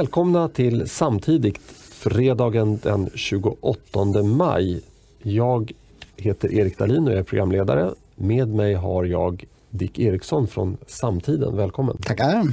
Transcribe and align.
Välkomna 0.00 0.48
till 0.48 0.88
Samtidigt, 0.88 1.58
fredagen 1.90 2.78
den 2.82 3.10
28 3.14 4.22
maj. 4.22 4.82
Jag 5.22 5.72
heter 6.16 6.52
Erik 6.52 6.78
Dahlin 6.78 7.08
och 7.08 7.14
är 7.14 7.22
programledare. 7.22 7.90
Med 8.14 8.48
mig 8.48 8.74
har 8.74 9.04
jag 9.04 9.44
Dick 9.70 9.98
Eriksson 9.98 10.48
från 10.48 10.76
Samtiden. 10.86 11.56
Välkommen! 11.56 11.96
Tackar! 11.96 12.44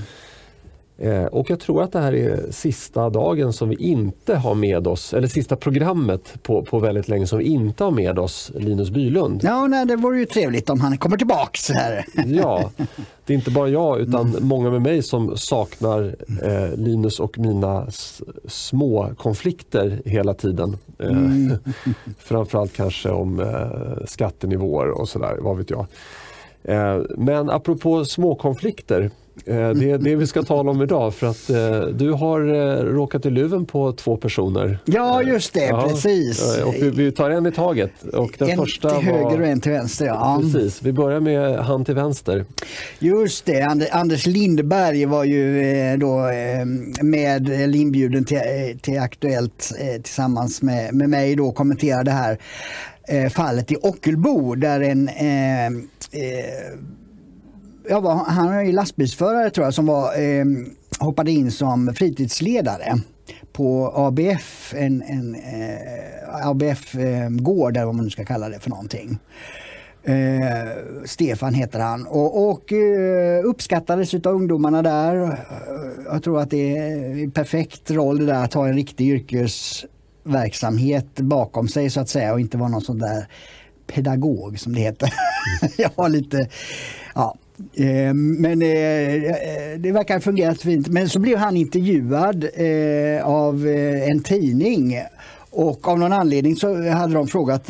Eh, 1.00 1.26
och 1.26 1.50
jag 1.50 1.60
tror 1.60 1.84
att 1.84 1.92
det 1.92 2.00
här 2.00 2.14
är 2.16 2.52
sista 2.52 3.10
dagen 3.10 3.54
som 3.54 3.70
vi 3.70 3.76
inte 3.76 4.36
har 4.36 4.56
med 4.56 4.88
oss, 4.88 5.14
eller 5.14 5.28
sista 5.28 5.56
programmet 5.56 6.34
på, 6.44 6.62
på 6.66 6.80
väldigt 6.80 7.08
länge 7.08 7.28
som 7.28 7.40
vi 7.40 7.46
inte 7.46 7.84
har 7.84 7.92
med 7.92 8.20
oss 8.20 8.52
Linus 8.56 8.90
Bylund. 8.90 9.42
Ja, 9.44 9.68
nej, 9.68 9.86
det 9.86 9.96
vore 9.96 10.20
ju 10.20 10.26
trevligt 10.26 10.70
om 10.70 10.82
han 10.82 10.98
kommer 10.98 11.18
tillbaks 11.18 11.70
här. 11.70 12.06
Ja, 12.26 12.72
det 13.26 13.34
är 13.34 13.38
inte 13.38 13.52
bara 13.52 13.70
jag 13.70 14.00
utan 14.00 14.30
mm. 14.30 14.48
många 14.48 14.70
med 14.70 14.82
mig 14.82 15.04
som 15.04 15.38
saknar 15.38 16.16
eh, 16.44 16.78
Linus 16.78 17.20
och 17.20 17.38
mina 17.38 17.88
små 18.48 19.10
konflikter 19.18 20.02
hela 20.06 20.34
tiden. 20.34 20.78
Eh, 21.00 21.08
mm. 21.08 21.58
Framförallt 22.20 22.74
kanske 22.74 23.10
om 23.10 23.40
eh, 23.40 24.06
skattenivåer 24.06 25.02
och 25.02 25.10
sådär, 25.10 25.38
vad 25.42 25.58
vet 25.58 25.70
jag. 25.70 25.86
Eh, 26.68 27.02
men 27.18 27.50
apropå 27.50 28.06
småkonflikter 28.06 29.12
Eh, 29.46 29.70
det 29.70 29.92
är 29.92 29.98
det 29.98 30.16
vi 30.16 30.28
ska 30.28 30.44
tala 30.44 30.72
om 30.72 30.82
idag 30.82 31.14
för 31.14 31.28
att 31.28 31.50
eh, 31.50 31.82
du 31.82 32.12
har 32.12 32.40
råkat 32.84 33.26
i 33.26 33.30
luven 33.30 33.66
på 33.66 33.92
två 33.92 34.18
personer. 34.18 34.80
Ja, 34.86 35.24
just 35.24 35.54
det, 35.54 35.66
ja, 35.66 35.88
precis. 35.90 36.62
Och 36.66 36.74
vi, 36.74 36.90
vi, 36.90 37.12
tar 37.12 37.30
en 37.30 37.46
i 37.46 37.52
taget. 37.52 37.92
Och 38.14 38.36
den 38.38 38.50
en 38.50 38.58
första 38.58 38.90
till 38.90 39.08
höger 39.08 39.24
var... 39.24 39.40
och 39.40 39.48
en 39.48 39.62
till 39.62 39.72
vänster. 39.72 40.06
Ja. 40.06 40.42
Precis, 40.42 40.82
vi 40.82 40.94
börjar 40.94 41.20
med 41.20 41.60
han 41.60 41.86
till 41.86 41.96
vänster. 41.96 42.46
Just 43.00 43.46
det, 43.46 43.90
Anders 43.92 44.28
Lindberg 44.28 45.06
var 45.06 45.24
ju 45.24 45.98
då 45.98 46.30
med 47.02 47.50
eller 47.50 47.76
inbjuden 47.76 48.26
till, 48.26 48.40
till 48.82 49.00
Aktuellt 49.00 49.72
tillsammans 50.04 50.62
med, 50.62 50.94
med 50.94 51.10
mig 51.10 51.36
då 51.36 51.52
kommentera 51.52 52.04
det 52.04 52.38
eh, 53.08 53.30
fallet 53.30 53.72
i 53.72 53.76
Ockelbo 53.76 54.56
där 54.56 54.82
en 54.82 55.08
eh, 55.10 55.66
eh 55.66 56.78
var, 57.90 58.16
han 58.16 58.54
är 58.54 58.72
lastbilsförare 58.72 59.50
tror 59.50 59.66
jag 59.66 59.74
som 59.74 59.86
var, 59.86 60.20
eh, 60.22 60.46
hoppade 61.00 61.32
in 61.32 61.52
som 61.52 61.94
fritidsledare 61.96 63.02
på 63.54 63.92
ABF, 63.96 64.74
en, 64.78 65.02
en 65.02 65.36
eh, 65.36 66.48
ABF-gård 66.48 67.76
eh, 67.76 67.80
eller 67.80 67.86
vad 67.86 67.96
man 67.96 68.06
nu 68.06 68.12
ska 68.12 68.26
kalla 68.26 68.50
det 68.50 68.60
för 68.60 68.70
någonting. 68.70 69.20
Eh, 70.04 70.68
Stefan 71.06 71.54
heter 71.54 71.80
han 71.80 72.08
och, 72.08 72.50
och 72.50 72.74
eh, 72.74 73.46
uppskattades 73.46 74.14
av 74.14 74.28
ungdomarna 74.28 74.82
där. 74.82 75.38
Jag 76.06 76.24
tror 76.24 76.40
att 76.40 76.50
det 76.50 76.78
är 76.78 77.24
en 77.24 77.32
perfekt 77.32 77.92
roll 77.92 78.18
det 78.18 78.26
där 78.26 78.44
att 78.44 78.54
ha 78.54 78.68
en 78.68 78.76
riktig 78.76 79.10
yrkes 79.10 79.86
verksamhet 80.28 81.16
bakom 81.16 81.68
sig 81.68 81.90
så 81.90 82.00
att 82.00 82.10
säga 82.10 82.34
och 82.34 82.40
inte 82.40 82.58
vara 82.58 82.70
någon 82.70 82.82
sån 82.82 83.00
där 83.00 83.28
pedagog 83.88 84.60
som 84.60 84.74
det 84.74 84.82
heter. 84.82 85.14
jag 85.78 85.92
har 85.96 86.10
lite, 86.10 86.50
ja, 87.16 87.36
eh, 87.74 88.14
men 88.14 88.62
eh, 88.62 88.70
eh, 88.70 89.80
det 89.80 89.92
verkar 89.92 90.14
ha 90.14 90.22
fungerat 90.22 90.62
fint. 90.62 90.88
Men 90.88 91.10
så 91.10 91.20
blev 91.20 91.38
han 91.38 91.58
intervjuad 91.58 92.46
av 93.24 93.68
en 94.08 94.24
tidning 94.24 95.02
och 95.50 95.88
av 95.88 96.00
någon 96.00 96.14
anledning 96.14 96.56
så 96.56 96.90
hade 96.90 97.14
de 97.14 97.28
frågat 97.28 97.70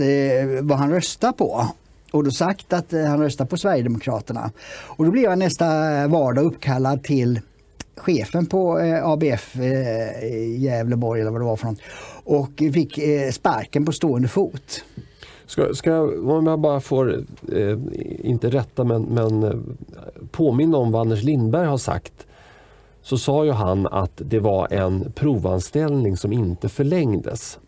vad 0.61 0.77
han 0.77 0.91
röstar 0.91 1.31
på 1.31 1.67
och 2.11 2.23
då 2.23 2.31
sagt 2.31 2.73
att 2.73 2.91
han 2.91 3.19
röstar 3.19 3.45
på 3.45 3.57
Sverigedemokraterna. 3.57 4.51
Och 4.69 5.05
då 5.05 5.11
blev 5.11 5.29
han 5.29 5.39
nästa 5.39 5.65
vardag 6.07 6.45
uppkallad 6.45 7.03
till 7.03 7.39
chefen 7.97 8.45
på 8.45 8.77
ABF 9.03 9.55
eh, 9.55 10.23
eh 10.23 10.61
Gävleborg 10.61 11.21
eller 11.21 11.31
vad 11.31 11.41
det 11.41 11.45
var 11.45 11.55
för 11.55 11.67
något 11.67 11.79
och 12.23 12.51
fick 12.73 12.97
eh, 12.97 13.31
sparken 13.31 13.85
på 13.85 13.91
stående 13.91 14.27
fot. 14.27 14.83
Ska, 15.45 15.73
ska, 15.73 16.01
om 16.31 16.47
jag 16.47 16.59
bara 16.59 16.79
får, 16.79 17.23
eh, 17.51 17.77
inte 18.19 18.49
rätta 18.49 18.83
men, 18.83 19.03
men 19.03 19.43
eh, 19.43 19.59
påminna 20.31 20.77
om 20.77 20.91
vad 20.91 21.01
Anders 21.01 21.23
Lindberg 21.23 21.65
har 21.65 21.77
sagt. 21.77 22.27
Så 23.01 23.17
sa 23.17 23.45
ju 23.45 23.51
han 23.51 23.87
att 23.87 24.11
det 24.15 24.39
var 24.39 24.73
en 24.73 25.11
provanställning 25.11 26.17
som 26.17 26.33
inte 26.33 26.69
förlängdes. 26.69 27.59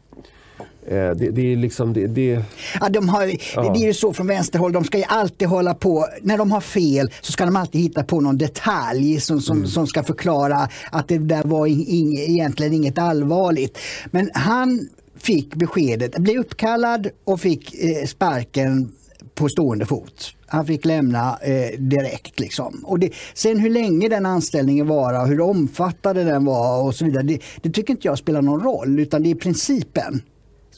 Eh, 0.90 1.12
det, 1.12 1.32
det, 1.32 1.54
är 1.54 1.56
liksom 1.56 1.94
det, 1.94 2.08
det... 2.08 2.44
Ja, 2.80 2.90
de 2.90 3.10
har, 3.10 3.32
ja. 3.56 3.74
det 3.74 3.80
är 3.80 3.88
ju 3.88 3.94
så 3.94 4.14
från 4.14 4.28
vänsterhåll, 4.28 4.72
de 4.72 4.84
ska 4.84 4.98
ju 4.98 5.04
alltid 5.08 5.48
hålla 5.48 5.74
på, 5.74 6.08
när 6.22 6.38
de 6.38 6.52
har 6.52 6.62
fel 6.62 7.12
så 7.22 7.32
ska 7.32 7.46
de 7.46 7.56
alltid 7.56 7.82
hitta 7.82 8.04
på 8.04 8.22
någon 8.22 8.38
detalj 8.38 9.20
som, 9.20 9.42
som, 9.42 9.58
mm. 9.58 9.68
som 9.68 9.88
ska 9.88 10.04
förklara 10.04 10.70
att 10.92 11.08
det 11.08 11.18
där 11.18 11.44
var 11.44 11.68
in, 11.68 12.18
egentligen 12.18 12.74
inget 12.74 12.98
allvarligt. 12.98 13.78
Men 14.12 14.30
han 14.34 14.90
fick 15.18 15.56
beskedet, 15.56 16.18
blev 16.18 16.40
uppkallad 16.40 17.08
och 17.24 17.42
fick 17.42 17.84
eh, 17.84 18.06
sparken 18.06 18.92
på 19.36 19.50
stående 19.50 19.86
fot. 19.86 20.36
Han 20.48 20.66
fick 20.66 20.86
lämna 20.86 21.38
eh, 21.42 21.80
direkt. 21.80 22.40
Liksom. 22.40 22.82
Och 22.84 23.00
det, 23.00 23.12
sen 23.34 23.60
hur 23.60 23.70
länge 23.70 24.10
den 24.10 24.26
anställningen 24.26 24.88
var 24.88 25.28
hur 25.28 25.42
omfattande 25.42 26.24
den 26.24 26.46
var 26.46 26.84
och 26.84 26.96
så 26.96 27.06
vidare, 27.06 27.24
det, 27.24 27.40
det 27.62 27.70
tycker 27.70 27.94
inte 27.94 28.08
jag 28.08 28.18
spelar 28.18 28.42
någon 28.42 28.64
roll 28.64 29.00
utan 29.00 29.24
det 29.24 29.32
är 29.32 29.36
principen 29.36 30.22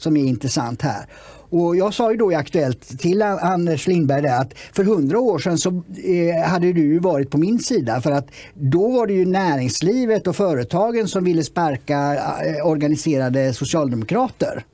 som 0.02 0.16
är 0.16 0.24
intressant 0.24 0.82
här. 0.82 1.06
Och 1.52 1.76
jag 1.76 1.94
sa 1.94 2.10
ju 2.10 2.16
då 2.16 2.32
i 2.32 2.34
Aktuellt 2.34 2.98
till 3.00 3.22
Anders 3.22 3.86
Lindberg 3.86 4.28
att 4.28 4.54
för 4.72 4.84
hundra 4.84 5.20
år 5.20 5.38
sedan 5.38 5.58
så 5.58 5.68
eh, 6.04 6.48
hade 6.48 6.72
du 6.72 6.98
varit 6.98 7.30
på 7.30 7.38
min 7.38 7.58
sida 7.58 8.00
för 8.00 8.10
att 8.10 8.26
då 8.54 8.88
var 8.88 9.06
det 9.06 9.12
ju 9.12 9.26
näringslivet 9.26 10.26
och 10.26 10.36
företagen 10.36 11.08
som 11.08 11.24
ville 11.24 11.44
sparka 11.44 12.14
eh, 12.44 12.66
organiserade 12.66 13.52
socialdemokrater. 13.54 14.64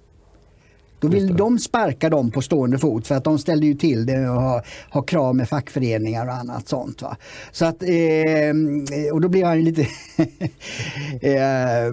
Då 1.00 1.08
vill 1.08 1.36
de 1.36 1.58
sparka 1.58 2.10
dem 2.10 2.30
på 2.30 2.42
stående 2.42 2.78
fot 2.78 3.06
för 3.06 3.14
att 3.14 3.24
de 3.24 3.38
ställde 3.38 3.66
ju 3.66 3.74
till 3.74 4.06
det 4.06 4.28
och 4.28 4.42
har, 4.42 4.66
har 4.90 5.02
krav 5.02 5.36
med 5.36 5.48
fackföreningar 5.48 6.26
och 6.26 6.34
annat 6.34 6.68
sånt. 6.68 7.02
Va? 7.02 7.16
Så 7.52 7.64
att, 7.64 7.82
eh, 7.82 9.12
och 9.12 9.20
då 9.20 9.28
blir 9.28 9.44
han 9.44 9.56
ju 9.56 9.62
lite... 9.62 9.82
eh, 11.20 11.32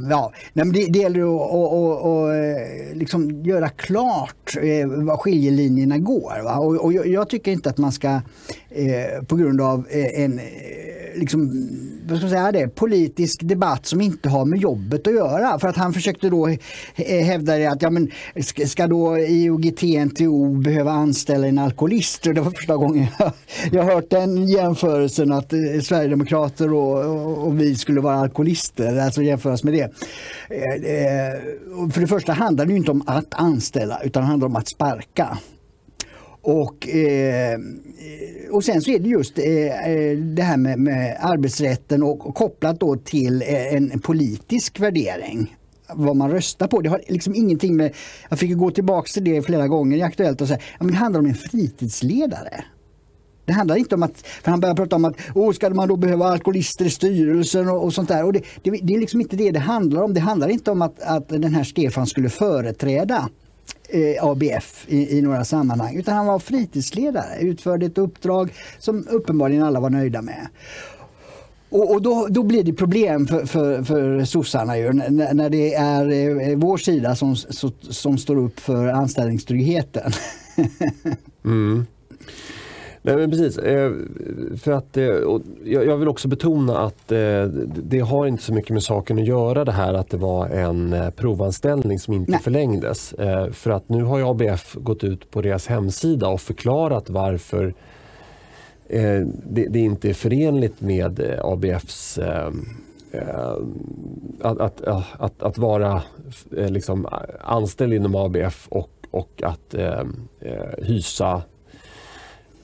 ja, 0.09 0.31
men 0.53 0.71
det, 0.71 0.85
det 0.85 0.99
gäller 0.99 1.19
att 1.19 1.51
och, 1.51 1.73
och, 1.73 2.23
och, 2.23 2.31
liksom 2.93 3.43
göra 3.43 3.69
klart 3.69 4.57
eh, 4.61 4.87
var 4.87 5.17
skiljelinjerna 5.17 5.97
går. 5.97 6.43
Va? 6.43 6.55
Och, 6.55 6.75
och 6.75 6.93
jag, 6.93 7.07
jag, 7.07 7.29
tycker 7.29 7.51
inte 7.51 7.69
att 7.69 7.77
man 7.77 7.91
ska 7.91 8.21
eh, 8.75 9.23
på 9.23 9.35
grund 9.35 9.61
av 9.61 9.87
eh, 9.89 10.23
en 10.23 10.39
eh, 10.39 10.45
liksom, 11.15 11.69
vad 12.07 12.17
ska 12.17 12.25
man 12.25 12.29
säga 12.29 12.51
det, 12.51 12.67
politisk 12.67 13.39
debatt 13.43 13.85
som 13.85 14.01
inte 14.01 14.29
har 14.29 14.45
med 14.45 14.59
jobbet 14.59 15.07
att 15.07 15.13
göra. 15.13 15.59
För 15.59 15.67
att 15.67 15.77
han 15.77 15.93
försökte 15.93 16.29
då 16.29 16.47
eh, 16.47 17.25
hävda 17.25 17.71
att 17.71 17.81
ja, 17.81 17.89
men, 17.89 18.11
ska 18.67 18.87
då 18.87 19.17
IOGT 19.17 19.81
NTO 19.81 20.53
behöva 20.53 20.91
anställa 20.91 21.47
en 21.47 21.57
alkoholist? 21.57 22.27
Och 22.27 22.33
det 22.33 22.41
var 22.41 22.51
första 22.51 22.75
gången 22.75 23.07
jag, 23.19 23.31
jag 23.71 23.83
hört 23.83 24.09
den 24.09 24.47
jämförelsen 24.47 25.31
att 25.31 25.53
Sverigedemokrater 25.83 26.73
och, 26.73 27.05
och, 27.05 27.47
och, 27.47 27.61
vi 27.61 27.75
skulle 27.75 28.01
vara 28.01 28.15
alkoholister, 28.15 28.97
alltså 28.97 29.21
jämföras 29.21 29.63
med 29.63 29.73
det. 29.73 29.91
För 31.93 32.01
det 32.01 32.07
första 32.07 32.33
handlar 32.33 32.65
det 32.65 32.75
inte 32.75 32.91
om 32.91 33.03
att 33.07 33.33
anställa 33.33 34.01
utan 34.03 34.23
det 34.23 34.27
handlar 34.27 34.47
om 34.47 34.55
att 34.55 34.67
sparka. 34.67 35.37
Och, 36.47 36.89
eh, 36.89 37.59
och 38.51 38.63
sen 38.63 38.81
så 38.81 38.91
är 38.91 38.99
det 38.99 39.09
just 39.09 39.39
eh, 39.39 39.89
eh 39.89 40.17
det 40.17 40.41
här 40.41 40.57
med, 40.57 40.79
med, 40.79 41.17
arbetsrätten 41.19 42.03
och 42.03 42.19
kopplat 42.19 42.79
då 42.79 42.95
till 42.95 43.41
eh, 43.41 43.75
en 43.75 43.99
politisk 43.99 44.79
värdering 44.79 45.55
vad 45.93 46.15
man 46.15 46.31
röstar 46.31 46.67
på. 46.67 46.81
Det 46.81 46.89
har 46.89 47.01
liksom 47.07 47.35
ingenting 47.35 47.75
med, 47.75 47.95
jag 48.29 48.39
fick 48.39 48.57
gå 48.57 48.71
tillbaka 48.71 49.07
till 49.07 49.23
det 49.23 49.41
flera 49.41 49.67
gånger 49.67 49.97
i 49.97 50.01
Aktuellt 50.01 50.41
och 50.41 50.47
säga, 50.47 50.59
att 50.77 50.79
men 50.79 50.91
det 50.91 50.97
handlar 50.97 51.19
om 51.19 51.25
en 51.25 51.35
fritidsledare. 51.35 52.63
Det 53.45 53.53
handlar 53.53 53.75
inte 53.75 53.95
om 53.95 54.03
att, 54.03 54.27
för 54.43 54.51
han 54.51 54.59
börjar 54.59 54.75
prata 54.75 54.95
om 54.95 55.05
att 55.05 55.15
oh, 55.35 55.53
ska 55.53 55.69
man 55.69 55.87
då 55.87 55.95
behöva 55.95 56.25
alkoholister 56.25 56.85
i 56.85 56.89
styrelsen 56.89 57.69
och, 57.69 57.83
och 57.83 57.93
sånt 57.93 58.09
där. 58.09 58.25
Och 58.25 58.33
det, 58.33 58.41
det, 58.63 58.71
det, 58.71 58.93
är 58.93 58.99
liksom 58.99 59.21
inte 59.21 59.35
det 59.35 59.51
det 59.51 59.59
handlar 59.59 60.01
om. 60.01 60.13
Det 60.13 60.19
handlar 60.19 60.47
inte 60.47 60.71
om 60.71 60.81
att, 60.81 61.01
att 61.01 61.29
den 61.29 61.53
här 61.53 61.63
Stefan 61.63 62.07
skulle 62.07 62.29
företräda 62.29 63.29
eh, 63.89 64.25
ABF 64.25 64.85
i, 64.87 65.17
i, 65.17 65.21
några 65.21 65.45
sammanhang. 65.45 65.95
Utan 65.95 66.15
han 66.15 66.25
var 66.25 66.39
fritidsledare, 66.39 67.39
utförde 67.39 67.85
ett 67.85 67.97
uppdrag 67.97 68.53
som 68.79 69.07
uppenbarligen 69.09 69.63
alla 69.63 69.79
var 69.79 69.89
nöjda 69.89 70.21
med. 70.21 70.47
Och, 71.69 71.91
och 71.91 72.01
då, 72.01 72.27
då, 72.29 72.43
blir 72.43 72.63
det 72.63 72.73
problem 72.73 73.27
för, 73.27 73.45
för, 73.45 73.83
för 73.83 74.25
sossarna 74.25 74.77
ju, 74.77 74.93
när, 74.93 75.33
när 75.33 75.49
det 75.49 75.73
är 75.73 76.11
eh, 76.11 76.57
vår 76.57 76.77
sida 76.77 77.15
som, 77.15 77.35
som, 77.35 77.71
som 77.81 78.17
står 78.17 78.35
upp 78.35 78.59
för 78.59 78.87
anställningstryggheten. 78.87 80.11
mm. 81.45 81.85
Nej, 83.05 83.17
men 83.17 83.31
precis. 83.31 83.57
Eh, 83.57 83.91
för 84.57 84.71
att, 84.71 84.97
eh, 84.97 85.03
jag 85.63 85.97
vill 85.97 86.07
också 86.07 86.27
betona 86.27 86.77
att 86.79 87.11
eh, 87.11 87.43
det 87.83 87.99
har 87.99 88.27
inte 88.27 88.43
så 88.43 88.53
mycket 88.53 88.69
med 88.69 88.83
saken 88.83 89.19
att 89.19 89.25
göra 89.25 89.65
det 89.65 89.71
här 89.71 89.93
att 89.93 90.09
det 90.09 90.17
var 90.17 90.47
en 90.47 90.95
provanställning 91.15 91.99
som 91.99 92.13
inte 92.13 92.31
Nej. 92.31 92.41
förlängdes. 92.41 93.13
För 93.51 93.69
att 93.69 93.89
nu 93.89 94.03
har 94.03 94.31
ABF 94.31 94.73
gått 94.73 95.03
ut 95.03 95.31
på 95.31 95.41
deras 95.41 95.67
hemsida 95.67 96.27
och 96.27 96.41
förklarat 96.41 97.09
varför 97.09 97.73
det 99.47 99.79
inte 99.79 100.09
är 100.09 100.13
förenligt 100.13 100.81
med 100.81 101.39
ABFs 101.43 102.19
att, 104.41 104.61
att, 104.61 104.81
att, 104.81 105.43
att, 105.43 105.57
vara 105.57 106.01
liksom, 106.49 107.07
anställd 107.39 107.93
inom 107.93 108.15
ABF 108.15 108.67
och, 108.69 108.91
och 109.11 109.43
att 109.43 109.75
hysa 110.77 111.41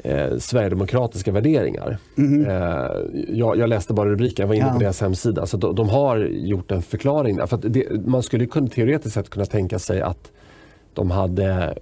eh, 0.04 0.38
sverigedemokratiska 0.38 1.32
värderingar. 1.32 1.98
Mm. 2.18 2.46
Eh, 2.46 2.92
jag, 3.30 3.58
jag, 3.58 3.70
läste 3.70 3.94
bara 3.94 4.10
rubriken, 4.10 4.44
jag 4.44 4.48
var 4.48 4.56
inne 4.56 4.66
ja. 4.66 4.74
på 4.74 4.80
deras 4.80 5.02
hemsida. 5.02 5.46
Så 5.46 5.58
de, 5.58 5.76
de, 5.76 5.90
har 5.90 6.18
gjort 6.28 6.72
en 6.72 6.82
förklaring 6.82 7.36
där. 7.36 7.46
För 7.46 7.58
det, 7.58 8.06
man 8.06 8.24
skulle 8.24 8.46
kunna, 8.46 8.68
teoretiskt 8.68 9.14
sett 9.14 9.30
kunna 9.30 9.46
tänka 9.46 9.80
sig 9.80 10.02
att 10.02 10.32
de 10.94 11.12
hade 11.12 11.78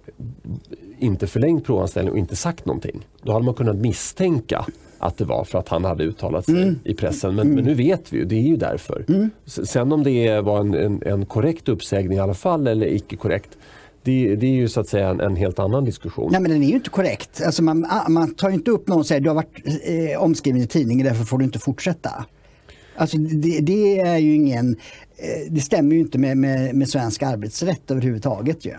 inte 1.00 1.27
förlängt 1.27 1.66
provanställning 1.66 2.12
och 2.12 2.19
inte 2.19 2.36
sagt 2.36 2.66
någonting. 2.66 3.07
Då 3.24 3.31
hade 3.31 3.45
man 3.45 3.54
kunnat 3.54 3.75
misstänka 3.75 4.65
att 5.00 5.18
det 5.18 5.25
var 5.25 5.44
för 5.44 5.60
att 5.60 5.69
han 5.69 5.86
hade 5.86 6.04
uttalat 6.04 6.45
sig 6.45 6.62
mm. 6.62 6.80
i 6.83 6.94
pressen. 6.94 7.36
Men, 7.36 7.48
mm. 7.48 7.56
men, 7.56 7.63
nu 7.63 7.74
vet 7.74 8.13
vi 8.13 8.18
ju, 8.18 8.25
det 8.25 8.36
är 8.36 8.48
ju 8.48 8.57
därför. 8.57 9.06
Mm. 9.07 9.30
Sen 9.45 9.92
om 9.92 10.04
det 10.04 10.42
var 10.42 10.60
en, 10.60 10.74
en, 10.74 11.04
en, 11.06 11.25
korrekt 11.25 11.69
uppsägning 11.69 12.18
i 12.18 12.22
alla 12.22 12.33
fall 12.33 12.68
eller 12.68 12.88
icke 12.88 13.15
korrekt. 13.15 13.57
Det, 14.04 14.36
det, 14.36 14.48
är 14.48 14.51
ju 14.51 14.68
så 14.68 14.80
att 14.80 14.88
säga 14.88 15.10
en, 15.10 15.19
en, 15.19 15.36
helt 15.36 15.60
annan 15.60 15.86
diskussion. 15.86 16.30
Nej 16.31 16.42
men 16.42 16.51
den 16.51 16.63
är 16.63 16.68
ju 16.68 16.75
inte 16.75 16.90
korrekt. 16.90 17.42
Alltså 17.46 17.63
man, 17.63 17.88
man 18.10 18.34
tar 18.36 18.50
inte 18.50 18.72
upp 18.72 18.88
någon 18.88 19.00
och 19.00 19.06
säger 19.06 19.22
du 19.22 19.30
har 19.30 19.36
varit 19.36 19.62
eh, 19.66 20.24
omskriven 20.24 20.62
i 20.62 20.68
tidningen 20.68 21.07
därför 21.07 21.24
får 21.24 21.38
du 21.38 21.46
inte 21.46 21.60
fortsätta. 21.60 22.25
Alltså 22.96 23.18
det, 23.18 23.60
det 23.60 24.00
är 24.00 24.18
ju 24.18 24.36
ingen, 24.36 24.75
eh, 25.18 25.51
det 25.51 25.62
stämmer 25.62 25.96
ju 25.96 26.00
inte 26.00 26.18
med, 26.18 26.38
med, 26.38 26.75
med 26.75 26.90
svensk 26.90 27.24
arbetsrätt 27.24 27.92
överhuvudtaget. 27.92 28.66
Ju. 28.66 28.74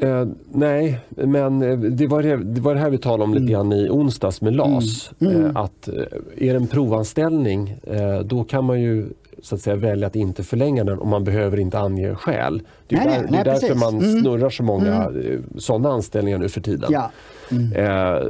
Eh, 0.00 0.26
nej, 0.52 1.00
men 1.08 1.62
eh, 1.62 1.78
det 1.78 2.06
var 2.06 2.22
det, 2.22 2.36
det 2.36 2.60
var 2.60 2.74
det 2.74 2.80
här 2.80 2.90
vi 2.90 2.98
talade 2.98 3.24
om 3.24 3.30
mm. 3.30 3.42
lite 3.42 3.52
grann 3.52 3.72
i 3.72 3.88
onsdags 3.90 4.40
med 4.40 4.56
LAS. 4.56 5.10
Mm. 5.20 5.34
Mm. 5.34 5.44
Eh, 5.44 5.56
att 5.56 5.88
eh, 5.88 5.94
är 6.36 6.52
det 6.52 6.56
en 6.56 6.66
provanställning 6.66 7.76
då 8.24 8.44
kan 8.44 8.64
man 8.64 8.80
ju 8.80 9.06
så 9.44 9.54
att 9.54 9.60
säga, 9.60 9.76
välja 9.76 10.06
att 10.06 10.16
inte 10.16 10.42
förlänga 10.42 10.84
den 10.84 10.98
och 10.98 11.06
man 11.06 11.24
behöver 11.24 11.60
inte 11.60 11.78
ange 11.78 12.14
skäl. 12.14 12.62
Det 12.86 12.96
är, 12.96 13.04
nej, 13.04 13.08
där, 13.08 13.22
nej, 13.22 13.30
det 13.30 13.38
är 13.38 13.44
därför 13.44 13.66
precis. 13.66 13.82
man 13.82 13.94
mm. 13.94 14.20
snurrar 14.20 14.50
så 14.50 14.62
många 14.62 15.04
mm. 15.04 15.44
sådana 15.58 15.88
anställningar 15.88 16.38
nu 16.38 16.48
för 16.48 16.60
tiden. 16.60 16.90
Ja. 16.92 17.10
Mm. 17.50 17.72
Eh, 17.72 18.22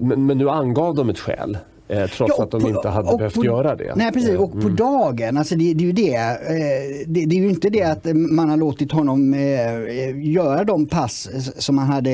men, 0.00 0.26
men, 0.26 0.38
nu 0.38 0.50
angav 0.50 0.94
de 0.94 1.10
ett 1.10 1.18
skäl. 1.18 1.58
Eh, 1.88 2.06
trots 2.06 2.34
ja, 2.36 2.44
att 2.44 2.50
de 2.50 2.60
på, 2.60 2.68
inte 2.68 2.88
hade 2.88 3.16
behövt 3.16 3.34
på, 3.34 3.44
göra 3.44 3.76
det. 3.76 3.94
Nej 3.96 4.12
precis, 4.12 4.38
och 4.38 4.52
på 4.52 4.58
mm. 4.58 4.76
dagen, 4.76 5.36
alltså 5.36 5.56
det, 5.56 5.74
det 5.74 5.84
är 5.84 5.86
ju 5.86 5.92
det, 5.92 6.14
eh, 6.16 7.06
det, 7.06 7.26
det, 7.26 7.36
är 7.36 7.40
ju 7.40 7.48
inte 7.48 7.70
det 7.70 7.82
att 7.82 8.06
man 8.14 8.50
har 8.50 8.56
låtit 8.56 8.92
honom 8.92 9.34
eh, 9.34 10.30
göra 10.30 10.64
de 10.64 10.86
pass 10.86 11.28
som 11.56 11.78
han 11.78 11.88
hade 11.88 12.12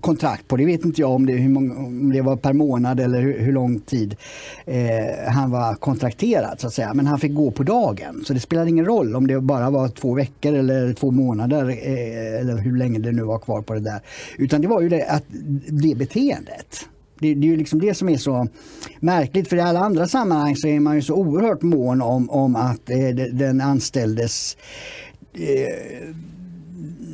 kontrakt 0.00 0.48
på. 0.48 0.56
Det 0.56 0.64
vet 0.64 0.84
inte 0.84 1.00
jag 1.00 1.10
om 1.10 1.26
det, 1.26 1.32
hur 1.32 1.48
många, 1.48 1.76
om 1.76 2.12
det 2.12 2.20
var 2.20 2.36
per 2.36 2.52
månad 2.52 3.00
eller 3.00 3.20
hur, 3.20 3.38
hur 3.38 3.52
lång 3.52 3.80
tid 3.80 4.16
eh, 4.64 5.32
han 5.32 5.50
var 5.50 5.74
kontrakterad 5.74 6.60
så 6.60 6.66
att 6.66 6.74
säga. 6.74 6.94
Men 6.94 7.06
han 7.06 7.18
fick 7.18 7.34
gå 7.34 7.50
på 7.50 7.62
dagen, 7.62 8.22
så 8.26 8.34
det 8.34 8.40
spelade 8.40 8.70
ingen 8.70 8.84
roll 8.84 9.16
om 9.16 9.26
det 9.26 9.40
bara 9.40 9.70
var 9.70 9.88
två 9.88 10.14
veckor 10.14 10.54
eller 10.54 10.92
två 10.92 11.10
månader 11.10 11.68
eh, 11.68 12.40
eller 12.40 12.56
hur 12.56 12.76
länge 12.76 12.98
det 12.98 13.12
nu 13.12 13.22
var 13.22 13.38
kvar 13.38 13.62
på 13.62 13.74
det 13.74 13.80
där. 13.80 14.00
Utan 14.38 14.60
det 14.60 14.68
var 14.68 14.80
ju 14.80 14.88
det, 14.88 15.06
att 15.06 15.24
det 15.68 15.94
beteendet 15.96 16.86
det, 17.18 17.34
det, 17.34 17.46
är 17.46 17.50
ju 17.50 17.56
liksom 17.56 17.80
det 17.80 17.94
som 17.94 18.08
är 18.08 18.16
så 18.16 18.48
märkligt 19.00 19.48
för 19.48 19.56
i 19.56 19.60
alla 19.60 19.80
andra 19.80 20.08
sammanhang 20.08 20.56
så 20.56 20.68
är 20.68 20.80
man 20.80 20.94
ju 20.94 21.02
så 21.02 21.14
oerhört 21.14 21.62
mån 21.62 22.02
om, 22.02 22.30
om 22.30 22.56
att 22.56 22.90
eh, 22.90 23.08
den 23.32 23.60
anställdes 23.60 24.56
eh, 25.32 26.08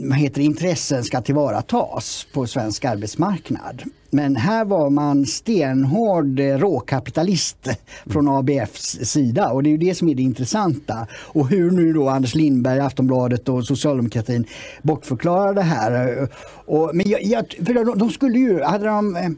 vad 0.01 0.19
heter 0.19 0.41
intressen 0.41 1.05
ska 1.05 1.21
tillvaratas 1.21 2.27
på 2.33 2.47
svensk 2.47 2.85
arbetsmarknad. 2.85 3.83
Men 4.11 4.37
här 4.37 4.65
var 4.65 4.91
man 4.91 5.27
stenhård 5.27 6.41
eh, 6.41 6.59
råkapitalist 6.59 7.69
från 8.07 8.29
ABFs 8.29 8.99
sida 9.03 9.51
och 9.51 9.63
det 9.63 9.69
är 9.69 9.73
ju 9.73 9.77
det 9.77 9.95
som 9.95 10.09
är 10.09 10.15
det 10.15 10.23
intressanta. 10.23 11.07
Och 11.13 11.49
hur 11.49 11.71
nu 11.71 11.93
då 11.93 12.09
Anders 12.09 12.35
Lindberg, 12.35 12.81
Aftonbladet 12.81 13.49
och 13.49 13.65
socialdemokratin 13.65 14.45
bortförklarar 14.83 15.55
det 15.55 15.63
här. 15.63 16.29
Och, 16.67 16.91
men 16.95 17.11
jag, 17.11 17.23
jag, 17.23 17.55
för 17.67 17.75
de, 17.75 17.99
de 17.99 18.11
skulle 18.11 18.39
ju, 18.39 18.63
hade 18.63 18.87
de 18.87 19.17
eh, 19.17 19.31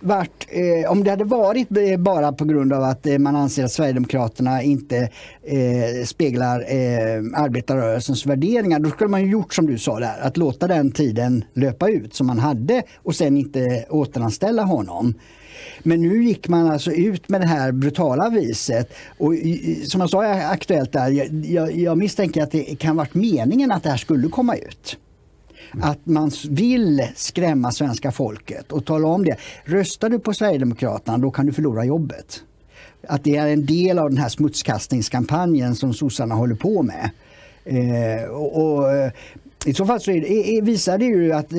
varit, 0.00 0.46
eh, 0.48 0.90
om 0.90 1.04
det 1.04 1.10
hade 1.10 1.24
varit 1.24 1.76
eh, 1.76 1.96
bara 1.98 2.32
på 2.32 2.44
grund 2.44 2.72
av 2.72 2.82
att 2.82 3.06
eh, 3.06 3.18
man 3.18 3.36
anser 3.36 3.64
att 3.64 3.72
Sverigedemokraterna 3.72 4.62
inte 4.62 4.96
eh, 5.42 6.04
speglar 6.04 6.60
eh, 6.60 7.42
arbetarrörelsens 7.42 8.26
värderingar, 8.26 8.78
då 8.78 8.90
skulle 8.90 9.10
man 9.10 9.22
ju 9.22 9.30
gjort 9.30 9.54
som 9.54 9.66
du 9.66 9.78
sa 9.78 10.00
där, 10.00 10.20
att 10.20 10.36
låta 10.36 10.66
den 10.66 10.90
tiden 10.90 11.44
löpa 11.54 11.88
ut 11.88 12.14
som 12.14 12.26
man 12.26 12.38
hade 12.38 12.82
och 12.96 13.14
sen 13.14 13.36
inte 13.36 13.84
återanställa 13.90 14.62
honom. 14.62 15.14
Men 15.82 16.02
nu 16.02 16.24
gick 16.24 16.48
man 16.48 16.70
alltså 16.70 16.92
ut 16.92 17.28
med 17.28 17.40
det 17.40 17.46
här 17.46 17.72
brutala 17.72 18.30
viset. 18.30 18.92
Och 19.18 19.34
som 19.86 20.00
jag 20.00 20.10
sa 20.10 20.24
aktuellt 20.32 20.92
där, 20.92 21.10
jag, 21.10 21.44
jag, 21.44 21.76
jag 21.76 21.98
misstänker 21.98 22.42
att 22.42 22.50
det 22.50 22.78
kan 22.78 22.96
varit 22.96 23.14
meningen 23.14 23.72
att 23.72 23.82
det 23.82 23.90
här 23.90 23.96
skulle 23.96 24.28
komma 24.28 24.56
ut. 24.56 24.98
Att 25.80 26.06
man 26.06 26.30
vill 26.50 27.08
skrämma 27.16 27.72
svenska 27.72 28.12
folket 28.12 28.72
och 28.72 28.84
tala 28.84 29.08
om 29.08 29.24
det. 29.24 29.36
Röstar 29.64 30.10
du 30.10 30.18
på 30.18 30.34
Sverigedemokraterna 30.34 31.18
då 31.18 31.30
kan 31.30 31.46
du 31.46 31.52
förlora 31.52 31.84
jobbet. 31.84 32.42
Att 33.08 33.24
det 33.24 33.36
är 33.36 33.48
en 33.48 33.66
del 33.66 33.98
av 33.98 34.10
den 34.10 34.18
här 34.18 34.28
smutskastningskampanjen 34.28 35.74
som 35.74 35.94
sossarna 35.94 36.34
håller 36.34 36.54
på 36.54 36.82
med. 36.82 37.10
Eh, 37.64 38.30
och, 38.30 38.76
och, 38.76 38.92
eh, 38.92 39.12
I 39.64 39.74
så 39.74 39.86
fall 39.86 40.00
så 40.00 40.10
det, 40.10 40.60
visar 40.62 40.98
det 40.98 41.04
ju 41.04 41.32
att, 41.32 41.52
eh, 41.52 41.58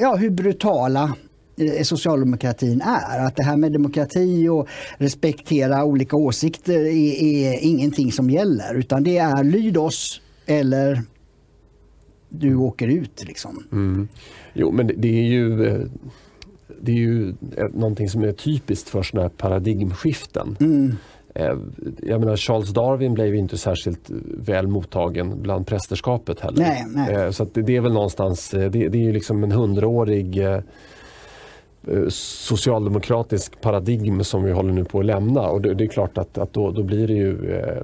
ja, 0.00 0.16
hur 0.16 0.30
brutala 0.30 1.14
eh, 1.56 1.82
socialdemokratin 1.82 2.80
är. 2.80 3.26
Att 3.26 3.36
det 3.36 3.42
här 3.42 3.56
med 3.56 3.72
demokrati 3.72 4.48
och 4.48 4.68
respektera 4.98 5.84
olika 5.84 6.16
åsikter 6.16 6.80
är, 6.80 7.22
är 7.22 7.58
ingenting 7.60 8.12
som 8.12 8.30
gäller 8.30 8.74
utan 8.74 9.04
det 9.04 9.18
är 9.18 9.44
lyd 9.44 9.76
oss 9.76 10.20
eller 10.46 11.02
du 12.38 12.56
åker 12.56 12.88
ut. 12.88 13.24
Liksom. 13.26 13.64
Mm. 13.72 14.08
Jo, 14.52 14.72
men 14.72 14.86
det, 14.86 14.94
det, 14.96 15.18
är 15.18 15.22
ju 15.22 15.66
eh, 15.66 15.80
det 16.80 16.92
är 16.92 16.96
ju 16.96 17.34
någonting 17.72 18.08
som 18.08 18.24
är 18.24 18.32
typiskt 18.32 18.88
för 18.88 19.02
sådana 19.02 19.22
här 19.22 19.34
paradigmskiften. 19.36 20.56
Mm. 20.60 20.96
Eh, 21.34 21.56
jag 22.02 22.20
menar 22.20 22.36
Charles 22.36 22.70
Darwin 22.70 23.14
blev 23.14 23.34
inte 23.34 23.58
särskilt 23.58 24.10
väl 24.38 24.66
mottagen 24.66 25.42
bland 25.42 25.66
prästerskapet 25.66 26.40
heller. 26.40 26.62
Nej, 26.62 26.84
nej. 26.88 27.14
Eh, 27.14 27.30
så 27.30 27.46
det, 27.52 27.76
är 27.76 27.80
väl 27.80 27.92
någonstans, 27.92 28.50
det, 28.50 28.68
det 28.68 28.98
är 28.98 29.02
ju 29.02 29.12
liksom 29.12 29.44
en 29.44 29.52
hundraårig 29.52 30.42
socialdemokratisk 32.08 33.60
paradigm 33.60 34.24
som 34.24 34.44
vi 34.44 34.52
håller 34.52 34.72
nu 34.72 34.84
på 34.84 34.98
att 34.98 35.04
lämna 35.04 35.40
och 35.40 35.60
det, 35.60 35.84
är 35.84 35.88
klart 35.88 36.18
att, 36.18 36.38
att 36.38 36.52
då, 36.52 36.70
då 36.70 36.82
blir 36.82 37.06
det 37.06 37.14
ju 37.14 37.54
eh, 37.54 37.82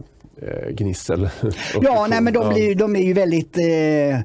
gnissel. 0.70 1.30
ja, 1.82 2.06
nej, 2.11 2.20
men 2.20 2.32
de, 2.32 2.49
blir, 2.49 2.75
de 2.75 2.97
är 2.97 3.02
ju 3.02 3.12
väldigt 3.12 3.59
eh, 3.59 4.18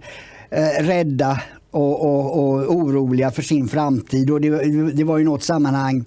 eh, 0.50 0.84
rädda 0.84 1.41
och, 1.72 2.01
och, 2.01 2.39
och, 2.39 2.75
oroliga 2.75 3.31
för 3.31 3.41
sin 3.41 3.67
framtid. 3.67 4.31
Och 4.31 4.41
det, 4.41 4.50
det 4.91 5.03
var 5.03 5.17
ju 5.17 5.24
något 5.24 5.43
sammanhang 5.43 6.05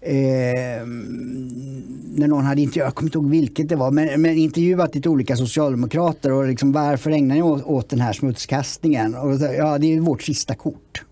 eh, 0.00 0.86
när 2.16 2.26
någon 2.26 2.44
hade 2.44 2.60
intervjuat, 2.60 2.86
jag 2.86 2.94
kommer 2.94 3.08
inte 3.08 3.18
ihåg 3.18 3.30
vilket 3.30 3.68
det 3.68 3.76
var, 3.76 3.90
men, 3.90 4.22
men 4.22 4.36
intervjuat 4.36 4.94
lite 4.94 5.08
olika 5.08 5.36
socialdemokrater 5.36 6.32
och 6.32 6.46
liksom 6.46 6.72
varför 6.72 7.10
ägnar 7.10 7.34
ni 7.34 7.42
åt, 7.42 7.64
åt 7.64 7.88
den 7.88 8.00
här 8.00 8.12
smutskastningen? 8.12 9.14
Och, 9.14 9.32
ja, 9.58 9.78
det 9.78 9.94
är 9.94 10.00
vårt 10.00 10.22
sista 10.22 10.54
kort. 10.54 11.02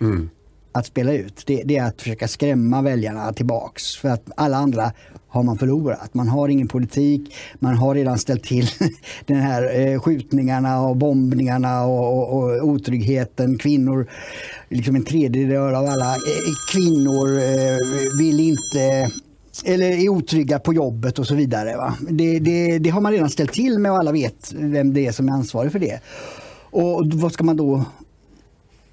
Mm 0.00 0.30
att 0.72 0.86
spela 0.86 1.12
ut. 1.12 1.42
Det, 1.46 1.62
det, 1.64 1.76
är 1.76 1.84
att 1.84 2.02
försöka 2.02 2.28
skrämma 2.28 2.82
väljarna 2.82 3.32
tillbaks. 3.32 3.96
För 3.96 4.08
att 4.08 4.30
alla 4.36 4.56
andra 4.56 4.92
har 5.28 5.42
man 5.42 5.58
förlorat. 5.58 6.14
Man 6.14 6.28
har 6.28 6.48
ingen 6.48 6.68
politik, 6.68 7.34
man 7.58 7.74
har 7.76 7.94
redan 7.94 8.18
ställt 8.18 8.44
till 8.44 8.68
den 9.26 9.40
här 9.40 9.80
eh, 9.80 10.00
skjutningarna 10.00 10.80
och 10.80 10.96
bombningarna 10.96 11.84
och, 11.84 12.18
och, 12.18 12.32
och 12.32 12.68
otryggheten. 12.68 13.58
Kvinnor, 13.58 14.06
liksom 14.68 14.96
en 14.96 15.04
tredjedel 15.04 15.74
av 15.74 15.86
alla 15.86 16.14
eh, 16.14 16.52
kvinnor 16.72 17.38
eh, 17.38 18.18
vill 18.18 18.40
inte 18.40 19.10
eller 19.64 19.86
är 19.86 20.08
otrygga 20.08 20.58
på 20.58 20.74
jobbet 20.74 21.18
och 21.18 21.26
så 21.26 21.34
vidare. 21.34 21.76
Va? 21.76 21.94
Det, 22.10 22.38
det, 22.38 22.78
det 22.78 22.90
har 22.90 23.00
man 23.00 23.12
redan 23.12 23.30
ställt 23.30 23.52
till 23.52 23.78
med 23.78 23.92
och 23.92 23.98
alla 23.98 24.12
vet 24.12 24.52
vem 24.52 24.94
det 24.94 25.06
är 25.06 25.12
som 25.12 25.28
är 25.28 25.32
ansvarig 25.32 25.72
för 25.72 25.78
det. 25.78 26.00
Och 26.70 27.06
vad 27.14 27.32
ska 27.32 27.44
man 27.44 27.56
då 27.56 27.84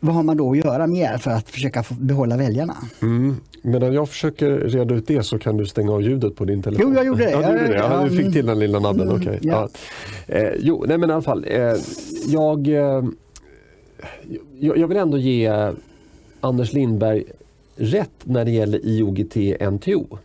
vad 0.07 0.15
har 0.15 0.23
man 0.23 0.37
då 0.37 0.51
att 0.51 0.57
göra 0.57 0.87
mer 0.87 1.17
för 1.17 1.31
att 1.31 1.49
försöka 1.49 1.83
behålla 1.99 2.37
väljarna? 2.37 2.75
Mm. 3.01 3.35
Medan 3.61 3.93
jag 3.93 4.09
försöker 4.09 4.51
reda 4.51 4.95
ut 4.95 5.07
det 5.07 5.23
så 5.23 5.39
kan 5.39 5.57
du 5.57 5.65
stänga 5.65 5.91
av 5.91 6.01
ljudet 6.01 6.35
på 6.35 6.45
din 6.45 6.61
telefon. 6.63 6.85
Jo, 6.89 6.95
jag 6.95 7.05
gjorde 7.05 7.23
det. 7.23 7.31
Ja, 7.31 7.37
du, 7.37 7.47
gjorde 7.47 7.67
det. 7.67 7.75
Ja, 7.75 8.03
du 8.09 8.17
fick 8.17 8.33
till 8.33 8.45
den 8.45 8.59
lilla 8.59 8.79
nabben. 8.79 9.09
Mm, 9.09 9.21
okay. 9.21 9.39
ja. 9.41 9.69
Eh, 10.27 10.49
jo, 10.59 10.85
nej 10.87 10.97
men 10.97 11.09
i 11.09 11.13
alla 11.13 11.21
fall. 11.21 11.45
Eh, 11.47 11.75
jag, 12.27 12.67
eh, 12.67 13.03
jag 14.59 14.87
vill 14.87 14.97
ändå 14.97 15.17
ge 15.17 15.71
Anders 16.41 16.73
Lindberg 16.73 17.23
rätt 17.75 18.11
när 18.23 18.45
det 18.45 18.51
gäller 18.51 18.79
IOGT-NTO. 18.79 20.17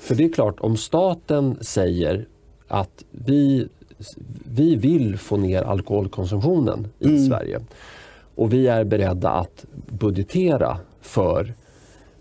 För 0.00 0.14
det 0.14 0.24
är 0.24 0.32
klart, 0.32 0.60
om 0.60 0.76
staten 0.76 1.56
säger 1.60 2.26
att 2.68 3.04
vi, 3.10 3.68
vi 4.44 4.76
vill 4.76 5.18
få 5.18 5.36
ner 5.36 5.62
alkoholkonsumtionen 5.62 6.88
i 6.98 7.08
mm. 7.08 7.26
Sverige 7.26 7.60
och 8.34 8.52
vi 8.52 8.66
är 8.66 8.84
beredda 8.84 9.30
att 9.30 9.66
budgetera 9.88 10.78
för 11.00 11.54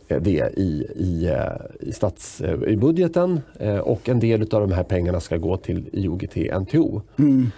det 0.07 0.53
i, 0.57 0.87
i, 0.95 1.31
i, 1.79 1.91
stats, 1.91 2.41
i 2.67 2.75
budgeten 2.75 3.41
och 3.83 4.09
en 4.09 4.19
del 4.19 4.41
av 4.41 4.61
de 4.61 4.71
här 4.71 4.83
pengarna 4.83 5.19
ska 5.19 5.37
gå 5.37 5.57
till 5.57 5.89
IOGT-NTO. 5.93 7.01
Mm. 7.19 7.51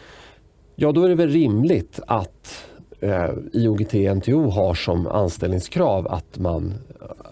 Ja, 0.76 0.92
då 0.92 1.04
är 1.04 1.10
det 1.10 1.16
väl 1.16 1.30
rimligt 1.30 2.00
att 2.08 2.66
eh, 3.00 3.30
IOGT-NTO 3.54 4.50
har 4.50 4.74
som 4.74 5.08
anställningskrav 5.08 6.08
att 6.08 6.40
man 6.40 6.74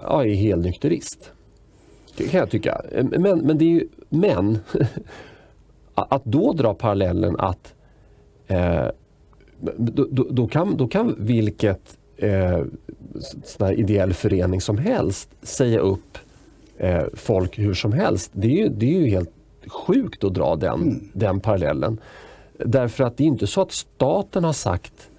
ja, 0.01 0.25
är 0.25 0.33
helnykterist. 0.33 1.31
Det 2.17 2.27
kan 2.27 2.39
jag 2.39 2.49
tycka. 2.49 2.81
Men, 2.91 3.39
men, 3.39 3.57
det 3.57 3.65
är 3.65 3.69
ju, 3.69 3.87
men 4.09 4.59
att 5.95 6.25
då 6.25 6.53
dra 6.53 6.73
parallellen 6.73 7.35
att 7.39 7.73
eh, 8.47 8.87
då, 9.77 10.07
då, 10.11 10.27
då, 10.29 10.47
kan, 10.47 10.77
då 10.77 10.87
kan 10.87 11.15
vilket 11.17 11.97
eh, 12.17 12.63
sån 13.43 13.71
ideell 13.71 14.13
förening 14.13 14.61
som 14.61 14.77
helst 14.77 15.29
säga 15.41 15.79
upp 15.79 16.17
eh, 16.77 17.03
folk 17.13 17.59
hur 17.59 17.73
som 17.73 17.93
helst. 17.93 18.31
Det 18.33 18.47
är 18.47 18.57
ju, 18.57 18.69
det 18.69 18.85
är 18.85 18.99
ju 18.99 19.07
helt 19.07 19.31
sjukt 19.67 20.23
att 20.23 20.33
dra 20.33 20.55
den, 20.55 20.81
mm. 20.81 21.09
den 21.13 21.39
parallellen. 21.39 21.99
Därför 22.57 23.03
att 23.03 23.17
det 23.17 23.23
är 23.23 23.27
inte 23.27 23.47
så 23.47 23.61
att 23.61 23.71
staten 23.71 24.43
har 24.43 24.53
sagt 24.53 25.09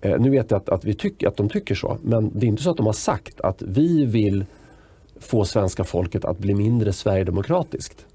eh, 0.00 0.20
nu 0.20 0.30
vet 0.30 0.50
jag 0.50 0.58
att, 0.58 0.68
att, 0.68 0.84
vi 0.84 0.94
tycker, 0.94 1.28
att 1.28 1.36
de 1.36 1.48
tycker 1.48 1.74
så, 1.74 1.98
men 2.02 2.30
det 2.34 2.46
är 2.46 2.48
inte 2.48 2.62
så 2.62 2.70
att 2.70 2.76
de 2.76 2.86
har 2.86 2.92
sagt 2.92 3.40
att 3.40 3.62
vi 3.62 4.04
vill 4.04 4.44
få 5.20 5.44
svenska 5.44 5.84
folket 5.84 6.24
att 6.24 6.38
bli 6.38 6.54
mindre 6.54 6.92
sverigedemokratiskt. 6.92 8.06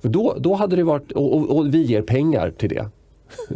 För 0.00 0.08
då, 0.08 0.36
då 0.38 0.54
hade 0.54 0.76
det 0.76 0.84
varit, 0.84 1.12
och, 1.12 1.36
och, 1.36 1.56
och 1.56 1.74
vi 1.74 1.82
ger 1.82 2.02
pengar 2.02 2.50
till 2.50 2.68
det. 2.68 2.88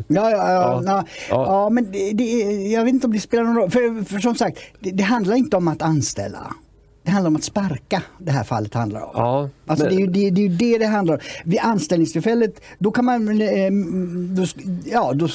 Ja, 0.09 0.31
ja, 0.31 0.53
ja, 0.53 0.83
ja. 0.85 1.05
ja. 1.29 1.71
men 1.71 1.93
det, 1.93 2.13
det, 2.13 2.25
jag 2.71 2.85
vet 2.85 2.95
inte 2.95 3.07
om 3.07 3.13
det 3.13 3.21
spelar 3.21 3.45
någon 3.45 3.57
roll. 3.57 3.71
För, 3.71 4.05
för 4.05 4.19
som 4.19 4.35
sagt, 4.35 4.59
det, 4.81 4.91
det 4.91 5.03
handlar 5.03 5.37
inte 5.37 5.57
om 5.57 5.69
att 5.69 5.83
anställa. 5.83 6.55
Det 7.07 7.13
handlar 7.13 7.29
om 7.29 7.37
att 7.37 7.45
sparka, 7.45 8.03
det 8.19 8.31
här 8.31 8.45
fallet 8.45 8.75
handlar 8.75 9.01
om. 9.01 9.11
Ja, 9.15 9.49
alltså 9.67 9.85
men... 9.85 9.95
det, 9.95 10.01
är 10.01 10.01
ju, 10.01 10.07
det, 10.07 10.31
det, 10.31 10.43
är 10.45 10.49
det 10.49 10.79
det 10.79 10.87
handlar 10.87 11.15
om. 11.15 11.21
Vid 11.45 11.59
anställningstillfället, 11.61 12.61
då 12.79 12.91
kan 12.91 13.05
man... 13.05 13.43
Eh, 13.43 13.71
då, 14.37 14.47
ja, 14.85 15.13
då, 15.15 15.29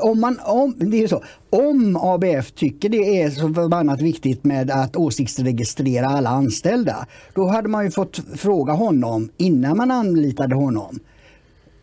om, 0.00 0.20
man 0.20 0.38
om, 0.44 0.74
det 0.76 1.02
är 1.02 1.08
så, 1.08 1.22
om 1.50 1.96
ABF 1.96 2.52
tycker 2.52 2.88
det 2.88 3.22
är 3.22 3.30
så 3.30 3.54
förbannat 3.54 4.00
viktigt 4.00 4.44
med 4.44 4.70
att 4.70 4.96
åsiktsregistrera 4.96 6.06
alla 6.06 6.30
anställda, 6.30 7.06
då 7.34 7.46
hade 7.46 7.68
man 7.68 7.84
ju 7.84 7.90
fått 7.90 8.20
fråga 8.36 8.72
honom 8.72 9.28
innan 9.36 9.76
man 9.76 9.90
anlitade 9.90 10.54
honom. 10.54 10.98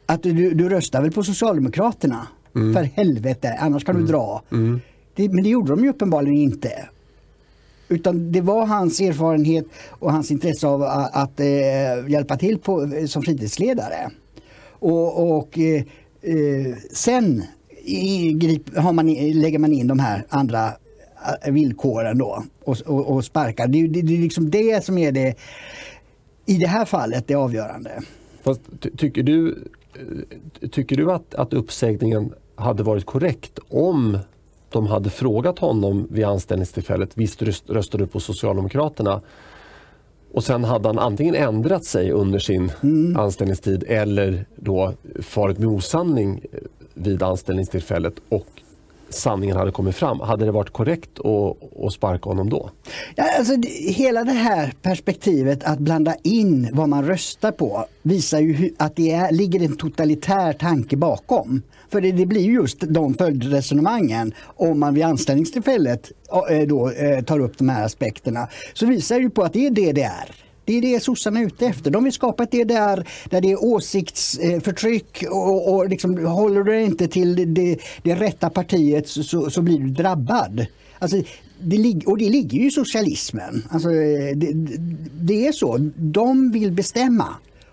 Att 0.06 0.24
du, 0.24 0.54
du 0.54 0.70
röstar 0.70 1.02
väl 1.02 1.12
på 1.12 1.24
Socialdemokraterna? 1.24 2.28
Mm. 2.56 2.74
För 2.74 2.84
helvete, 2.84 3.58
annars 3.60 3.84
kan 3.84 3.96
mm. 3.96 4.06
du 4.06 4.12
dra. 4.12 4.42
Mm. 4.52 4.82
Det, 5.16 5.30
men 5.30 5.44
det 5.44 5.50
gjorde 5.50 5.72
de 5.72 5.84
ju 5.84 5.90
uppenbarligen 5.90 6.38
inte. 6.38 6.90
Utan 7.88 8.32
det 8.32 8.42
var 8.42 8.66
hans 8.66 9.00
erfarenhet 9.00 9.66
och 9.90 10.12
hans 10.12 10.32
intresse 10.32 10.68
av 10.68 10.84
att, 10.84 11.16
att 11.16 11.40
eh, 11.40 12.12
hjälpa 12.12 12.38
till 12.38 12.58
på, 12.58 12.90
som 13.08 13.24
fritidsledare. 13.24 14.10
Och, 14.70 15.38
och 15.38 15.60
eh, 15.60 15.84
eh 16.22 16.76
sen 16.94 17.44
i, 17.86 18.60
har 18.76 18.94
man, 18.94 19.14
lägger 19.14 19.60
man 19.60 19.74
in 19.74 19.88
de 19.88 20.00
här 20.00 20.26
andra 20.30 20.72
eh, 21.44 21.54
villkoren 21.54 22.18
då 22.18 22.44
och, 22.64 22.78
och, 22.86 23.16
och 23.16 23.26
sparkar. 23.26 23.68
Det, 23.68 23.88
det, 23.88 24.02
det 24.02 24.14
är 24.18 24.22
liksom 24.22 24.50
det 24.50 24.86
som 24.86 24.98
är 24.98 25.12
det, 25.12 25.36
i 26.46 26.58
det 26.58 26.68
här 26.68 26.86
fallet, 26.86 27.28
det 27.28 27.36
avgörande. 27.36 28.02
Fast, 28.44 28.62
tycker 28.98 29.24
du, 29.24 29.50
eh, 29.50 29.56
tycker 30.72 30.96
du 30.96 31.12
att, 31.12 31.36
att 31.36 31.54
uppsägningen 31.54 32.34
hade 32.56 32.84
varit 32.84 33.06
korrekt 33.06 33.60
om 33.70 34.20
de 34.70 34.88
hade 34.88 35.10
frågat 35.10 35.60
honom 35.60 36.08
vid 36.10 36.26
anställningstillfället, 36.26 37.10
visst 37.14 37.42
röstar 37.70 38.00
du 38.00 38.08
på 38.08 38.20
Socialdemokraterna? 38.20 39.22
Och 40.32 40.44
sen 40.44 40.64
hade 40.64 40.90
han 40.90 41.00
antingen 41.00 41.36
ändrat 41.36 41.86
sig 41.86 42.12
under 42.12 42.40
sin 42.40 42.72
mm. 42.84 43.18
anställningstid 43.18 43.84
eller 43.88 44.46
då 44.56 44.94
farit 45.22 45.58
med 45.58 45.68
osanning 45.68 46.46
vid 46.94 47.24
anställningstillfället 47.24 48.14
och 48.30 48.55
sanningen 49.10 49.58
hade 49.58 49.72
kommit 49.72 49.96
fram. 49.96 50.20
Hade 50.20 50.46
det 50.46 50.52
varit 50.52 50.70
korrekt 50.70 51.20
att, 51.20 51.84
att 51.86 51.94
sparka 51.94 52.30
honom 52.30 52.50
då? 52.50 52.70
Ja, 53.16 53.38
alltså, 53.38 53.54
hela 53.88 54.24
det 54.24 54.32
här 54.32 54.74
perspektivet 54.82 55.64
att 55.64 55.80
blanda 55.80 56.16
in 56.24 56.70
vad 56.74 56.90
man 56.90 57.06
röstar 57.06 57.52
på 57.52 57.86
visar 58.02 58.40
ju 58.40 58.74
att 58.78 58.96
det 58.96 59.12
är, 59.12 59.32
ligger 59.32 59.64
en 59.64 59.78
totalitär 59.78 60.54
tanke 60.54 60.98
bakom. 60.98 61.62
För 61.92 62.02
det, 62.02 62.12
det 62.12 62.26
blir 62.26 62.46
just 62.46 62.80
de 62.80 63.14
följdresonemangen 63.14 64.34
om 64.44 64.80
man 64.80 64.94
vid 64.94 65.04
anställningstillfället 65.04 66.12
eh, 66.50 66.68
då, 66.68 66.90
eh, 66.92 67.24
tar 67.24 67.40
upp 67.40 67.58
de 67.58 67.70
här 67.70 67.86
aspekterna. 67.86 68.48
Så 68.74 68.86
visar 68.86 69.20
ju 69.20 69.30
på 69.30 69.44
att 69.44 69.54
det 69.54 69.66
är 69.66 69.72
det 69.72 69.92
det 69.92 70.04
är. 70.04 70.45
Det 70.66 70.78
är 70.78 70.82
det 70.82 71.04
sossarna 71.04 71.40
är 71.40 71.46
ute 71.46 71.66
efter. 71.66 71.92
De 71.92 72.04
vill 72.04 72.14
skapa 72.14 72.44
ett 72.44 72.52
DDR 72.52 73.08
där 73.30 73.42
det 73.42 73.52
är 73.52 73.64
åsiktsförtryck 73.64 75.24
eh, 75.24 75.30
och, 75.30 75.74
och 75.74 75.90
liksom, 75.90 76.26
håller 76.26 76.64
du 76.64 76.82
inte 76.82 77.08
till 77.08 77.54
det, 77.54 77.78
det 78.04 78.16
rätta 78.16 78.50
partiet 78.50 79.08
så, 79.08 79.50
så 79.50 79.62
blir 79.62 79.80
du 79.80 79.90
drabbad. 79.90 80.66
Alltså, 81.00 81.22
det, 81.60 82.02
och 82.06 82.18
det 82.18 82.30
ligger 82.30 82.60
ju 82.60 82.68
i 82.68 82.72
socialismen. 82.72 83.64
Alltså, 83.70 83.90
eh, 83.90 84.36
det, 84.36 84.52
det 85.22 85.48
är 85.48 85.52
så. 85.52 85.92
De 85.96 86.52
vill 86.52 86.72
bestämma. 86.72 87.28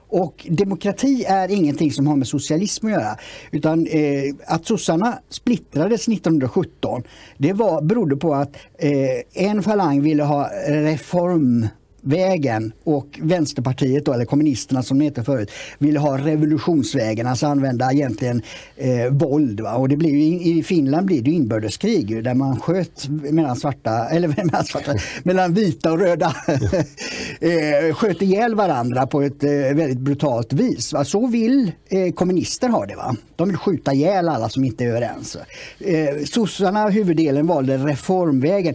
Och 0.08 0.46
demokrati 0.50 1.24
är 1.24 1.50
ingenting 1.50 1.92
som 1.92 2.06
har 2.06 2.16
med 2.16 2.28
socialism 2.28 2.86
att 2.86 2.92
göra. 2.92 3.16
Utan 3.50 3.86
eh, 3.86 4.34
att 4.46 4.66
sossarna 4.66 5.18
splittrades 5.28 6.08
1917 6.08 7.02
det 7.38 7.52
var, 7.52 7.82
berodde 7.82 8.16
på 8.16 8.34
att 8.34 8.56
eh, 8.78 9.44
en 9.48 9.62
falang 9.62 10.02
ville 10.02 10.22
ha 10.22 10.50
reform 10.66 11.66
vägen 12.02 12.72
och 12.84 13.20
Vänsterpartiet, 13.22 14.04
då, 14.04 14.12
eller 14.12 14.24
kommunisterna 14.24 14.82
som 14.82 14.98
det 14.98 15.04
hette 15.04 15.24
förut, 15.24 15.50
ville 15.78 15.98
ha 15.98 16.18
revolutionsvägen, 16.18 17.26
alltså 17.26 17.46
använda 17.46 17.92
egentligen 17.92 18.42
eh, 18.76 19.06
våld. 19.10 19.60
Va? 19.60 19.74
Och 19.74 19.88
det 19.88 19.96
blir 19.96 20.10
ju, 20.10 20.58
I 20.58 20.62
Finland 20.62 21.06
blir 21.06 21.22
det 21.22 21.30
inbördeskrig 21.30 22.24
där 22.24 22.34
man 22.34 22.60
sköt 22.60 23.08
mellan 23.08 23.56
svarta, 23.56 24.08
eller 24.10 24.28
mellan, 24.28 24.64
svarta, 24.64 24.94
mellan 25.22 25.54
vita 25.54 25.92
och 25.92 25.98
röda, 25.98 26.36
eh, 27.40 27.94
sköt 27.94 28.22
ihjäl 28.22 28.54
varandra 28.54 29.06
på 29.06 29.22
ett 29.22 29.44
eh, 29.44 29.50
väldigt 29.50 29.98
brutalt 29.98 30.52
vis. 30.52 30.92
Va? 30.92 31.04
Så 31.04 31.26
vill 31.26 31.72
eh, 31.88 32.12
kommunister 32.12 32.68
ha 32.68 32.86
det. 32.86 32.96
Va? 32.96 33.16
De 33.36 33.48
vill 33.48 33.56
skjuta 33.56 33.92
ihjäl 33.92 34.28
alla 34.28 34.48
som 34.48 34.64
inte 34.64 34.84
är 34.84 34.88
överens. 34.88 35.36
Eh, 35.78 36.24
sossarna, 36.24 36.88
huvuddelen, 36.88 37.46
valde 37.46 37.76
reformvägen. 37.76 38.74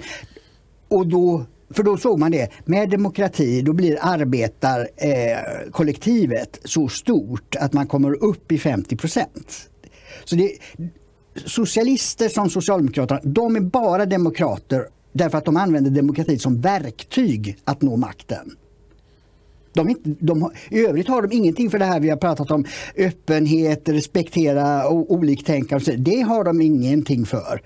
Och 0.90 1.08
då 1.08 1.46
för 1.70 1.84
då 1.84 1.98
såg 1.98 2.20
man 2.20 2.32
det, 2.32 2.50
med 2.66 2.90
demokrati 2.90 3.62
då 3.62 3.74
blir 3.74 3.98
arbetarkollektivet 4.02 6.58
eh, 6.58 6.62
så 6.64 6.88
stort 6.88 7.56
att 7.56 7.74
man 7.74 7.88
kommer 7.88 8.24
upp 8.24 8.52
i 8.52 8.58
50 8.58 8.96
procent. 8.96 9.70
Så 10.26 10.36
det, 10.36 10.52
socialister 11.46 12.30
som 12.30 12.50
Socialdemokraterna, 12.50 13.20
de 13.24 13.56
är 13.56 13.60
bara 13.60 14.06
demokrater 14.06 14.88
därför 15.12 15.38
att 15.38 15.46
de 15.46 15.58
använder 15.58 15.92
demokrati 15.92 16.40
som 16.40 16.62
verktyg 16.62 17.58
att 17.64 17.82
nå 17.82 17.98
makten. 17.98 18.52
De, 19.78 19.96
de, 20.04 20.52
I 20.70 20.86
övrigt 20.86 21.08
har 21.08 21.22
de 21.22 21.36
ingenting 21.36 21.70
för 21.70 21.80
det 21.80 21.86
här 21.86 22.00
vi 22.00 22.10
har 22.10 22.18
pratat 22.18 22.52
om, 22.52 22.66
öppenhet, 22.98 23.90
respektera 23.90 24.90
oliktänkande. 24.90 25.96
Det 25.98 26.22
har 26.22 26.44
de 26.44 26.62
ingenting 26.62 27.26
för. 27.26 27.62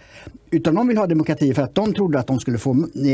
Utan 0.54 0.76
de 0.76 0.88
vill 0.88 0.98
ha 0.98 1.08
demokrati 1.08 1.54
för 1.54 1.62
att 1.62 1.76
de 1.76 1.94
trodde 1.94 2.20
att 2.20 2.28
de 2.28 2.40
skulle 2.40 2.58
få 2.58 2.72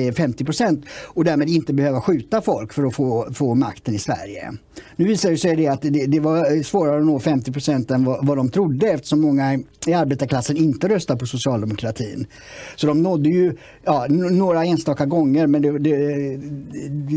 eh, 0.07 0.13
50 0.13 0.45
procent 0.45 0.85
och 1.07 1.23
därmed 1.23 1.49
inte 1.49 1.73
behöva 1.73 2.01
skjuta 2.01 2.41
folk 2.41 2.73
för 2.73 2.83
att 2.83 2.95
få, 2.95 3.27
få 3.33 3.55
makten 3.55 3.95
i 3.95 3.99
Sverige. 3.99 4.53
Nu 4.95 5.05
visar 5.05 5.31
det 5.31 5.37
sig 5.37 5.55
det 5.55 5.67
att 5.67 5.81
det, 5.81 6.05
det 6.05 6.19
var 6.19 6.63
svårare 6.63 6.99
att 6.99 7.05
nå 7.05 7.19
50 7.19 7.51
procent 7.51 7.91
än 7.91 8.05
vad, 8.05 8.27
vad, 8.27 8.37
de 8.37 8.49
trodde 8.49 8.87
eftersom 8.87 9.21
många 9.21 9.59
i 9.87 9.93
arbetarklassen 9.93 10.57
inte 10.57 10.89
röstar 10.89 11.15
på 11.15 11.25
socialdemokratin. 11.25 12.27
Så 12.75 12.87
de 12.87 13.03
nådde 13.03 13.29
ju 13.29 13.53
ja, 13.83 14.05
några 14.09 14.65
enstaka 14.65 15.05
gånger 15.05 15.47
men 15.47 15.61
det, 15.61 15.79
det, 15.79 16.37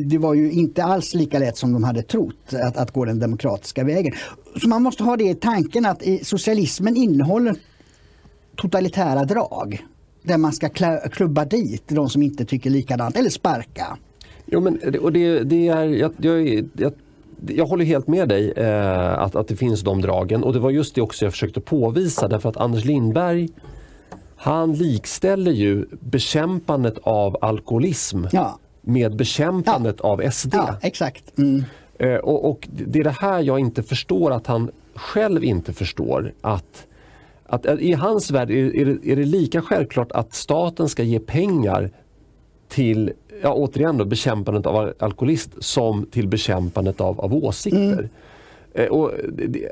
det, 0.04 0.18
var 0.18 0.34
ju 0.34 0.52
inte 0.52 0.84
alls 0.84 1.14
lika 1.14 1.38
lätt 1.38 1.56
som 1.56 1.69
de 1.72 1.84
hade 1.84 2.02
trott 2.02 2.54
att, 2.62 2.76
att 2.76 2.90
gå 2.90 3.04
den 3.04 3.18
demokratiska 3.18 3.84
vägen. 3.84 4.14
Så 4.62 4.68
man 4.68 4.82
måste 4.82 5.04
ha 5.04 5.16
det 5.16 5.30
i 5.30 5.34
tanken 5.34 5.86
att 5.86 6.02
socialismen 6.22 6.96
innehåller 6.96 7.56
totalitära 8.56 9.24
drag 9.24 9.86
där 10.22 10.38
man 10.38 10.52
ska 10.52 10.68
klubba 11.12 11.44
dit 11.44 11.82
de 11.88 12.10
som 12.10 12.22
inte 12.22 12.44
tycker 12.44 12.70
likadant 12.70 13.16
eller 13.16 13.30
sparka. 13.30 13.98
Jo, 14.46 14.60
men, 14.60 14.80
och 15.00 15.12
det, 15.12 15.40
det 15.40 15.68
är, 15.68 15.84
jag, 15.84 16.12
jag, 16.20 16.68
jag, 16.72 16.92
jag 17.46 17.66
håller 17.66 17.84
helt 17.84 18.06
med 18.06 18.28
dig 18.28 18.52
eh, 18.56 19.18
att, 19.18 19.36
att 19.36 19.48
det 19.48 19.56
finns 19.56 19.80
de 19.80 20.00
dragen 20.00 20.44
och 20.44 20.52
det 20.52 20.58
var 20.58 20.70
just 20.70 20.94
det 20.94 21.02
också 21.02 21.24
jag 21.24 21.32
försökte 21.32 21.60
påvisa 21.60 22.28
därför 22.28 22.48
att 22.48 22.56
Anders 22.56 22.84
Lindberg 22.84 23.48
han 24.36 24.72
likställer 24.72 25.52
ju 25.52 25.86
bekämpandet 26.00 26.98
av 27.02 27.36
alkoholism 27.40 28.24
ja. 28.32 28.58
Med 28.80 29.16
bekämpandet 29.16 29.96
ja. 30.02 30.08
av 30.08 30.30
SD. 30.30 30.54
Ja, 30.54 30.76
exakt. 30.82 31.38
Mm. 31.38 31.64
Eh, 31.98 32.14
och, 32.14 32.50
och, 32.50 32.68
det 32.70 32.98
är 32.98 33.04
det 33.04 33.16
här 33.20 33.40
jag 33.40 33.58
inte 33.58 33.82
förstår 33.82 34.30
att 34.30 34.46
han 34.46 34.70
själv 34.94 35.44
inte 35.44 35.72
förstår. 35.72 36.32
Att 36.40 36.86
att 37.50 37.66
I 37.66 37.92
hans 37.92 38.30
värld 38.30 38.50
är, 38.50 38.76
är, 38.76 38.84
det, 38.84 39.12
är 39.12 39.16
det 39.16 39.24
lika 39.24 39.62
självklart 39.62 40.12
att 40.12 40.34
staten 40.34 40.88
ska 40.88 41.02
ge 41.02 41.18
pengar 41.20 41.90
till 42.68 43.12
ja, 43.42 43.52
återigen 43.52 43.98
då, 43.98 44.04
bekämpandet 44.04 44.66
av 44.66 44.92
alkoholist 44.98 45.50
som 45.58 46.06
till 46.06 46.28
bekämpandet 46.28 47.00
av, 47.00 47.20
av 47.20 47.34
åsikter. 47.34 47.78
Mm. 47.78 48.08
Eh, 48.74 48.86
och 48.86 49.10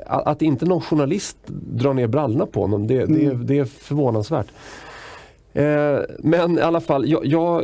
att 0.05 0.41
inte 0.41 0.65
någon 0.65 0.81
journalist 0.81 1.37
drar 1.47 1.93
ner 1.93 2.07
brallorna 2.07 2.45
på 2.45 2.61
honom, 2.61 2.87
det, 2.87 3.01
mm. 3.01 3.37
det, 3.37 3.43
det 3.53 3.59
är 3.59 3.65
förvånansvärt. 3.65 4.47
Eh, 5.53 5.99
men 6.19 6.57
i 6.57 6.61
alla 6.61 6.81
fall, 6.81 7.09
jag, 7.09 7.25
jag, 7.25 7.63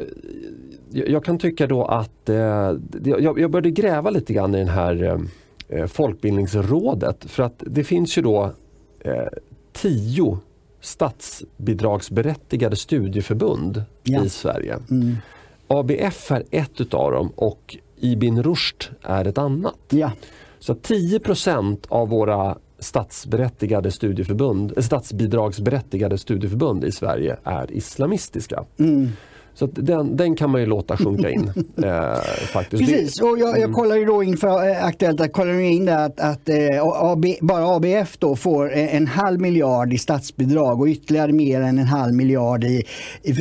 jag 0.96 1.24
kan 1.24 1.38
tycka 1.38 1.68
då 1.68 1.86
att 1.86 2.30
eh, 2.30 2.36
jag, 3.04 3.40
jag 3.40 3.52
började 3.52 3.72
gräva 3.72 4.10
lite 4.10 4.34
grann 4.34 4.56
i 4.56 4.58
den 4.58 4.68
här 4.68 5.20
Folkbildningsrådet 5.88 7.26
för 7.26 7.44
att 7.44 7.64
det 7.66 7.84
finns 7.84 8.18
ju 8.18 8.22
då 8.22 8.52
tio 9.74 10.40
statsbidragsberättigade 10.82 12.76
studieförbund 12.76 13.84
ja. 14.04 14.26
i 14.26 14.30
Sverige. 14.30 14.78
Mm. 14.92 15.16
ABF 15.68 16.32
är 16.32 16.44
ett 16.52 16.82
utav 16.82 17.12
dem 17.12 17.32
och 17.36 17.78
Ibn 18.00 18.44
Rushd 18.44 18.84
är 19.02 19.26
ett 19.26 19.38
annat. 19.38 19.80
Ja. 19.90 20.12
Så 20.60 20.74
10% 20.74 21.78
av 21.88 22.10
våra 22.10 22.58
statsberättigade 22.80 23.92
studieförbund, 23.92 24.74
eh, 24.78 24.84
statsbidragsberättigade 24.84 26.18
studieförbund 26.18 26.84
i 26.84 26.92
Sverige 26.92 27.38
är 27.44 27.72
islamistiska. 27.72 28.66
Mm. 28.78 29.10
Så 29.56 29.66
den, 29.66 30.18
den 30.18 30.36
kan 30.36 30.50
man 30.50 30.62
ju 30.62 30.68
låta 30.68 30.98
sjunka 30.98 31.30
in. 31.30 31.52
eh, 31.84 32.16
faktiskt. 32.54 32.84
Precis, 32.84 33.22
och 33.22 33.40
jag, 33.40 33.50
jag 33.50 33.58
mm. 33.58 33.74
kollar 33.74 33.96
ju 33.96 34.06
då 34.06 34.24
inför 34.24 34.70
eh, 34.70 34.86
Aktuellt 34.86 35.22
att 35.22 35.34
kollar 35.34 35.60
in 35.60 35.86
där 35.86 36.06
att, 36.06 36.20
att 36.20 36.50
eh, 36.50 36.56
AB, 36.84 37.26
bara 37.42 37.76
ABF 37.76 38.18
då 38.18 38.36
får 38.36 38.72
en 38.74 39.08
halv 39.08 39.42
miljard 39.42 39.94
i 39.94 39.98
statsbidrag 39.98 40.82
och 40.82 40.88
ytterligare 40.88 41.32
mer 41.32 41.62
än 41.62 41.80
en 41.80 41.86
halv 41.86 42.14
miljard 42.14 42.64
i, 42.64 42.84
i, 43.24 43.32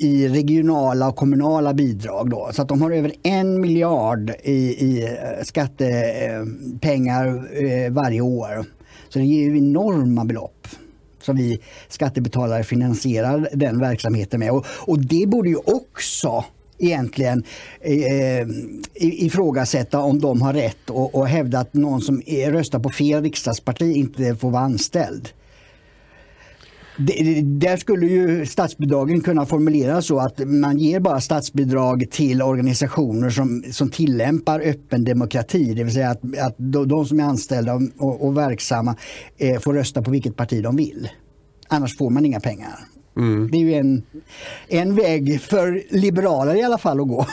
i 0.00 0.28
regionala 0.28 1.08
och 1.08 1.16
kommunala 1.16 1.74
bidrag. 1.74 2.30
Då. 2.30 2.50
Så 2.52 2.62
att 2.62 2.68
de 2.68 2.82
har 2.82 2.90
över 2.90 3.12
en 3.22 3.60
miljard 3.60 4.32
i, 4.42 4.52
i 4.52 5.02
eh, 5.04 5.08
skattepengar 5.42 7.26
eh, 7.64 7.92
varje 7.92 8.20
år. 8.20 8.64
Så 9.08 9.18
det 9.18 9.24
ger 9.24 9.42
ju 9.42 9.58
enorma 9.58 10.24
belopp 10.24 10.66
som 11.22 11.36
vi 11.36 11.60
skattebetalare 11.88 12.64
finansierar 12.64 13.48
den 13.52 13.80
verksamheten 13.80 14.40
med. 14.40 14.50
Och, 14.50 14.66
och 14.86 14.98
det 14.98 15.26
borde 15.26 15.48
ju 15.48 15.56
också 15.56 16.44
egentligen 16.78 17.44
eh, 17.80 18.46
ifrågasätta 18.94 19.98
om 19.98 20.20
de 20.20 20.42
har 20.42 20.52
rätt 20.52 20.90
och, 20.90 21.14
och 21.14 21.28
hävda 21.28 21.58
att 21.58 21.74
någon 21.74 22.00
som 22.00 22.22
är, 22.26 22.52
röstar 22.52 22.78
på 22.78 22.90
fel 22.90 23.22
riksdagsparti 23.22 23.96
inte 23.96 24.36
får 24.36 24.50
vara 24.50 24.62
anställd 24.62 25.28
där 26.96 27.76
skulle 27.76 28.06
ju 28.06 28.46
statsbidragen 28.46 29.20
kunna 29.20 29.46
formuleras 29.46 30.06
så 30.06 30.18
att 30.18 30.38
man 30.38 30.78
ger 30.78 31.00
bara 31.00 31.20
statsbidrag 31.20 32.10
till 32.10 32.42
organisationer 32.42 33.30
som, 33.30 33.64
som 33.72 33.90
tillämpar 33.90 34.60
öppen 34.60 35.04
demokrati. 35.04 35.74
Det 35.74 35.84
vill 35.84 35.94
säga 35.94 36.10
att, 36.10 36.22
att 36.38 36.54
de 36.58 37.06
som 37.06 37.20
är 37.20 37.24
anställda 37.24 37.80
och, 37.98 38.26
och 38.26 38.36
verksamma 38.36 38.96
eh, 39.38 39.60
får 39.60 39.74
rösta 39.74 40.02
på 40.02 40.10
vilket 40.10 40.36
parti 40.36 40.62
de 40.62 40.76
vill. 40.76 41.08
Annars 41.68 41.98
får 41.98 42.10
man 42.10 42.24
inga 42.24 42.40
pengar. 42.40 42.78
Mm. 43.16 43.50
Det 43.50 43.58
är 43.58 43.60
ju 43.60 43.74
en, 43.74 44.02
en 44.68 44.94
väg 44.94 45.40
för 45.40 45.82
liberaler 45.90 46.54
i 46.54 46.62
alla 46.62 46.78
fall 46.78 47.00
att 47.00 47.08
gå. 47.08 47.26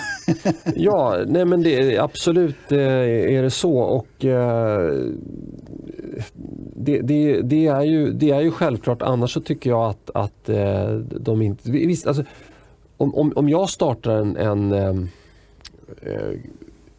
ja, 0.75 1.23
nej 1.27 1.45
men 1.45 1.63
det, 1.63 1.97
absolut 1.97 2.71
eh, 2.71 2.79
är 3.35 3.43
det 3.43 3.51
så. 3.51 3.77
och 3.77 4.25
eh, 4.25 4.91
det, 6.75 7.01
det, 7.01 7.41
det, 7.41 7.67
är 7.67 7.81
ju, 7.81 8.11
det 8.11 8.31
är 8.31 8.41
ju 8.41 8.51
självklart, 8.51 9.01
annars 9.01 9.33
så 9.33 9.41
tycker 9.41 9.69
jag 9.69 9.89
att, 9.89 10.09
att 10.13 10.49
eh, 10.49 10.93
de 10.97 11.41
inte... 11.41 11.71
Visst, 11.71 12.07
alltså, 12.07 12.23
om, 12.97 13.15
om, 13.15 13.33
om 13.35 13.49
jag 13.49 13.69
startar 13.69 14.11
en, 14.11 14.35
en 14.35 14.71
eh, 16.01 16.39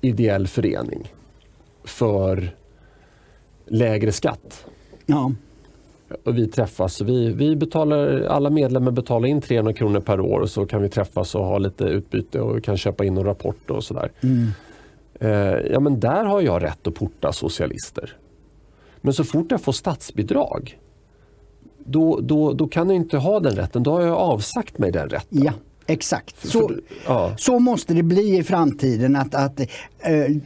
ideell 0.01 0.47
förening 0.47 1.13
för 1.85 2.51
lägre 3.67 4.13
skatt. 4.13 4.67
Ja. 5.07 5.33
Och 6.25 6.39
vi 6.39 6.49
träffas. 6.49 7.01
Vi, 7.01 7.33
vi 7.33 7.57
betalar, 7.57 8.21
alla 8.21 8.51
medlemmar 8.51 8.91
betalar 8.91 9.29
in 9.29 9.41
300 9.41 9.73
kronor 9.73 10.01
per 10.01 10.21
år 10.21 10.41
och 10.41 10.51
så 10.51 10.67
kan 10.67 10.83
vi 10.83 10.89
träffas 10.89 11.35
och 11.35 11.45
ha 11.45 11.59
lite 11.59 11.85
utbyte 11.85 12.41
och 12.41 12.65
kan 12.65 12.77
köpa 12.77 13.05
in 13.05 13.19
en 13.19 13.25
rapport 13.25 13.71
och 13.71 13.85
sådär. 13.85 14.11
Mm. 14.21 14.47
Eh, 15.21 15.73
ja 15.73 15.81
men 15.81 16.01
där 16.01 16.25
har 16.25 16.41
jag 16.41 16.63
rätt 16.63 16.87
att 16.87 16.95
porta 16.95 17.33
socialister. 17.33 18.17
Men 19.01 19.15
så 19.15 19.25
fort 19.25 19.51
jag 19.51 19.61
får 19.61 19.73
statsbidrag 19.73 20.79
då, 21.89 22.21
då, 22.21 22.53
då 22.53 22.69
kan 22.69 22.89
jag 22.89 22.97
inte 22.97 23.17
ha 23.17 23.41
den 23.41 23.57
rätten. 23.57 23.83
Då 23.83 23.93
har 23.93 24.03
jag 24.03 24.17
avsagt 24.17 24.79
mig 24.79 24.93
den 24.93 25.09
rätten. 25.09 25.43
Ja, 25.43 25.53
exakt. 25.87 26.49
Så, 26.49 26.69
för, 26.69 26.81
ja. 27.07 27.35
så 27.37 27.59
måste 27.59 27.95
det 27.95 28.03
bli 28.03 28.39
i 28.39 28.43
framtiden. 28.43 29.17
att, 29.17 29.35
att 29.35 29.61
eh, 29.61 30.37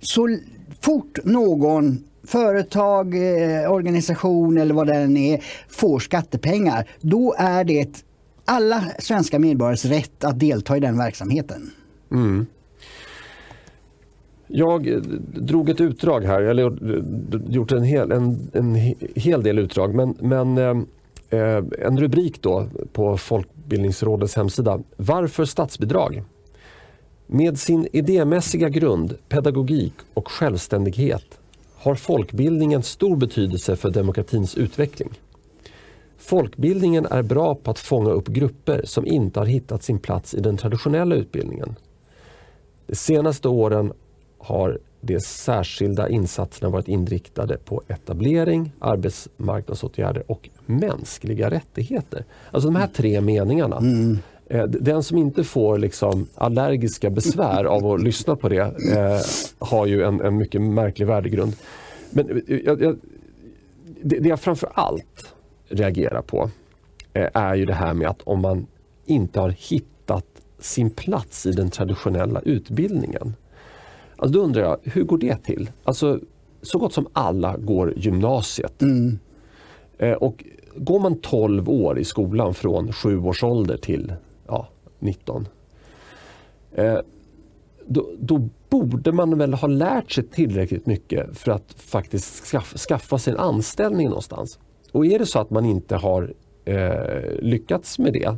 Så 0.00 0.38
fort 0.80 1.18
någon 1.24 2.04
företag, 2.26 3.14
eh, 3.14 3.72
organisation 3.72 4.58
eller 4.58 4.74
vad 4.74 4.86
det 4.86 4.94
än 4.94 5.16
är 5.16 5.44
får 5.68 5.98
skattepengar, 5.98 6.88
då 7.00 7.34
är 7.38 7.64
det 7.64 8.04
alla 8.44 8.84
svenska 8.98 9.38
medborgares 9.38 9.84
rätt 9.84 10.24
att 10.24 10.40
delta 10.40 10.76
i 10.76 10.80
den 10.80 10.98
verksamheten. 10.98 11.70
Mm. 12.10 12.46
Jag 14.48 14.88
eh, 14.88 14.98
drog 15.34 15.70
ett 15.70 15.80
utdrag 15.80 16.24
här, 16.24 16.40
eller 16.42 16.64
eh, 16.64 17.40
gjort 17.48 17.72
en 17.72 17.82
hel, 17.82 18.12
en, 18.12 18.50
en 18.52 18.74
hel 19.14 19.42
del 19.42 19.58
utdrag. 19.58 19.94
Men, 19.94 20.14
men 20.20 20.58
eh, 20.58 21.40
eh, 21.40 21.64
en 21.78 22.00
rubrik 22.00 22.42
då 22.42 22.66
på 22.92 23.16
Folkbildningsrådets 23.16 24.36
hemsida. 24.36 24.80
Varför 24.96 25.44
statsbidrag? 25.44 26.22
Med 27.26 27.58
sin 27.58 27.88
idémässiga 27.92 28.68
grund, 28.68 29.14
pedagogik 29.28 29.94
och 30.14 30.28
självständighet 30.30 31.38
har 31.76 31.94
folkbildningen 31.94 32.82
stor 32.82 33.16
betydelse 33.16 33.76
för 33.76 33.90
demokratins 33.90 34.56
utveckling. 34.56 35.10
Folkbildningen 36.18 37.06
är 37.06 37.22
bra 37.22 37.54
på 37.54 37.70
att 37.70 37.78
fånga 37.78 38.10
upp 38.10 38.28
grupper 38.28 38.82
som 38.84 39.06
inte 39.06 39.40
har 39.40 39.46
hittat 39.46 39.82
sin 39.82 39.98
plats 39.98 40.34
i 40.34 40.40
den 40.40 40.56
traditionella 40.56 41.14
utbildningen. 41.14 41.74
De 42.86 42.94
senaste 42.94 43.48
åren 43.48 43.92
har 44.38 44.78
de 45.00 45.20
särskilda 45.20 46.08
insatserna 46.08 46.70
varit 46.70 46.88
inriktade 46.88 47.56
på 47.56 47.82
etablering, 47.88 48.72
arbetsmarknadsåtgärder 48.78 50.22
och 50.26 50.48
mänskliga 50.66 51.50
rättigheter. 51.50 52.24
Alltså 52.50 52.68
de 52.68 52.76
här 52.76 52.86
tre 52.86 53.20
meningarna. 53.20 53.76
Mm. 53.76 54.18
Eh, 54.46 54.64
den 54.64 55.02
som 55.02 55.18
inte 55.18 55.44
får 55.44 55.78
liksom 55.78 56.26
allergiska 56.34 57.10
besvär 57.10 57.64
av 57.64 57.86
att 57.86 58.02
lyssna 58.02 58.36
på 58.36 58.48
det 58.48 58.60
eh, 58.92 59.20
har 59.58 59.86
ju 59.86 60.02
en, 60.02 60.20
en, 60.20 60.36
mycket 60.36 60.60
märklig 60.60 61.06
värdegrund. 61.06 61.56
Men 62.10 62.30
eh, 62.30 62.56
jag, 62.64 62.82
jag, 62.82 62.98
det, 64.02 64.18
det 64.18 64.28
jag 64.28 64.40
framför 64.40 64.70
allt 64.74 65.34
reagerar 65.68 66.22
på 66.22 66.50
eh, 67.12 67.28
är 67.34 67.54
ju 67.54 67.64
det 67.64 67.74
här 67.74 67.94
med 67.94 68.08
att 68.08 68.22
om 68.22 68.40
man 68.40 68.66
inte 69.06 69.40
har 69.40 69.50
hittat 69.50 70.26
sin 70.58 70.90
plats 70.90 71.46
i 71.46 71.52
den 71.52 71.70
traditionella 71.70 72.40
utbildningen. 72.40 73.34
Alltså 74.18 74.38
då 74.38 74.44
undrar 74.44 74.62
jag, 74.62 74.78
hur 74.82 75.04
går 75.04 75.18
det 75.18 75.36
till? 75.36 75.70
Alltså, 75.84 76.20
så 76.62 76.78
gott 76.78 76.92
som 76.92 77.06
alla 77.12 77.56
går 77.56 77.94
gymnasiet. 77.96 78.82
Mm. 78.82 79.18
Eh, 79.98 80.12
och 80.12 80.44
går 80.76 81.00
man 81.00 81.18
12 81.20 81.68
år 81.68 81.98
i 81.98 82.04
skolan 82.04 82.54
från 82.54 82.92
7 82.92 83.18
års 83.18 83.44
ålder 83.44 83.76
till 83.76 84.12
ja, 84.46 84.68
19. 84.98 85.48
Eh, 86.74 86.98
då, 87.86 88.10
då, 88.18 88.48
borde 88.68 89.12
man 89.12 89.38
väl 89.38 89.54
ha 89.54 89.68
lärt 89.68 90.10
sig 90.10 90.24
tillräckligt 90.24 90.86
mycket 90.86 91.38
för 91.38 91.52
att 91.52 91.74
faktiskt 91.76 92.44
skaffa, 92.44 92.78
skaffa 92.78 93.18
sig 93.18 93.32
en 93.32 93.38
anställning 93.38 94.08
någonstans. 94.08 94.58
Och 94.92 95.06
är 95.06 95.18
det 95.18 95.26
så 95.26 95.38
att 95.38 95.50
man 95.50 95.64
inte 95.64 95.96
har 95.96 96.34
eh, 96.64 97.32
lyckats 97.38 97.98
med 97.98 98.12
det, 98.12 98.36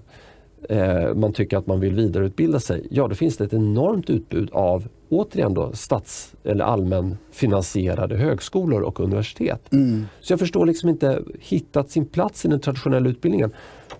eh, 0.68 1.14
man 1.14 1.32
tycker 1.32 1.56
att 1.56 1.66
man 1.66 1.80
vill 1.80 1.94
vidareutbilda 1.94 2.60
sig, 2.60 2.86
ja 2.90 3.08
då 3.08 3.14
finns 3.14 3.36
det 3.36 3.44
ett 3.44 3.52
enormt 3.52 4.10
utbud 4.10 4.50
av 4.52 4.88
återigen 5.10 5.54
då 5.54 5.72
stats 5.72 6.34
eller 6.44 6.64
allmänfinansierade 6.64 8.16
högskolor 8.16 8.80
och 8.80 9.00
universitet. 9.00 9.72
Mm. 9.72 10.06
Så 10.20 10.32
jag 10.32 10.40
förstår 10.40 10.66
liksom 10.66 10.88
inte 10.88 11.22
hittat 11.38 11.90
sin 11.90 12.06
plats 12.06 12.44
i 12.44 12.48
den 12.48 12.60
traditionella 12.60 13.08
utbildningen. 13.08 13.50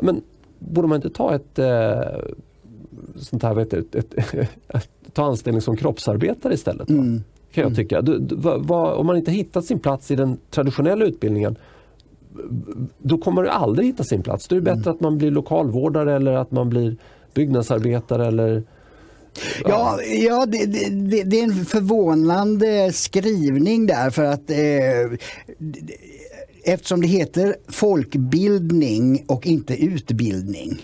Men 0.00 0.22
borde 0.58 0.88
man 0.88 0.96
inte 0.96 1.10
ta 1.10 1.34
ett 1.34 1.58
eh, 1.58 2.00
sånt 3.16 3.42
här, 3.42 3.54
vet 3.54 3.70
du, 3.70 3.78
ett, 3.78 3.94
ett, 4.68 4.88
ta 5.12 5.24
anställning 5.24 5.60
som 5.60 5.76
kroppsarbetare 5.76 6.54
istället? 6.54 6.90
Mm. 6.90 7.22
Kan 7.52 7.62
jag 7.62 7.66
mm. 7.66 7.76
tycka. 7.76 8.02
Du, 8.02 8.18
du, 8.18 8.36
va, 8.36 8.94
om 8.94 9.06
man 9.06 9.16
inte 9.16 9.30
hittat 9.30 9.64
sin 9.64 9.78
plats 9.78 10.10
i 10.10 10.16
den 10.16 10.38
traditionella 10.50 11.04
utbildningen 11.04 11.56
då 12.98 13.18
kommer 13.18 13.42
du 13.42 13.48
aldrig 13.48 13.86
hitta 13.86 14.04
sin 14.04 14.22
plats. 14.22 14.48
Då 14.48 14.56
är 14.56 14.60
det 14.60 14.64
bättre 14.64 14.90
mm. 14.90 14.94
att 14.94 15.00
man 15.00 15.18
blir 15.18 15.30
lokalvårdare 15.30 16.14
eller 16.14 16.32
att 16.32 16.50
man 16.50 16.68
blir 16.68 16.96
byggnadsarbetare 17.34 18.26
eller 18.26 18.62
Ja, 19.64 20.02
ja 20.02 20.46
det, 20.46 20.66
det, 20.66 21.22
det, 21.22 21.40
är 21.40 21.44
en 21.44 21.64
förvånande 21.64 22.92
skrivning 22.92 23.86
där 23.86 24.10
för 24.10 24.24
att 24.24 24.50
eh, 24.50 25.18
eftersom 26.64 27.00
det 27.00 27.06
heter 27.06 27.56
folkbildning 27.68 29.24
och 29.26 29.46
inte 29.46 29.84
utbildning. 29.84 30.80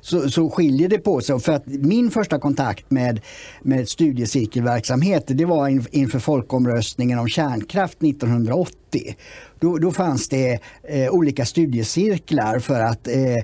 så, 0.00 0.30
så 0.30 0.50
skiljer 0.50 0.88
det 0.88 0.98
på 0.98 1.20
sig. 1.20 1.40
För 1.40 1.52
att 1.52 1.66
min 1.66 2.10
första 2.10 2.38
kontakt 2.38 2.90
med, 2.90 3.20
med 3.62 3.88
studiecirkelverksamhet 3.88 5.24
det 5.26 5.44
var 5.44 5.94
inför 5.96 6.18
folkomröstningen 6.18 7.18
om 7.18 7.28
kärnkraft 7.28 8.02
1980. 8.02 8.74
Då, 9.60 9.78
då 9.78 9.92
fanns 9.92 10.28
det 10.28 10.58
eh, 10.82 11.10
olika 11.10 11.44
studiecirklar 11.44 12.58
för 12.58 12.80
att 12.80 13.08
eh, 13.08 13.34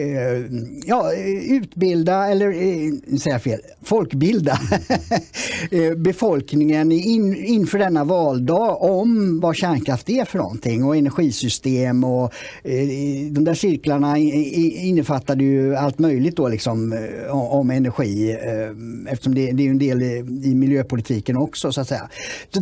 eh, 0.00 0.44
ja, 0.86 1.12
utbilda, 1.48 2.26
eller 2.26 2.48
eh, 2.48 3.18
säger 3.18 3.38
fel, 3.38 3.60
folkbilda 3.82 4.52
eh, 5.70 5.94
befolkningen 5.96 6.92
in, 6.92 7.44
inför 7.44 7.78
denna 7.78 8.04
valdag 8.04 8.82
om 8.82 9.40
vad 9.40 9.56
kärnkraft 9.56 10.10
är 10.10 10.24
för 10.24 10.38
någonting 10.38 10.84
och 10.84 10.96
energisystem. 10.96 12.04
och 12.04 12.32
eh, 12.64 12.86
De 13.30 13.44
där 13.44 13.54
cirklarna 13.54 14.18
innefattade 14.18 15.44
ju 15.44 15.76
allt 15.76 15.98
möjligt 15.98 16.36
då 16.36 16.48
liksom, 16.48 16.92
eh, 16.92 17.30
om 17.30 17.70
energi 17.70 18.30
eh, 18.30 19.12
eftersom 19.12 19.34
det, 19.34 19.52
det 19.52 19.66
är 19.66 19.70
en 19.70 19.78
del 19.78 20.02
i 20.02 20.54
miljöpolitiken 20.54 21.36
också. 21.36 21.72
så 21.72 21.80
att 21.80 21.88
säga. 21.88 22.08
Så, 22.50 22.60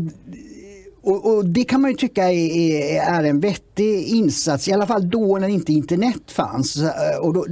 och, 1.06 1.34
och, 1.34 1.44
Det 1.46 1.64
kan 1.64 1.80
man 1.80 1.90
ju 1.90 1.96
tycka 1.96 2.32
är, 2.32 3.18
är, 3.18 3.24
en 3.24 3.40
vettig 3.40 4.04
insats, 4.04 4.68
i 4.68 4.72
alla 4.72 4.86
fall 4.86 5.10
då 5.10 5.38
när 5.38 5.48
inte 5.48 5.72
internet 5.72 6.22
fanns. 6.30 6.76
Eh, 6.76 7.18
och 7.20 7.34
då, 7.34 7.46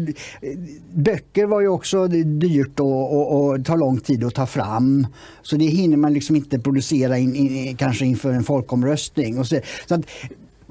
böcker 0.94 1.46
var 1.46 1.60
ju 1.60 1.68
också 1.68 2.06
dyrt 2.08 2.80
och, 2.80 3.16
och, 3.16 3.44
och 3.44 3.64
tar 3.64 3.76
lång 3.76 4.00
tid 4.00 4.24
att 4.24 4.34
ta 4.34 4.46
fram. 4.46 5.06
Så 5.42 5.56
det 5.56 5.64
hinner 5.64 5.96
man 5.96 6.12
liksom 6.12 6.36
inte 6.36 6.58
producera 6.58 7.18
in, 7.18 7.34
in, 7.34 7.76
kanske 7.76 8.04
inför 8.04 8.32
en 8.32 8.44
folkomröstning. 8.44 9.38
Och 9.38 9.46
så, 9.46 9.60
så 9.88 9.94
att, 9.94 10.00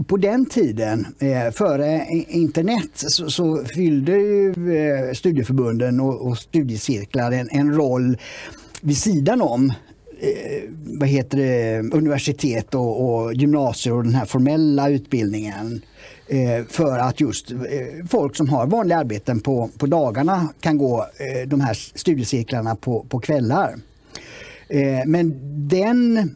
på 0.07 0.17
den 0.17 0.45
tiden, 0.45 1.07
eh, 1.19 1.51
före 1.51 2.05
internet, 2.27 2.91
så, 2.93 3.29
så 3.29 3.63
fyllde 3.75 4.11
ju, 4.11 4.49
eh, 4.49 5.13
studieförbunden 5.13 5.99
och, 5.99 6.27
och 6.27 6.37
studiecirklar 6.37 7.31
en, 7.31 7.49
en 7.51 7.75
roll 7.75 8.17
vid 8.81 8.97
sidan 8.97 9.41
om 9.41 9.73
eh, 10.21 10.63
vad 10.83 11.09
heter 11.09 11.37
det, 11.37 11.79
universitet 11.95 12.75
och, 12.75 13.05
och 13.05 13.33
gymnasier 13.33 13.95
och 13.95 14.03
den 14.03 14.15
här 14.15 14.25
formella 14.25 14.89
utbildningen 14.89 15.81
eh, 16.27 16.65
för 16.69 16.99
att 16.99 17.21
just 17.21 17.51
eh, 17.51 17.57
folk 18.09 18.35
som 18.35 18.49
har 18.49 18.67
vanliga 18.67 18.97
arbeten 18.97 19.39
på, 19.39 19.69
på 19.77 19.85
dagarna 19.85 20.49
kan 20.59 20.77
gå 20.77 20.99
eh, 20.99 21.47
de 21.47 21.61
här 21.61 21.73
studiecirklarna 21.73 22.75
på, 22.75 23.05
på 23.09 23.19
kvällar. 23.19 23.75
Eh, 24.67 25.05
men 25.05 25.39
den 25.67 26.35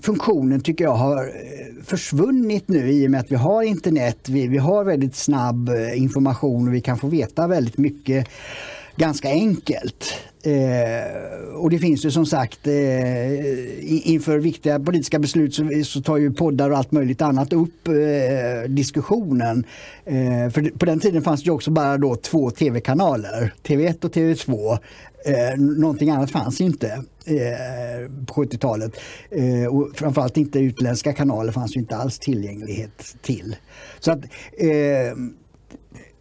funktionen 0.00 0.60
tycker 0.60 0.84
jag 0.84 0.94
har 0.94 1.24
eh, 1.24 1.84
försvunnit 1.84 2.68
nu 2.68 2.90
i 2.90 3.06
och 3.06 3.10
med 3.10 3.20
att 3.20 3.30
vi 3.30 3.36
har 3.36 3.62
internet. 3.62 4.28
Vi, 4.28 4.46
vi 4.46 4.58
har 4.58 4.84
väldigt 4.84 5.16
snabb 5.16 5.68
eh, 5.68 6.02
information 6.02 6.68
och 6.68 6.74
vi 6.74 6.80
kan 6.80 6.98
få 6.98 7.06
veta 7.06 7.46
väldigt 7.46 7.78
mycket 7.78 8.28
ganska 8.96 9.28
enkelt. 9.28 10.14
Eh, 10.46 11.54
och 11.54 11.70
det 11.70 11.78
finns 11.78 12.04
ju 12.04 12.10
som 12.10 12.26
sagt 12.26 12.66
eh, 12.66 14.10
inför 14.10 14.38
viktiga 14.38 14.80
politiska 14.80 15.18
beslut 15.18 15.54
så, 15.54 15.70
så, 15.84 16.02
tar 16.02 16.16
ju 16.16 16.32
poddar 16.32 16.70
och 16.70 16.78
allt 16.78 16.92
möjligt 16.92 17.22
annat 17.22 17.52
upp 17.52 17.88
eh, 17.88 18.68
diskussionen. 18.68 19.64
Eh, 20.04 20.50
för 20.50 20.78
på 20.78 20.86
den 20.86 21.00
tiden 21.00 21.22
fanns 21.22 21.42
det 21.42 21.50
också 21.50 21.70
bara 21.70 21.98
då 21.98 22.16
två 22.16 22.50
tv-kanaler, 22.50 23.54
TV1 23.62 24.04
och 24.04 24.12
TV2. 24.14 24.78
Eh, 25.26 25.60
någonting 25.60 26.10
annat 26.10 26.30
fanns 26.30 26.60
inte 26.60 26.88
eh, 27.24 28.10
på 28.26 28.34
70-talet. 28.34 28.92
Eh, 29.30 29.74
och 29.76 29.90
framförallt 29.94 30.36
inte 30.36 30.58
utländska 30.58 31.12
kanaler 31.12 31.52
fanns 31.52 31.76
ju 31.76 31.80
inte 31.80 31.96
alls 31.96 32.18
tillgänglighet 32.18 33.16
till. 33.22 33.56
Så 34.00 34.12
att 34.12 34.24
eh, 34.58 35.16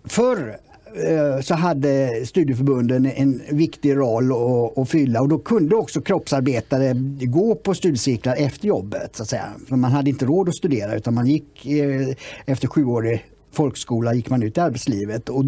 Förr 0.07 0.57
Eh, 1.03 1.41
så 1.41 1.53
hade 1.53 2.25
studieförbunden 2.25 3.05
en 3.05 3.41
viktig 3.49 3.95
roll 3.95 4.31
att, 4.75 4.89
fylla 4.89 5.21
och 5.21 5.29
då 5.29 5.39
kunde 5.39 5.75
också 5.75 6.01
kroppsarbetare 6.01 6.93
gå 7.25 7.55
på 7.55 7.73
studiecirklar 7.73 8.35
efter 8.37 8.67
jobbet. 8.67 9.15
Så 9.15 9.23
att 9.23 9.29
säga. 9.29 9.45
För 9.67 9.75
man 9.75 9.91
hade 9.91 10.09
inte 10.09 10.25
råd 10.25 10.49
att 10.49 10.55
studera 10.55 10.95
utan 10.95 11.13
man 11.13 11.27
gick 11.27 11.65
eh, 11.65 12.07
efter 12.45 12.67
sjuårig 12.67 13.25
folkskola 13.51 14.13
gick 14.13 14.29
man 14.29 14.43
ut 14.43 14.57
i 14.57 14.59
arbetslivet 14.59 15.29
och, 15.29 15.45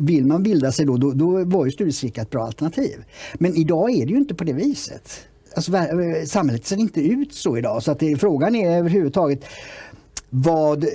vill 0.00 0.26
man 0.26 0.42
bilda 0.42 0.72
sig 0.72 0.86
då, 0.86 0.96
då, 0.96 1.12
då 1.12 1.44
var 1.44 1.66
ju 1.66 1.72
studiecirklar 1.72 2.24
ett 2.24 2.30
bra 2.30 2.44
alternativ. 2.44 3.04
Men 3.34 3.56
idag 3.56 3.90
är 3.90 4.06
det 4.06 4.12
ju 4.12 4.18
inte 4.18 4.34
på 4.34 4.44
det 4.44 4.52
viset. 4.52 5.10
Alltså, 5.56 5.76
eh, 5.76 6.24
samhället 6.24 6.66
ser 6.66 6.76
inte 6.76 7.00
ut 7.00 7.34
så 7.34 7.58
idag 7.58 7.82
så 7.82 7.92
att 7.92 7.98
det, 7.98 8.16
frågan 8.16 8.54
är 8.54 8.78
överhuvudtaget 8.78 9.44
vad 10.38 10.84
eh, 10.84 10.90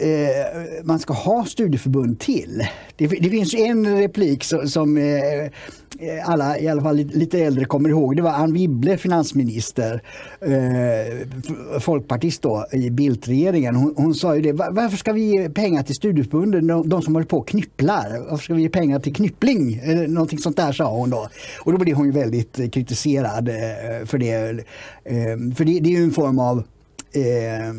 man 0.83 0.99
ska 0.99 1.13
ha 1.13 1.45
studieförbund 1.45 2.19
till. 2.19 2.63
Det, 2.95 3.07
det 3.07 3.29
finns 3.29 3.53
en 3.53 3.97
replik 3.97 4.43
som, 4.43 4.67
som 4.67 4.97
eh, 4.97 5.49
alla, 6.23 6.59
i 6.59 6.67
alla 6.67 6.81
fall 6.81 6.95
lite 6.95 7.39
äldre, 7.39 7.65
kommer 7.65 7.89
ihåg. 7.89 8.15
Det 8.15 8.21
var 8.21 8.31
Anne 8.31 8.53
Wibble, 8.53 8.97
finansminister, 8.97 10.03
eh, 10.41 11.79
folkpartist 11.79 12.41
då, 12.41 12.65
i 12.71 12.89
Bildtregeringen. 12.89 13.75
Hon, 13.75 13.93
hon 13.97 14.15
sa 14.15 14.35
ju 14.35 14.41
det, 14.41 14.53
varför 14.53 14.97
ska 14.97 15.13
vi 15.13 15.21
ge 15.21 15.49
pengar 15.49 15.83
till 15.83 15.95
studieförbunden, 15.95 16.67
de, 16.67 16.89
de 16.89 17.01
som 17.01 17.15
håller 17.15 17.27
på 17.27 17.37
och 17.37 17.47
knypplar? 17.47 18.25
Varför 18.29 18.43
ska 18.43 18.53
vi 18.53 18.61
ge 18.61 18.69
pengar 18.69 18.99
till 18.99 19.15
knyppling? 19.15 19.81
Eller 19.83 20.07
någonting 20.07 20.39
sånt 20.39 20.57
där 20.57 20.71
sa 20.71 20.97
hon 20.97 21.09
då. 21.09 21.29
Och 21.59 21.71
då 21.71 21.77
blev 21.77 21.95
hon 21.95 22.05
ju 22.05 22.11
väldigt 22.11 22.59
eh, 22.59 22.69
kritiserad 22.69 23.49
eh, 23.49 24.05
för 24.05 24.17
det. 24.17 24.33
Eh, 25.03 25.55
för 25.55 25.65
det, 25.65 25.79
det 25.79 25.89
är 25.89 25.97
ju 25.97 26.03
en 26.03 26.11
form 26.11 26.39
av 26.39 26.63
eh, 27.11 27.73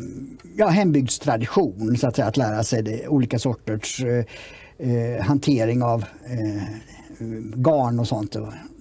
ja, 0.55 0.67
hembygdstradition, 0.67 1.97
så 1.97 2.07
att, 2.07 2.15
säga, 2.15 2.27
att 2.27 2.37
lära 2.37 2.63
sig 2.63 2.83
det, 2.83 3.07
olika 3.07 3.39
sorters 3.39 4.03
eh, 4.03 4.25
eh 4.77 5.21
hantering 5.21 5.83
av 5.83 6.05
eh, 6.25 6.63
garn 7.55 7.99
och 7.99 8.07
sånt. 8.07 8.35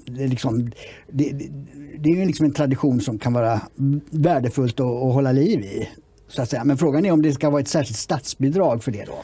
Det 0.05 0.25
är, 0.25 0.29
liksom, 0.29 0.71
det, 1.11 1.51
det 1.99 2.11
är 2.11 2.27
liksom 2.27 2.47
en 2.47 2.53
tradition 2.53 3.01
som 3.01 3.19
kan 3.19 3.33
vara 3.33 3.61
värdefullt 4.11 4.81
att, 4.81 4.87
att 4.87 5.15
hålla 5.15 5.33
liv 5.33 5.61
i. 5.61 5.89
Så 6.29 6.43
att 6.43 6.51
säga. 6.51 6.65
Men 6.65 6.79
frågan 6.79 7.07
är 7.07 7.13
om 7.13 7.23
det 7.23 7.33
ska 7.33 7.51
vara 7.51 7.61
ett 7.61 7.69
särskilt 7.69 7.99
statsbidrag 7.99 8.85
för 8.85 8.93
det 8.93 9.05
då? 9.05 9.15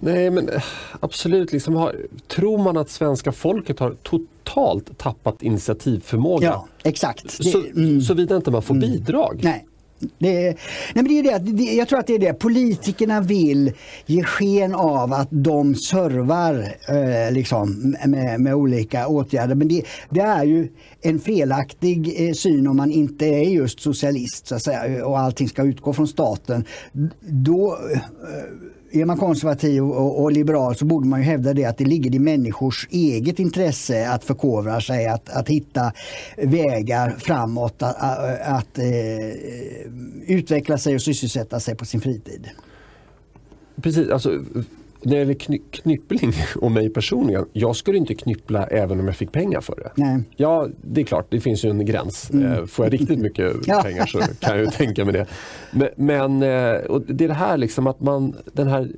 Nej 0.00 0.30
men 0.30 0.48
eh, 0.48 0.62
absolut, 1.00 1.52
liksom 1.52 1.74
har, 1.74 1.96
tror 2.28 2.58
man 2.58 2.76
att 2.76 2.90
svenska 2.90 3.32
folket 3.32 3.78
har 3.78 3.96
totalt 4.02 4.98
tappat 4.98 5.42
initiativförmåga? 5.42 6.46
Ja, 6.46 6.68
exakt. 6.82 7.30
Så, 7.30 7.58
mm. 7.58 8.00
Såvida 8.00 8.36
inte 8.36 8.50
man 8.50 8.62
får 8.62 8.74
mm. 8.74 8.90
bidrag? 8.90 9.40
Nej. 9.42 9.66
Det, 10.00 10.08
nej 10.18 10.56
men 10.94 11.04
det 11.04 11.18
är 11.18 11.38
det, 11.38 11.62
jag 11.62 11.88
tror 11.88 11.98
att 11.98 12.06
det 12.06 12.14
är 12.14 12.18
det. 12.18 12.32
Politikerna 12.32 13.20
vill 13.20 13.72
ge 14.06 14.22
sken 14.22 14.74
av 14.74 15.12
att 15.12 15.28
de 15.30 15.74
servar 15.74 16.74
eh, 16.88 17.32
liksom, 17.32 17.96
med, 18.06 18.40
med, 18.40 18.54
olika 18.54 19.08
åtgärder. 19.08 19.54
Men 19.54 19.68
det, 19.68 19.82
det, 20.10 20.20
är 20.20 20.44
ju 20.44 20.68
en 21.00 21.20
felaktig 21.20 22.28
eh, 22.28 22.32
syn 22.32 22.66
om 22.66 22.76
man 22.76 22.90
inte 22.90 23.26
är 23.26 23.44
just 23.44 23.80
socialist 23.80 24.46
så 24.46 24.54
att 24.54 24.62
säga, 24.62 25.06
och 25.06 25.18
allting 25.18 25.48
ska 25.48 25.62
utgå 25.62 25.92
från 25.92 26.08
staten. 26.08 26.64
Då 27.20 27.78
eh, 27.92 27.98
är 28.92 29.04
man 29.04 29.16
konservativ 29.16 29.82
och, 29.84 30.22
och, 30.22 30.32
liberal 30.32 30.76
så 30.76 30.84
borde 30.84 31.08
man 31.08 31.20
ju 31.20 31.26
hävda 31.26 31.54
det 31.54 31.64
att 31.64 31.78
det 31.78 31.84
ligger 31.84 32.14
i 32.14 32.18
människors 32.18 32.88
eget 32.90 33.38
intresse 33.38 34.08
att 34.08 34.24
förkovra 34.24 34.80
sig, 34.80 35.06
att, 35.06 35.28
att 35.28 35.48
hitta 35.48 35.92
vägar 36.36 37.16
framåt, 37.18 37.82
att, 37.82 37.96
att, 37.98 38.40
att 38.40 38.78
eh, 38.78 38.84
utveckla 40.26 40.78
sig 40.78 40.94
och 40.94 41.02
sysselsätta 41.02 41.60
sig 41.60 41.74
på 41.74 41.84
sin 41.84 42.00
fritid. 42.00 42.48
Precis, 43.82 44.10
alltså 44.10 44.44
när 45.02 45.12
det 45.12 45.18
gäller 45.18 45.34
kny 45.34 45.58
knyppling 45.70 46.32
och 46.56 46.72
mig 46.72 46.90
personligen, 46.90 47.46
jag 47.52 47.76
skulle 47.76 47.98
inte 47.98 48.14
knyppla 48.14 48.66
även 48.66 49.00
om 49.00 49.06
jag 49.06 49.16
fick 49.16 49.32
pengar 49.32 49.60
för 49.60 49.76
det. 49.76 49.90
Nej. 49.94 50.22
Ja, 50.36 50.68
det 50.82 51.00
är 51.00 51.04
klart, 51.04 51.26
det 51.30 51.40
finns 51.40 51.64
ju 51.64 51.70
en 51.70 51.86
gräns. 51.86 52.30
Mm. 52.30 52.52
Eh, 52.52 52.66
får 52.66 52.84
jag 52.84 52.92
riktigt 52.92 53.18
mycket 53.18 53.66
pengar 53.82 54.06
så 54.06 54.18
kan 54.18 54.56
jag 54.56 54.58
ju 54.58 54.66
tänka 54.66 55.04
mig 55.04 55.12
det. 55.14 55.26
Men, 55.70 55.88
men 55.96 56.42
eh, 56.42 56.80
och 56.80 57.02
det 57.06 57.24
är 57.24 57.28
det 57.28 57.34
här 57.34 57.56
liksom 57.56 57.86
att 57.86 58.00
man, 58.00 58.36
den 58.52 58.68
här 58.68 58.88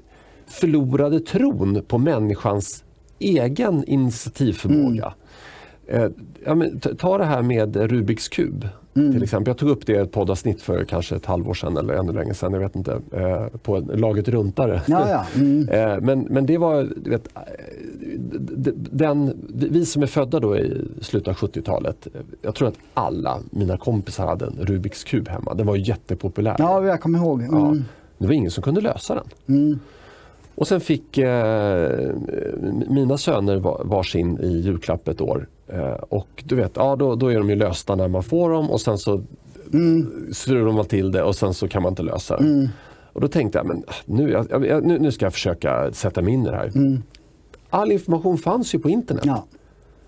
förlorade 0.47 1.21
tron 1.21 1.85
på 1.89 1.99
människans 1.99 2.85
egen 3.19 3.85
initiativförmåga. 3.85 5.15
Mm. 5.89 6.03
Eh, 6.05 6.11
ja, 6.45 6.55
men, 6.55 6.81
ta 6.81 7.19
det 7.19 7.25
här 7.25 7.43
med 7.43 7.77
Rubiks 7.77 8.29
kub. 8.29 8.69
Mm. 8.97 9.13
Till 9.13 9.23
exempel. 9.23 9.51
Jag 9.51 9.59
tog 9.59 9.69
upp 9.69 9.87
det 9.87 9.93
i 9.93 9.97
ett 9.97 10.13
poddavsnitt 10.13 10.63
för 10.63 10.85
kanske 10.85 11.17
ett 11.17 11.27
halvår 11.27 11.55
sedan 11.55 11.77
eller 11.77 11.95
ännu 11.95 12.13
längre 12.13 12.35
sedan. 12.35 12.53
Jag 12.53 12.61
vet 12.61 12.77
inte. 12.77 13.01
Eh, 13.13 13.47
på 13.63 13.79
laget 13.79 14.29
runtare. 14.29 14.83
Ja, 14.87 15.09
ja. 15.09 15.27
Mm. 15.35 15.69
eh, 15.73 16.01
men, 16.01 16.21
men 16.21 16.47
det 16.47 16.59
var, 16.59 16.89
vet, 16.97 17.29
eh, 17.37 17.43
den, 18.91 19.33
vi 19.53 19.87
som 19.87 20.03
är 20.03 20.07
födda 20.07 20.41
då 20.41 20.59
i 20.59 20.89
slutet 21.01 21.29
av 21.29 21.35
70-talet. 21.35 22.07
Jag 22.43 22.55
tror 22.55 22.69
att 22.69 22.79
alla 22.95 23.39
mina 23.51 23.77
kompisar 23.77 24.27
hade 24.27 24.47
en 24.47 24.59
Rubiks 24.61 25.05
kub 25.05 25.29
hemma. 25.29 25.55
Den 25.55 25.67
var 25.67 25.77
jättepopulär. 25.77 26.57
Ja, 26.59 26.87
jag 26.87 27.01
kommer 27.01 27.19
ihåg. 27.19 27.43
Mm. 27.43 27.59
Ja, 27.59 27.77
det 28.19 28.27
var 28.27 28.35
ingen 28.35 28.51
som 28.51 28.63
kunde 28.63 28.81
lösa 28.81 29.15
den. 29.15 29.79
Och 30.61 30.69
sen 30.69 30.81
fick 30.81 31.19
eh, 31.19 32.15
mina 32.89 33.19
söner 33.19 33.57
varsin 33.85 34.39
i 34.41 34.61
julklapp 34.61 35.09
ett 35.09 35.21
år. 35.21 35.49
Eh, 35.69 35.93
och 35.93 36.29
du 36.45 36.55
vet, 36.55 36.73
ja, 36.75 36.97
då, 36.97 37.15
då 37.15 37.29
är 37.29 37.39
de 37.39 37.51
ju 37.51 37.57
lösta 37.57 37.95
när 37.95 38.09
man 38.09 38.23
får 38.23 38.51
dem 38.51 38.71
och 38.71 38.81
sen 38.81 38.99
så 38.99 39.23
mm. 39.73 40.29
strular 40.33 40.73
man 40.73 40.85
till 40.85 41.13
det 41.13 41.23
och 41.23 41.37
sen 41.37 41.55
så 41.55 41.69
kan 41.69 41.83
man 41.83 41.93
inte 41.93 42.03
lösa 42.03 42.37
det. 42.37 42.45
Mm. 42.45 42.69
Och 43.13 43.21
då 43.21 43.29
tänkte 43.29 43.59
jag, 43.59 43.67
men 43.67 43.83
nu, 44.05 44.31
jag, 44.31 44.87
nu, 44.87 44.99
nu 44.99 45.13
ska 45.13 45.27
jag 45.27 45.33
försöka 45.33 45.93
sätta 45.93 46.23
mig 46.23 46.35
in 46.35 46.47
i 46.47 46.51
det 46.51 46.57
här. 46.57 46.71
Mm. 46.75 47.03
All 47.71 47.93
information 47.93 48.39
fanns 48.39 48.75
ju 48.75 48.79
på 48.79 48.91
internet. 48.91 49.25
Ja. 49.27 49.45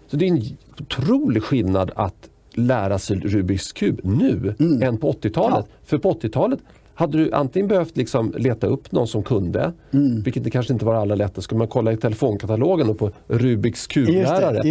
Så 0.09 0.17
det 0.17 0.29
är 0.29 0.31
en 0.31 0.43
otrolig 0.81 1.43
skillnad 1.43 1.91
att 1.95 2.29
lära 2.55 2.99
sig 2.99 3.17
Rubiks 3.17 3.73
kub 3.73 4.01
nu 4.05 4.55
mm. 4.59 4.83
än 4.83 4.99
på 4.99 5.12
80-talet. 5.12 5.67
Ja. 5.69 5.77
För 5.85 5.99
på 5.99 6.12
80-talet 6.12 6.61
hade 6.94 7.18
du 7.18 7.33
antingen 7.33 7.68
behövt 7.68 7.96
liksom 7.96 8.35
leta 8.37 8.66
upp 8.66 8.92
någon 8.92 9.07
som 9.07 9.22
kunde, 9.22 9.72
mm. 9.90 10.22
vilket 10.22 10.44
det 10.44 10.50
kanske 10.50 10.72
inte 10.72 10.85
var 10.85 10.94
allra 10.94 11.14
lättast. 11.14 11.44
Skulle 11.44 11.59
man 11.59 11.68
kolla 11.68 11.92
i 11.92 11.96
telefonkatalogen 11.96 12.94
på 12.94 13.11
Rubiks 13.26 13.87
kublärare. 13.87 14.62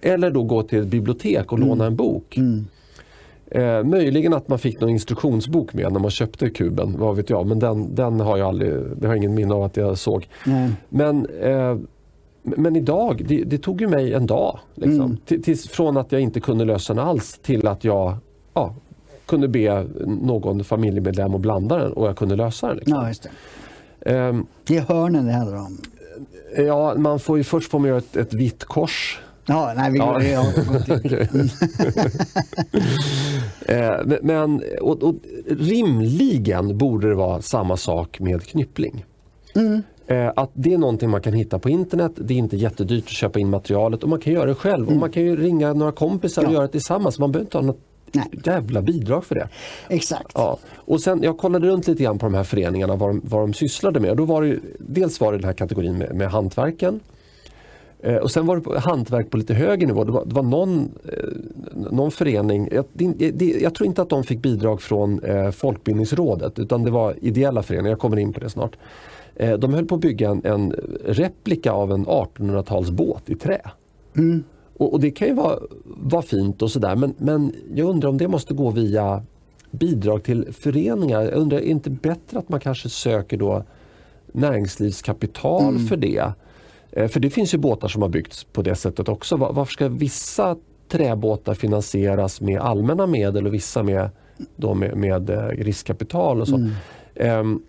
Eller 0.00 0.30
då 0.30 0.42
gå 0.42 0.62
till 0.62 0.78
ett 0.78 0.86
bibliotek 0.86 1.52
och 1.52 1.58
mm. 1.58 1.68
låna 1.68 1.86
en 1.86 1.96
bok. 1.96 2.36
Mm. 2.36 2.66
Eh, 3.50 3.84
möjligen 3.84 4.34
att 4.34 4.48
man 4.48 4.58
fick 4.58 4.80
någon 4.80 4.90
instruktionsbok 4.90 5.74
med 5.74 5.92
när 5.92 6.00
man 6.00 6.10
köpte 6.10 6.50
kuben, 6.50 6.94
vad 6.98 7.16
vet 7.16 7.30
jag. 7.30 7.46
Men 7.46 7.58
den, 7.58 7.94
den 7.94 8.20
har 8.20 8.36
jag 8.36 8.48
aldrig, 8.48 8.72
det 8.96 9.06
har 9.06 9.14
jag 9.14 9.16
ingen 9.16 9.34
minne 9.34 9.54
av 9.54 9.62
att 9.62 9.76
jag 9.76 9.98
såg. 9.98 10.28
Men 10.88 11.26
eh, 11.26 11.76
men 12.46 12.76
idag, 12.76 13.24
det, 13.28 13.44
det, 13.44 13.58
tog 13.58 13.80
ju 13.80 13.88
mig 13.88 14.12
en 14.12 14.26
dag. 14.26 14.58
Liksom. 14.74 15.04
Mm. 15.04 15.16
Till, 15.24 15.42
till, 15.42 15.58
från 15.58 15.96
att 15.96 16.12
jag 16.12 16.20
inte 16.20 16.40
kunde 16.40 16.64
lösa 16.64 16.94
den 16.94 17.04
alls 17.04 17.38
till 17.42 17.66
att 17.66 17.84
jag 17.84 18.16
ja, 18.54 18.74
kunde 19.26 19.48
be 19.48 19.86
någon 20.06 20.64
familjemedlem 20.64 21.34
att 21.34 21.40
blanda 21.40 21.78
den 21.78 21.92
och 21.92 22.08
jag 22.08 22.16
kunde 22.16 22.36
lösa 22.36 22.68
den. 22.68 22.76
Liksom. 22.76 22.94
Ja, 22.94 23.08
just 23.08 23.22
det. 23.22 23.30
Um, 24.28 24.46
det 24.64 24.76
är 24.76 24.80
hörnen 24.80 25.26
det 25.26 25.32
handlar 25.32 25.58
om? 25.58 25.78
Ja, 26.56 26.94
man 26.96 27.20
får 27.20 27.38
ju 27.38 27.44
först 27.44 27.70
får 27.70 27.78
man 27.78 27.88
göra 27.88 27.98
ett, 27.98 28.16
ett 28.16 28.34
vitt 28.34 28.64
kors. 28.64 29.20
Ja, 29.46 29.72
nej, 29.76 29.92
vi, 29.92 29.98
ja. 29.98 30.22
Jag 30.22 30.46
mm. 34.02 34.18
Men 34.22 34.62
och, 34.80 35.02
och, 35.02 35.14
rimligen 35.48 36.78
borde 36.78 37.08
det 37.08 37.14
vara 37.14 37.42
samma 37.42 37.76
sak 37.76 38.20
med 38.20 38.42
knyppling. 38.42 39.04
Mm. 39.54 39.82
Eh, 40.06 40.32
att 40.36 40.50
det 40.52 40.74
är 40.74 40.78
någonting 40.78 41.10
man 41.10 41.20
kan 41.20 41.32
hitta 41.32 41.58
på 41.58 41.68
internet. 41.68 42.12
Det 42.16 42.34
är 42.34 42.38
inte 42.38 42.56
jättedyrt 42.56 43.04
att 43.04 43.10
köpa 43.10 43.38
in 43.38 43.50
materialet 43.50 44.02
och 44.02 44.08
man 44.08 44.20
kan 44.20 44.32
göra 44.32 44.46
det 44.46 44.54
själv. 44.54 44.82
Mm. 44.82 44.94
Och 44.94 45.00
man 45.00 45.10
kan 45.10 45.22
ju 45.22 45.36
ringa 45.36 45.72
några 45.72 45.92
kompisar 45.92 46.42
ja. 46.42 46.48
och 46.48 46.54
göra 46.54 46.66
det 46.66 46.72
tillsammans. 46.72 47.18
Man 47.18 47.32
behöver 47.32 47.46
inte 47.46 47.58
ha 47.58 47.64
något 47.64 47.80
Nej. 48.12 48.30
jävla 48.44 48.82
bidrag 48.82 49.24
för 49.24 49.34
det. 49.34 49.48
Exakt. 49.88 50.32
Ja. 50.34 50.58
Och 50.74 51.00
sen, 51.00 51.22
jag 51.22 51.38
kollade 51.38 51.66
runt 51.66 51.86
lite 51.86 52.02
grann 52.02 52.18
på 52.18 52.26
de 52.26 52.34
här 52.34 52.44
föreningarna, 52.44 52.96
vad 52.96 53.10
de, 53.10 53.20
vad 53.24 53.40
de 53.40 53.54
sysslade 53.54 54.00
med. 54.00 54.10
Och 54.10 54.16
då 54.16 54.24
var 54.24 54.42
det, 54.42 54.58
dels 54.78 55.20
var 55.20 55.32
det 55.32 55.38
den 55.38 55.44
här 55.46 55.52
kategorin 55.52 55.98
med, 55.98 56.14
med 56.14 56.30
hantverken. 56.30 57.00
Eh, 58.04 58.16
och 58.16 58.30
sen 58.30 58.46
var 58.46 58.56
det 58.56 58.80
hantverk 58.80 59.30
på 59.30 59.36
lite 59.36 59.54
högre 59.54 59.86
nivå. 59.86 60.04
Det 60.04 60.12
var, 60.12 60.24
det 60.24 60.34
var 60.34 60.42
någon, 60.42 60.90
eh, 61.04 61.90
någon 61.90 62.10
förening, 62.10 62.68
jag, 62.72 62.84
det, 62.92 63.30
det, 63.30 63.44
jag, 63.44 63.74
tror 63.74 63.86
inte 63.86 64.02
att 64.02 64.08
de 64.08 64.24
fick 64.24 64.42
bidrag 64.42 64.82
från 64.82 65.20
eh, 65.20 65.50
Folkbildningsrådet 65.50 66.58
utan 66.58 66.82
det 66.82 66.90
var 66.90 67.14
ideella 67.20 67.62
föreningar, 67.62 67.90
jag 67.90 67.98
kommer 67.98 68.16
in 68.16 68.32
på 68.32 68.40
det 68.40 68.50
snart. 68.50 68.76
Eh, 69.36 69.52
de 69.52 69.74
höll 69.74 69.86
på 69.86 69.94
att 69.94 70.00
bygga 70.00 70.30
en, 70.30 70.40
en 70.44 70.72
replika 71.04 71.72
av 71.72 71.92
en 71.92 72.06
1800-talsbåt 72.06 73.22
i 73.26 73.34
trä. 73.34 73.60
Mm. 74.16 74.44
Och, 74.76 74.92
och, 74.92 75.00
det 75.00 75.10
kan 75.10 75.28
ju 75.28 75.34
vara, 75.34 75.58
vara 75.84 76.22
fint 76.22 76.62
och 76.62 76.70
sådär 76.70 76.96
men, 76.96 77.14
men 77.18 77.54
jag 77.74 77.88
undrar 77.88 78.08
om 78.08 78.18
det 78.18 78.28
måste 78.28 78.54
gå 78.54 78.70
via 78.70 79.22
bidrag 79.70 80.22
till 80.22 80.52
föreningar. 80.52 81.22
Jag 81.22 81.34
undrar, 81.34 81.58
är 81.58 81.62
det 81.62 81.68
inte 81.68 81.90
bättre 81.90 82.38
att 82.38 82.48
man 82.48 82.60
kanske 82.60 82.88
söker 82.88 83.36
då 83.36 83.64
näringslivskapital 84.32 85.74
mm. 85.74 85.86
för 85.86 85.96
det? 85.96 86.32
Eh, 86.90 87.08
för 87.08 87.20
det 87.20 87.30
finns 87.30 87.54
ju 87.54 87.58
båtar 87.58 87.88
som 87.88 88.02
har 88.02 88.08
byggts 88.08 88.44
på 88.44 88.62
det 88.62 88.74
sättet 88.74 89.08
också. 89.08 89.36
Varför 89.36 89.72
ska 89.72 89.88
vissa 89.88 90.56
träbåtar 90.88 91.54
finansieras 91.54 92.40
med 92.40 92.60
allmänna 92.60 93.06
medel 93.06 93.46
och 93.46 93.54
vissa 93.54 93.82
med, 93.82 94.10
då 94.56 94.74
med, 94.74 94.96
med 94.96 95.30
eh, 95.30 95.48
riskkapital? 95.48 96.40
och 96.40 96.48
så. 96.48 96.56
Mm. 96.56 97.40
Um, 97.40 97.62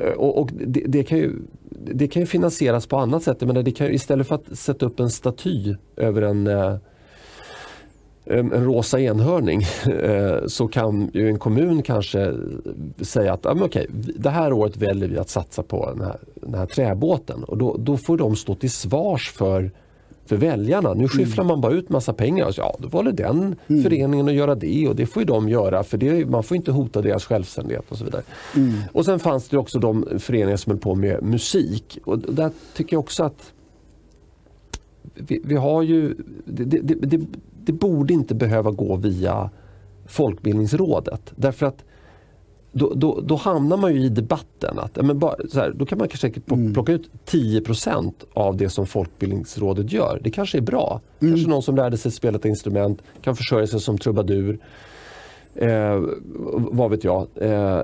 Eh, 0.00 0.12
och, 0.12 0.38
och 0.40 0.50
det, 0.52 0.82
det, 0.86 1.04
kan 1.04 1.18
ju, 1.18 1.32
det 1.70 2.08
kan 2.08 2.22
ju 2.22 2.26
finansieras 2.26 2.86
på 2.86 2.96
annat 2.96 3.22
sätt. 3.22 3.40
Men 3.40 3.64
det 3.64 3.72
kan, 3.72 3.90
istället 3.90 4.26
för 4.26 4.34
att 4.34 4.58
sätta 4.58 4.86
upp 4.86 5.00
en 5.00 5.10
staty 5.10 5.74
över 5.96 6.22
en, 6.22 6.46
eh, 6.46 6.76
en, 8.24 8.52
en 8.52 8.64
rosa 8.64 9.00
enhörning 9.00 9.60
eh, 10.02 10.46
så 10.46 10.68
kan 10.68 11.10
ju 11.14 11.28
en 11.28 11.38
kommun 11.38 11.82
kanske 11.82 12.34
säga 13.00 13.32
att 13.32 13.46
ah, 13.46 13.56
okej, 13.60 13.86
det 14.16 14.30
här 14.30 14.52
året 14.52 14.76
väljer 14.76 15.08
vi 15.08 15.18
att 15.18 15.28
satsa 15.28 15.62
på 15.62 15.90
den 15.90 16.00
här, 16.00 16.18
den 16.34 16.54
här 16.54 16.66
träbåten. 16.66 17.44
Och 17.44 17.58
då, 17.58 17.76
då 17.78 17.96
får 17.96 18.16
de 18.16 18.36
stå 18.36 18.54
till 18.54 18.70
svars 18.70 19.30
för 19.30 19.70
för 20.26 20.36
väljarna. 20.36 20.94
Nu 20.94 21.08
mm. 21.18 21.46
man 21.46 21.60
bara 21.60 21.72
ut 21.72 21.88
massa 21.88 22.12
pengar. 22.12 22.46
Och 22.46 22.54
så, 22.54 22.60
ja, 22.60 22.76
då 22.78 22.88
var 22.88 23.02
det 23.02 23.12
den 23.12 23.56
mm. 23.66 23.82
föreningen 23.82 24.28
att 24.28 24.34
göra 24.34 24.54
det 24.54 24.88
och 24.88 24.96
det 24.96 25.06
får 25.06 25.22
ju 25.22 25.26
de 25.26 25.48
göra 25.48 25.84
för 25.84 25.98
det, 25.98 26.26
man 26.26 26.42
får 26.42 26.56
inte 26.56 26.72
hota 26.72 27.02
deras 27.02 27.24
självständighet 27.24 27.84
och 27.88 27.98
så 27.98 28.04
vidare. 28.04 28.22
Mm. 28.56 28.72
Och 28.92 29.04
sen 29.04 29.18
fanns 29.18 29.48
det 29.48 29.58
också 29.58 29.78
de 29.78 30.06
föreningar 30.18 30.56
som 30.56 30.70
höll 30.70 30.80
på 30.80 30.94
med 30.94 31.22
musik 31.22 31.98
och 32.04 32.18
där 32.18 32.50
tycker 32.74 32.96
jag 32.96 33.00
också 33.00 33.24
att 33.24 33.52
vi, 35.14 35.40
vi 35.44 35.56
har 35.56 35.82
ju, 35.82 36.14
det, 36.44 36.64
det, 36.64 36.94
det, 36.94 37.26
det 37.64 37.72
borde 37.72 38.14
inte 38.14 38.34
behöva 38.34 38.70
gå 38.70 38.96
via 38.96 39.50
Folkbildningsrådet 40.06 41.32
därför 41.36 41.66
att 41.66 41.84
då, 42.76 42.92
då, 42.94 43.20
då, 43.20 43.36
hamnar 43.36 43.76
man 43.76 43.94
ju 43.94 44.00
i 44.00 44.08
debatten. 44.08 44.78
att 44.78 44.96
men 44.96 45.18
bara, 45.18 45.36
här, 45.54 45.72
Då 45.76 45.86
kan 45.86 45.98
man 45.98 46.08
kanske 46.08 46.32
mm. 46.50 46.74
plocka 46.74 46.92
ut 46.92 47.10
10% 47.26 48.12
av 48.34 48.56
det 48.56 48.68
som 48.68 48.86
Folkbildningsrådet 48.86 49.92
gör. 49.92 50.20
Det 50.24 50.30
kanske 50.30 50.58
är 50.58 50.62
bra. 50.62 51.00
Mm. 51.20 51.34
Kanske 51.34 51.50
någon 51.50 51.62
som 51.62 51.76
lärde 51.76 51.96
sig 51.96 52.12
spela 52.12 52.38
ett 52.38 52.44
instrument, 52.44 53.02
kan 53.22 53.36
försörja 53.36 53.66
sig 53.66 53.80
som 53.80 53.98
trubadur. 53.98 54.58
Eh, 55.54 56.02
vad 56.56 56.90
vet 56.90 57.04
jag. 57.04 57.28
Eh, 57.34 57.80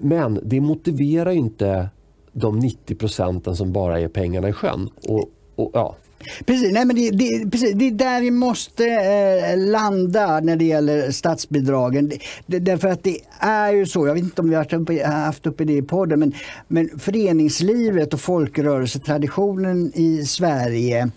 men 0.00 0.40
det 0.42 0.60
motiverar 0.60 1.30
inte 1.30 1.88
de 2.32 2.58
90 2.58 2.94
procenten 2.94 3.56
som 3.56 3.72
bara 3.72 4.00
är 4.00 4.08
pengarna 4.08 4.48
i 4.48 4.52
sjön. 4.52 4.88
Och, 5.08 5.30
och 5.54 5.70
ja, 5.74 5.96
Precis, 6.44 6.72
nej 6.72 6.84
men 6.84 6.96
det, 6.96 7.10
det, 7.10 7.50
precis, 7.50 7.74
det 7.74 7.86
är 7.86 7.90
där 7.90 8.20
vi 8.20 8.30
måste 8.30 8.86
eh, 8.86 9.58
landa 9.58 10.40
när 10.40 10.56
det 10.56 10.64
gäller 10.64 11.10
statsbidragen. 11.10 12.08
Det, 12.08 12.18
det, 12.46 12.58
därför 12.58 12.88
att 12.88 13.04
det 13.04 13.18
är 13.38 13.72
ju 13.72 13.86
så, 13.86 14.06
jag 14.06 14.14
vet 14.14 14.22
inte 14.22 14.40
om 14.40 14.48
vi 14.48 14.54
har 14.54 14.62
haft 15.04 15.46
uppe, 15.46 15.64
det 15.64 15.72
i 15.72 15.82
podden, 15.82 16.20
men, 16.20 16.32
men 16.68 16.98
föreningslivet 16.98 18.14
och 18.14 18.20
folkrörelsetraditionen 18.20 19.92
i 19.94 20.24
Sverige 20.24 21.10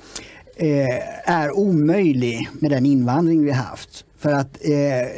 eh, 0.56 1.32
är 1.32 1.58
omöjlig 1.58 2.50
med 2.54 2.72
den 2.72 2.86
invandring 2.86 3.46
vi 3.46 3.52
har 3.52 3.64
haft. 3.64 4.06
För 4.20 4.34
att 4.34 4.66
eh, 4.66 4.72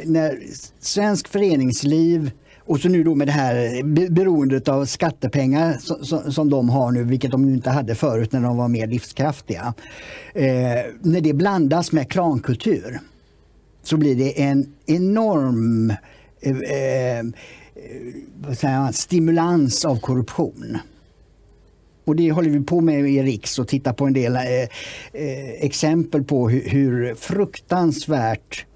när 0.04 0.38
svensk 0.80 1.28
föreningsliv 1.28 2.30
och 2.66 2.80
så 2.80 2.88
nu 2.88 3.04
då 3.04 3.14
med 3.14 3.28
det 3.28 3.32
här 3.32 3.82
beroendet 4.10 4.68
av 4.68 4.84
skattepengar 4.84 5.76
som, 5.80 6.32
som, 6.32 6.50
de 6.50 6.68
har 6.68 6.90
nu, 6.90 7.04
vilket 7.04 7.30
de 7.30 7.48
inte 7.48 7.70
hade 7.70 7.94
förut 7.94 8.32
när 8.32 8.40
de 8.40 8.56
var 8.56 8.68
mer 8.68 8.86
livskraftiga. 8.86 9.74
Eh, 10.34 10.44
när 11.00 11.20
det 11.20 11.32
blandas 11.32 11.92
med 11.92 12.10
klankultur 12.10 13.00
så 13.82 13.96
blir 13.96 14.16
det 14.16 14.42
en 14.42 14.72
enorm 14.86 15.92
eh, 16.40 16.56
eh, 16.56 17.24
man, 18.62 18.92
stimulans 18.92 19.84
av 19.84 20.00
korruption. 20.00 20.78
Och 22.04 22.16
det 22.16 22.30
håller 22.30 22.50
vi 22.50 22.60
på 22.60 22.80
med 22.80 23.10
i 23.10 23.22
Riks 23.22 23.58
och 23.58 23.68
tittar 23.68 23.92
på 23.92 24.04
en 24.06 24.12
del 24.12 24.36
eh, 24.36 24.42
eh 24.42 24.68
exempel 25.60 26.24
på 26.24 26.48
hur, 26.48 26.68
hur 26.68 27.14
fruktansvärt 27.14 28.66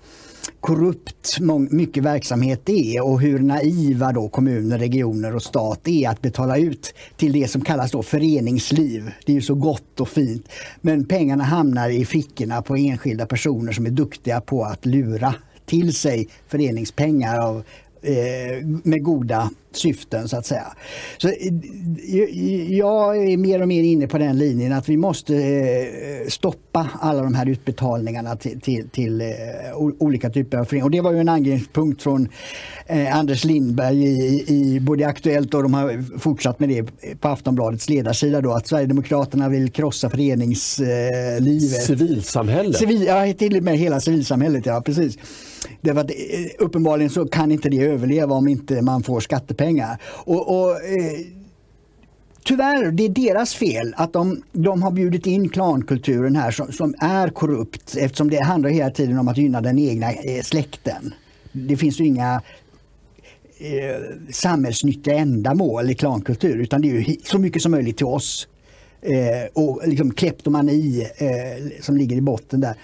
korrupt 0.61 1.39
mycket 1.71 2.03
verksamhet 2.03 2.69
är 2.69 3.05
och 3.05 3.21
hur 3.21 3.39
naiva 3.39 4.13
då 4.13 4.29
kommuner, 4.29 4.79
regioner 4.79 5.35
och 5.37 5.43
stat 5.43 5.89
är 5.89 6.09
att 6.09 6.23
betala 6.23 6.57
ut 6.57 6.95
till 7.17 7.33
det 7.33 7.49
som 7.49 7.61
kallas 7.61 7.91
då 7.91 8.03
föreningsliv. 8.03 9.11
Det 9.27 9.33
är 9.33 9.37
ju 9.37 9.43
så 9.43 9.55
gott 9.55 10.01
och 10.01 10.09
fint. 10.09 10.49
Men 10.81 11.05
pengarna 11.05 11.45
hamnar 11.45 11.91
i 11.91 12.05
fickorna 12.05 12.63
på 12.63 12.77
enskilda 12.77 13.27
personer 13.27 13.73
som 13.73 13.87
är 13.87 13.91
duktiga 13.91 14.41
på 14.41 14.65
att 14.65 14.87
lura 14.87 15.35
till 15.67 15.95
sig 15.95 16.29
föreningspengar 16.49 17.39
av 17.39 17.63
med 18.83 19.03
goda 19.03 19.51
syften 19.73 20.29
så 20.29 20.37
att 20.37 20.47
säga. 20.47 20.67
Så, 21.19 21.29
eh, 21.29 21.35
jag 22.77 23.17
är 23.17 23.37
mer 23.37 23.63
och 23.63 23.69
mer 23.69 23.83
inne 23.83 24.07
på 24.07 24.19
den 24.19 24.39
linjen 24.39 24.73
att 24.73 24.89
vi 24.89 24.97
måste 24.97 25.37
eh, 25.37 26.29
stoppa 26.29 26.89
alla 27.01 27.23
de 27.23 27.35
här 27.35 27.49
utbetalningarna 27.49 28.37
till, 28.37 28.61
till, 28.61 28.89
till 28.89 29.35
olika 29.75 30.31
typer 30.31 30.59
av 30.59 30.65
föreningar. 30.65 30.85
Och 30.85 30.91
det 30.91 31.01
var 31.01 31.13
ju 31.13 31.19
en 31.19 31.29
angreppspunkt 31.29 32.03
från 32.03 32.29
Anders 33.13 33.45
Lindberg 33.45 34.05
i, 34.05 34.45
i 34.49 34.81
både 34.81 35.07
Aktuellt 35.07 35.55
och 35.55 35.63
de 35.63 35.75
har 35.75 36.19
fortsatt 36.19 36.61
med 36.61 36.69
det 36.69 36.85
på 37.21 37.29
Aftonbladets 37.29 37.89
ledarsida 37.89 38.41
då 38.41 38.53
att 38.53 38.67
Sverigedemokraterna 38.67 39.49
vill 39.49 39.71
krossa 39.71 40.11
föreningslivet. 40.11 41.83
Civilsamhället? 41.83 42.77
Civil, 42.77 43.03
ja, 43.03 43.33
till 43.39 43.57
och 43.57 43.63
med 43.63 43.79
hela 43.79 44.01
civilsamhället, 44.01 44.67
ja 44.67 44.81
precis. 44.81 45.19
Därför 45.81 46.01
att 46.01 46.11
eh, 46.11 46.17
uppenbarligen 46.59 47.11
så 47.11 47.27
kan 47.27 47.53
inte 47.53 47.69
det 47.69 47.81
överleva 47.81 48.35
om 48.35 48.49
inte 48.49 48.83
man 48.83 49.03
får 49.03 49.21
skattepengar. 49.21 49.99
Och, 50.05 50.61
och 50.61 50.71
eh, 50.71 51.21
Tyvärr, 52.45 52.91
det 52.91 53.05
är 53.05 53.09
deras 53.09 53.55
fel 53.55 53.95
att 53.97 54.13
de, 54.13 54.43
de 54.53 54.83
har 54.83 54.91
bjudit 54.91 55.27
in 55.27 55.49
klankulturen 55.49 56.37
här 56.37 56.51
som, 56.51 56.73
som, 56.73 56.95
är 56.99 57.29
korrupt 57.29 57.97
eftersom 57.97 58.31
det 58.31 58.45
handlar 58.45 58.71
hela 58.71 58.91
tiden 58.91 59.19
om 59.19 59.29
att 59.29 59.37
gynna 59.37 59.61
den 59.61 59.79
egna 59.79 60.13
eh, 60.13 60.43
släkten. 60.43 61.15
Det 61.53 61.77
finns 61.77 62.01
ju 62.01 62.07
inga 62.07 62.43
eh, 63.59 64.01
samhällsnyttiga 64.31 65.15
ändamål 65.15 65.91
i 65.91 65.95
klankultur 65.95 66.57
utan 66.57 66.81
det 66.81 66.89
är 66.89 67.17
så 67.25 67.39
mycket 67.39 67.63
som 67.63 67.73
möjligt 67.73 67.97
till 67.97 68.07
oss. 68.07 68.49
Eh, 69.03 69.49
och 69.53 69.81
liksom 69.85 70.15
kleptomani 70.15 71.07
eh, 71.17 71.83
som 71.83 71.97
ligger 71.97 72.17
i 72.17 72.21
botten 72.21 72.61
där. 72.61 72.75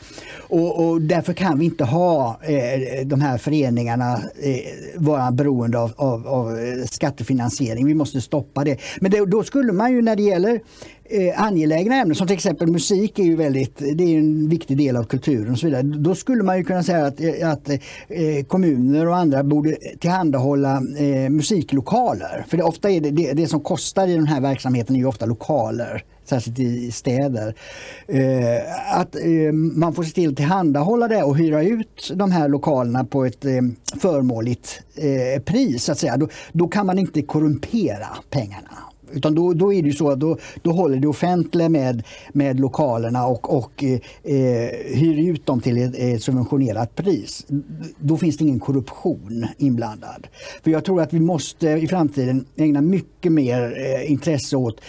Och, 0.49 0.87
och, 0.87 1.03
därför 1.03 1.33
kan 1.33 1.59
vi 1.59 1.65
inte 1.65 1.85
ha 1.85 2.41
eh, 2.43 3.07
de 3.07 3.21
här 3.21 3.39
föreningarna 3.39 4.13
eh, 4.43 4.61
vara 4.95 5.31
beroende 5.31 5.79
av, 5.79 5.93
av, 5.97 6.27
av, 6.27 6.59
eh, 6.59 6.85
skattefinansiering. 6.91 7.87
Vi 7.87 7.95
måste 7.95 8.21
stoppa 8.21 8.65
det. 8.65 8.79
Men 9.01 9.11
det, 9.11 9.27
då 9.27 9.45
skulle 9.45 9.73
man 9.73 9.93
ju 9.93 10.03
när 10.03 10.17
det 10.17 10.23
gäller 10.23 10.61
eh, 11.11 11.43
angelägna 11.43 11.95
ämnen 11.95 12.15
som 12.15 12.27
till 12.27 12.37
exempel 12.37 12.71
musik 12.73 13.19
är 13.19 13.25
ju 13.25 13.37
väldigt, 13.37 13.79
det 13.79 14.05
är 14.05 14.19
en 14.19 14.49
viktig 14.49 14.77
del 14.77 14.97
av 14.97 15.05
kulturen 15.05 15.53
och 15.53 15.59
så 15.59 15.67
vidare. 15.67 15.83
Då 15.83 16.15
skulle 16.15 16.43
man 16.43 16.59
ju 16.59 16.65
kunna 16.65 16.83
säga 16.83 17.07
att, 17.07 17.21
eh, 17.21 17.51
att 17.51 17.69
eh, 17.69 18.45
kommuner 18.47 19.09
och 19.09 19.17
andra 19.17 19.45
borde 19.45 19.77
tillhandahålla 19.99 20.83
eh, 20.99 21.31
musiklokaler. 21.31 22.45
För 22.49 22.57
det, 22.57 22.63
ofta 22.63 22.91
är 22.91 23.01
det, 23.01 23.11
det, 23.11 23.33
det 23.33 23.47
som 23.47 23.61
kostar 23.61 24.09
i 24.09 24.15
den 24.15 24.27
här 24.27 24.41
verksamheten 24.41 24.97
är 24.97 25.01
ju 25.01 25.07
ofta 25.07 25.27
lokaler 25.27 26.05
särskilt 26.29 26.59
i 26.59 26.93
städer. 26.93 27.55
Eh, 28.09 28.99
att 29.01 29.17
eh, 29.17 29.53
man 29.53 29.95
får 29.95 30.03
se 30.03 30.11
till 30.11 30.31
att 30.31 30.37
tillhandahålla 30.37 31.09
det 31.09 31.23
och 31.23 31.37
hyra 31.37 31.63
ut 31.63 32.13
de 32.15 32.33
här 32.33 32.49
lokalerna 32.49 33.05
på 33.05 33.25
ett 33.25 33.45
eh, 33.45 33.63
förmånligt 34.01 34.83
eh, 34.95 35.43
pris. 35.43 35.85
Så 35.85 35.93
att 35.93 35.99
säga. 35.99 36.17
Då, 36.17 36.29
då 36.53 36.69
kan 36.69 36.87
man 36.87 36.99
inte 36.99 37.23
korrumpera 37.23 38.09
pengarna. 38.31 38.86
Utan 39.13 39.35
då, 39.35 39.53
då 39.53 39.73
är 39.73 39.83
det 39.83 39.93
så 39.93 40.11
att 40.11 40.21
då, 40.21 40.39
då 40.63 40.71
håller 40.73 40.97
det 40.97 41.09
offentliga 41.09 41.69
med, 41.69 42.03
med 42.33 42.61
lokalerna 42.61 43.27
och, 43.27 43.57
och 43.57 43.85
eh, 43.85 44.01
eh, 44.35 44.71
hyr 44.95 45.31
ut 45.31 45.47
dem 45.47 45.61
till 45.61 45.77
ett, 45.77 45.95
ett 45.95 46.23
subventionerat 46.23 46.95
pris. 46.95 47.47
Då 47.99 48.17
finns 48.17 48.37
det 48.37 48.45
ingen 48.45 48.61
korruption 48.61 49.47
inblandad. 49.59 50.27
För 50.65 50.71
jag 50.71 50.85
tror 50.85 51.03
att 51.03 51.13
vi 51.13 51.21
måste 51.21 51.69
i 51.69 51.89
framtiden 51.89 52.47
ägna 52.57 52.81
mycket 52.81 53.33
mer 53.33 53.75
eh, 53.77 54.11
intresse 54.11 54.57
åt 54.57 54.81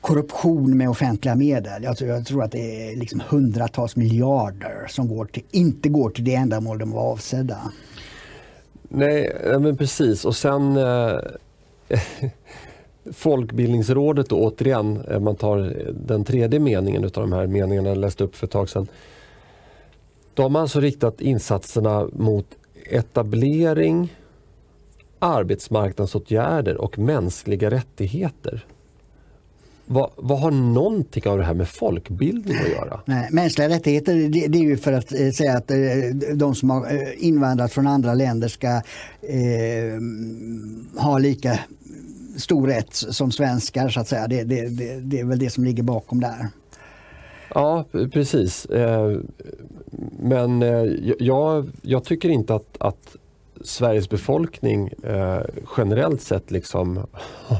korruption 0.00 0.76
med 0.76 0.90
offentliga 0.90 1.34
medel. 1.34 1.82
Jag 1.82 1.96
tror, 1.96 2.10
jag 2.10 2.26
tror 2.26 2.44
att 2.44 2.52
det 2.52 2.90
är 2.90 2.96
liksom 2.96 3.22
hundratals 3.28 3.96
miljarder 3.96 4.86
som 4.88 5.08
går 5.08 5.24
till, 5.24 5.42
inte 5.50 5.88
går 5.88 6.10
till 6.10 6.24
det 6.24 6.34
ändamål 6.34 6.78
de 6.78 6.90
var 6.90 7.02
avsedda. 7.02 7.58
Nej, 8.88 9.32
eh, 9.44 9.60
men 9.60 9.76
precis. 9.76 10.24
Och 10.24 10.36
sen 10.36 10.76
eh, 10.76 11.18
Folkbildningsrådet 13.12 14.28
då, 14.28 14.36
återigen, 14.36 15.00
eh, 15.10 15.20
man 15.20 15.36
tar 15.36 15.58
eh, 15.58 15.94
den 15.94 16.24
tredje 16.24 16.60
meningen 16.60 17.04
av 17.04 17.10
de 17.10 17.32
här 17.32 17.46
meningarna 17.46 17.88
jag 17.88 17.98
läste 17.98 18.24
upp 18.24 18.36
för 18.36 18.46
ett 18.46 18.52
tag 18.52 18.68
sedan. 18.68 18.88
De 20.34 20.54
har 20.54 20.62
alltså 20.62 20.80
riktat 20.80 21.20
insatserna 21.20 22.08
mot 22.12 22.46
etablering, 22.90 24.14
arbetsmarknadsåtgärder 25.18 26.76
och 26.76 26.98
mänskliga 26.98 27.70
rättigheter. 27.70 28.66
Vad, 29.86 30.10
vad, 30.16 30.40
har 30.40 30.50
någonting 30.50 31.26
av 31.26 31.38
det 31.38 31.44
här 31.44 31.54
med 31.54 31.68
folkbildning 31.68 32.56
att 32.56 32.68
göra? 32.68 33.00
Nej, 33.04 33.28
mänskliga 33.32 33.68
rättigheter 33.68 34.14
det, 34.14 34.46
det 34.46 34.58
är 34.58 34.62
ju 34.62 34.76
för 34.76 34.92
att 34.92 35.12
eh, 35.12 35.30
säga 35.30 35.56
att 35.56 35.70
eh, 35.70 35.76
de 36.34 36.54
som 36.54 36.70
har 36.70 36.94
eh, 36.94 37.26
invandrat 37.26 37.72
från 37.72 37.86
andra 37.86 38.14
länder 38.14 38.48
ska 38.48 38.68
eh, 39.22 40.00
ha 41.02 41.18
lika 41.18 41.58
stor 42.36 42.66
rätt 42.66 42.94
som 42.94 43.32
svenskar 43.32 43.88
så 43.88 44.00
att 44.00 44.08
säga. 44.08 44.26
Det, 44.28 44.44
det, 44.44 44.68
det, 44.68 45.00
det 45.00 45.20
är 45.20 45.24
väl 45.24 45.38
det 45.38 45.50
som 45.50 45.64
ligger 45.64 45.82
bakom 45.82 46.20
där. 46.20 46.48
Ja, 47.54 47.84
precis. 48.12 48.66
Eh, 48.66 49.18
men 50.18 50.62
eh, 50.62 50.84
jag, 51.18 51.70
jag 51.82 52.04
tycker 52.04 52.28
inte 52.28 52.54
att, 52.54 52.76
att 52.80 53.16
Sveriges 53.64 54.08
befolkning 54.08 54.90
eh, 55.02 55.40
generellt 55.76 56.22
sett 56.22 56.50
liksom 56.50 56.96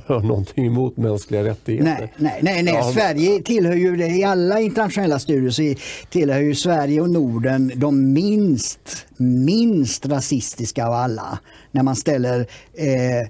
har 0.07 0.21
någonting 0.21 0.67
emot 0.67 0.97
mänskliga 0.97 1.45
rättigheter. 1.45 1.85
Nej, 1.85 2.13
nej, 2.17 2.41
nej, 2.43 2.63
nej. 2.63 2.75
Ja, 2.75 2.93
Sverige 2.93 3.43
tillhör 3.43 3.75
ju, 3.75 4.19
i 4.19 4.25
alla 4.25 4.61
internationella 4.61 5.19
studier 5.19 5.51
så 5.51 5.81
tillhör 6.11 6.41
ju 6.41 6.55
Sverige 6.55 7.01
och 7.01 7.11
Norden 7.11 7.73
de 7.75 8.13
minst, 8.13 9.07
minst 9.17 10.07
rasistiska 10.07 10.87
av 10.87 10.93
alla. 10.93 11.39
När 11.71 11.83
man 11.83 11.97
ställer 11.97 12.41
eh, 12.75 13.29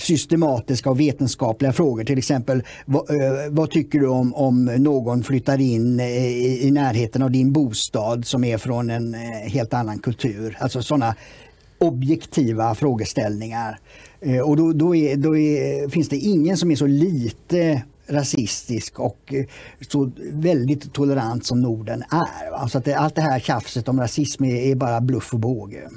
systematiska 0.00 0.90
och 0.90 1.00
vetenskapliga 1.00 1.72
frågor. 1.72 2.04
Till 2.04 2.18
exempel, 2.18 2.62
vad, 2.84 3.06
vad 3.50 3.70
tycker 3.70 3.98
du 3.98 4.08
om, 4.08 4.34
om 4.34 4.64
någon 4.64 5.22
flyttar 5.22 5.60
in 5.60 6.00
eh, 6.00 6.06
i, 6.06 6.66
i, 6.66 6.70
närheten 6.70 7.22
av 7.22 7.30
din 7.30 7.52
bostad 7.52 8.26
som 8.26 8.44
är 8.44 8.58
från 8.58 8.90
en 8.90 9.14
eh, 9.14 9.20
helt 9.50 9.74
annan 9.74 9.98
kultur? 9.98 10.56
Alltså 10.60 10.82
sådana 10.82 11.14
objektiva 11.78 12.74
frågeställningar. 12.74 13.78
Eh, 14.20 14.40
och 14.40 14.56
då, 14.56 14.72
då, 14.72 14.96
är, 14.96 15.16
då 15.16 15.36
är, 15.36 15.88
finns 15.88 16.08
det 16.08 16.16
ingen 16.16 16.56
som 16.56 16.70
är 16.70 16.76
så 16.76 16.86
lite 16.86 17.82
rasistisk 18.06 19.00
och 19.00 19.34
så 19.88 20.10
väldigt 20.32 20.92
tolerant 20.92 21.46
som 21.46 21.60
Norden 21.60 22.04
är. 22.10 22.52
Alltså 22.52 22.78
att 22.78 22.84
det, 22.84 22.94
allt 22.94 23.14
det 23.14 23.22
här 23.22 23.40
tjafset 23.40 23.88
om 23.88 24.00
rasism 24.00 24.44
är, 24.44 24.56
är 24.56 24.74
bara 24.74 25.00
bluff 25.00 25.34
och 25.34 25.40
båge. 25.40 25.88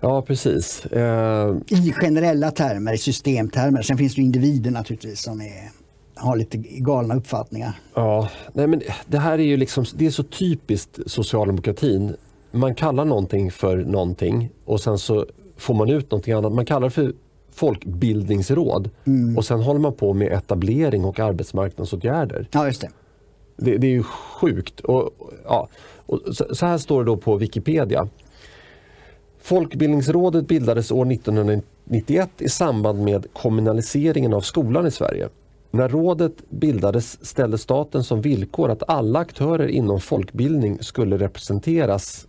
Ja, 0.00 0.22
precis. 0.22 0.86
Eh... 0.86 1.56
I 1.68 1.92
generella 1.92 2.50
termer, 2.50 2.92
i 2.92 2.98
systemtermer. 2.98 3.82
Sen 3.82 3.98
finns 3.98 4.14
det 4.14 4.22
individer 4.22 4.70
naturligtvis 4.70 5.20
som 5.20 5.40
är, 5.40 5.70
har 6.14 6.36
lite 6.36 6.58
galna 6.58 7.16
uppfattningar. 7.16 7.72
Ja, 7.94 8.28
nej 8.52 8.66
men 8.66 8.82
det 9.06 9.18
här 9.18 9.38
är 9.38 9.42
ju 9.42 9.56
liksom, 9.56 9.84
det 9.94 10.06
är 10.06 10.10
så 10.10 10.22
typiskt 10.22 10.98
socialdemokratin. 11.06 12.16
Man 12.50 12.74
kallar 12.74 13.04
någonting 13.04 13.50
för 13.50 13.76
någonting 13.76 14.50
och 14.64 14.80
sen 14.80 14.98
så 14.98 15.26
får 15.56 15.74
man 15.74 15.90
ut 15.90 16.10
någonting 16.10 16.34
annat. 16.34 16.52
Man 16.52 16.66
kallar 16.66 16.86
det 16.86 16.90
för 16.90 17.12
folkbildningsråd 17.52 18.90
mm. 19.04 19.36
och 19.36 19.44
sen 19.44 19.60
håller 19.60 19.80
man 19.80 19.92
på 19.92 20.12
med 20.12 20.32
etablering 20.32 21.04
och 21.04 21.20
arbetsmarknadsåtgärder. 21.20 22.48
Ja, 22.50 22.66
just 22.66 22.80
det. 22.80 22.90
Det, 23.56 23.76
det 23.76 23.86
är 23.86 23.90
ju 23.90 24.02
sjukt. 24.02 24.80
Och, 24.80 25.10
ja, 25.44 25.68
och 26.06 26.20
så, 26.32 26.54
så 26.54 26.66
här 26.66 26.78
står 26.78 27.04
det 27.04 27.10
då 27.10 27.16
på 27.16 27.36
Wikipedia. 27.36 28.08
Folkbildningsrådet 29.46 30.48
bildades 30.48 30.90
år 30.90 31.12
1991 31.12 32.30
i 32.38 32.48
samband 32.48 33.04
med 33.04 33.26
kommunaliseringen 33.32 34.34
av 34.34 34.40
skolan 34.40 34.86
i 34.86 34.90
Sverige. 34.90 35.28
När 35.70 35.88
rådet 35.88 36.50
bildades 36.50 37.26
ställde 37.26 37.58
staten 37.58 38.04
som 38.04 38.20
villkor 38.20 38.70
att 38.70 38.82
alla 38.88 39.18
aktörer 39.18 39.68
inom 39.68 40.00
folkbildning 40.00 40.78
skulle 40.80 41.18
representeras 41.18 42.26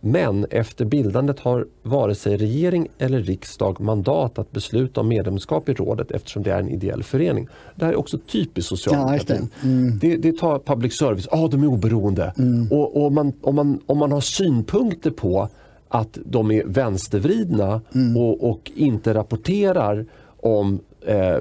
men 0.00 0.46
efter 0.50 0.84
bildandet 0.84 1.40
har 1.40 1.66
vare 1.82 2.14
sig 2.14 2.36
regering 2.36 2.88
eller 2.98 3.20
riksdag 3.20 3.80
mandat 3.80 4.38
att 4.38 4.50
besluta 4.50 5.00
om 5.00 5.08
medlemskap 5.08 5.68
i 5.68 5.74
rådet 5.74 6.10
eftersom 6.10 6.42
det 6.42 6.52
är 6.52 6.58
en 6.58 6.68
ideell 6.68 7.02
förening. 7.02 7.48
Det 7.74 7.84
här 7.84 7.92
är 7.92 7.98
också 7.98 8.18
typiskt 8.18 8.68
socialdemokratin. 8.68 9.36
Ja, 9.40 9.68
det. 9.68 9.68
Mm. 9.68 9.98
Det, 9.98 10.16
det. 10.16 10.38
tar 10.38 10.58
public 10.58 10.98
service, 10.98 11.28
ja 11.30 11.38
ah, 11.38 11.48
de 11.48 11.62
är 11.62 11.66
oberoende. 11.66 12.34
Mm. 12.38 12.68
Och, 12.72 13.04
och 13.04 13.12
man, 13.12 13.32
om, 13.40 13.54
man, 13.54 13.80
om 13.86 13.98
man 13.98 14.12
har 14.12 14.20
synpunkter 14.20 15.10
på 15.10 15.48
att 15.92 16.18
de 16.24 16.50
är 16.50 16.64
vänstervridna 16.64 17.80
mm. 17.94 18.16
och, 18.16 18.50
och, 18.50 18.70
inte 18.74 19.14
rapporterar 19.14 20.06
om 20.36 20.80
eh, 21.06 21.38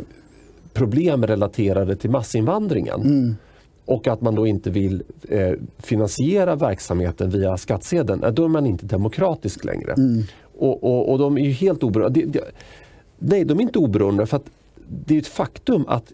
problem 0.73 1.27
relaterade 1.27 1.95
till 1.95 2.09
massinvandringen. 2.09 3.01
Mm. 3.01 3.35
Och 3.85 4.07
att 4.07 4.21
man 4.21 4.35
då 4.35 4.47
inte 4.47 4.69
vill 4.69 5.03
eh, 5.29 5.51
finansiera 5.77 6.55
verksamheten 6.55 7.29
via 7.29 7.57
skattsedeln, 7.57 8.23
då 8.33 8.43
är 8.43 8.47
man 8.47 8.65
inte 8.65 8.85
demokratisk 8.85 9.65
längre. 9.65 9.93
Mm. 9.93 10.23
Och, 10.57 10.83
och, 10.83 11.11
och, 11.11 11.19
de 11.19 11.37
är 11.37 11.41
ju 11.41 11.51
helt 11.51 11.83
oberoende. 11.83 12.19
De, 12.19 12.25
de, 12.25 12.39
nej, 13.19 13.45
de 13.45 13.59
är 13.59 13.61
inte 13.61 13.79
oberoende 13.79 14.25
för 14.25 14.37
att 14.37 14.49
det 15.05 15.15
är 15.15 15.19
ett 15.19 15.27
faktum 15.27 15.85
att 15.87 16.11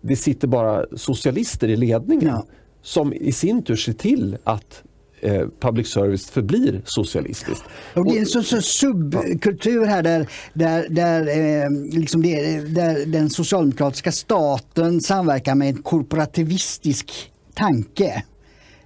det 0.00 0.16
sitter 0.16 0.48
bara 0.48 0.86
socialister 0.96 1.68
i 1.68 1.76
ledningen 1.76 2.28
ja. 2.28 2.44
som 2.82 3.12
i 3.12 3.32
sin 3.32 3.62
tur 3.62 3.76
ser 3.76 3.92
till 3.92 4.36
att 4.44 4.82
eh, 5.20 5.46
public 5.60 5.88
service 5.88 6.30
förblir 6.30 6.82
socialistiskt. 6.84 7.64
Och 7.94 8.04
det 8.04 8.16
är 8.16 8.20
en 8.20 8.26
så 8.26 8.42
subkultur 8.62 9.86
här 9.86 10.02
där, 10.02 10.26
där, 10.52 10.86
där, 10.90 11.20
eh, 11.20 11.70
liksom 11.98 12.22
det, 12.22 12.60
där 12.60 13.06
den 13.06 13.30
socialdemokratiska 13.30 14.12
staten 14.12 15.00
samverkar 15.00 15.54
med 15.54 15.68
en 15.68 15.82
korporativistisk 15.82 17.30
tanke. 17.54 18.24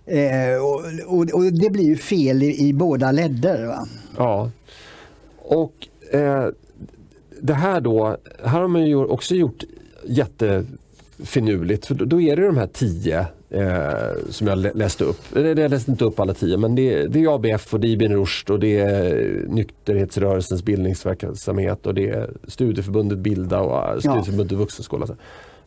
Eh, 0.06 0.62
och, 0.62 0.82
och, 1.06 1.30
och, 1.32 1.52
det 1.52 1.70
blir 1.70 1.84
ju 1.84 1.96
fel 1.96 2.42
i, 2.42 2.68
i 2.68 2.72
båda 2.72 3.12
ledder. 3.12 3.66
Va? 3.66 3.88
Ja. 4.16 4.50
Och 5.38 5.74
eh, 6.12 6.46
det 7.40 7.54
här 7.54 7.80
då, 7.80 8.16
här 8.44 8.60
har 8.60 8.68
man 8.68 8.86
ju 8.86 8.96
också 8.96 9.34
gjort 9.34 9.64
jättefinurligt 11.20 11.86
för 11.86 11.94
då 11.94 12.20
är 12.20 12.36
det 12.36 12.46
de 12.46 12.56
här 12.56 12.66
tio 12.66 13.26
Eh, 13.52 14.30
som 14.30 14.46
jag 14.46 14.76
läste 14.76 15.04
upp. 15.04 15.20
Jag 15.34 15.58
läste 15.70 15.90
inte 15.90 16.04
upp 16.04 16.20
alla 16.20 16.34
tio 16.34 16.56
men 16.56 16.74
det, 16.74 17.06
det 17.06 17.22
är 17.22 17.34
ABF 17.34 17.74
och 17.74 17.80
det 17.80 17.88
är 17.88 17.90
Ibn 17.90 18.12
Rushd 18.12 18.50
och 18.50 18.60
det 18.60 18.80
är 18.80 19.44
nykterhetsrörelsens 19.48 20.62
bildningsverksamhet 20.62 21.86
och 21.86 21.94
det 21.94 22.08
är 22.08 22.30
studieförbundet 22.48 23.18
Bilda 23.18 23.60
och 23.60 23.88
eh, 23.88 23.98
studieförbundet 23.98 24.52
ja. 24.52 24.58
Vuxenskola. 24.58 25.06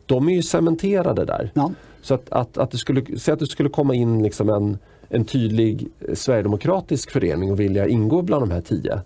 De 0.06 0.28
är 0.28 0.32
ju 0.32 0.42
cementerade 0.42 1.24
där. 1.24 1.50
Ja. 1.54 1.72
Så 2.02 2.14
att, 2.14 2.32
att, 2.32 2.58
att 2.58 2.70
det 2.70 2.78
skulle, 2.78 3.18
säg 3.18 3.34
att 3.34 3.40
det 3.40 3.46
skulle 3.46 3.68
komma 3.68 3.94
in 3.94 4.22
liksom 4.22 4.48
en, 4.48 4.78
en 5.08 5.24
tydlig 5.24 5.88
sverigedemokratisk 6.14 7.10
förening 7.10 7.52
och 7.52 7.60
vilja 7.60 7.86
ingå 7.86 8.22
bland 8.22 8.42
de 8.42 8.50
här 8.50 8.60
tio. 8.60 9.00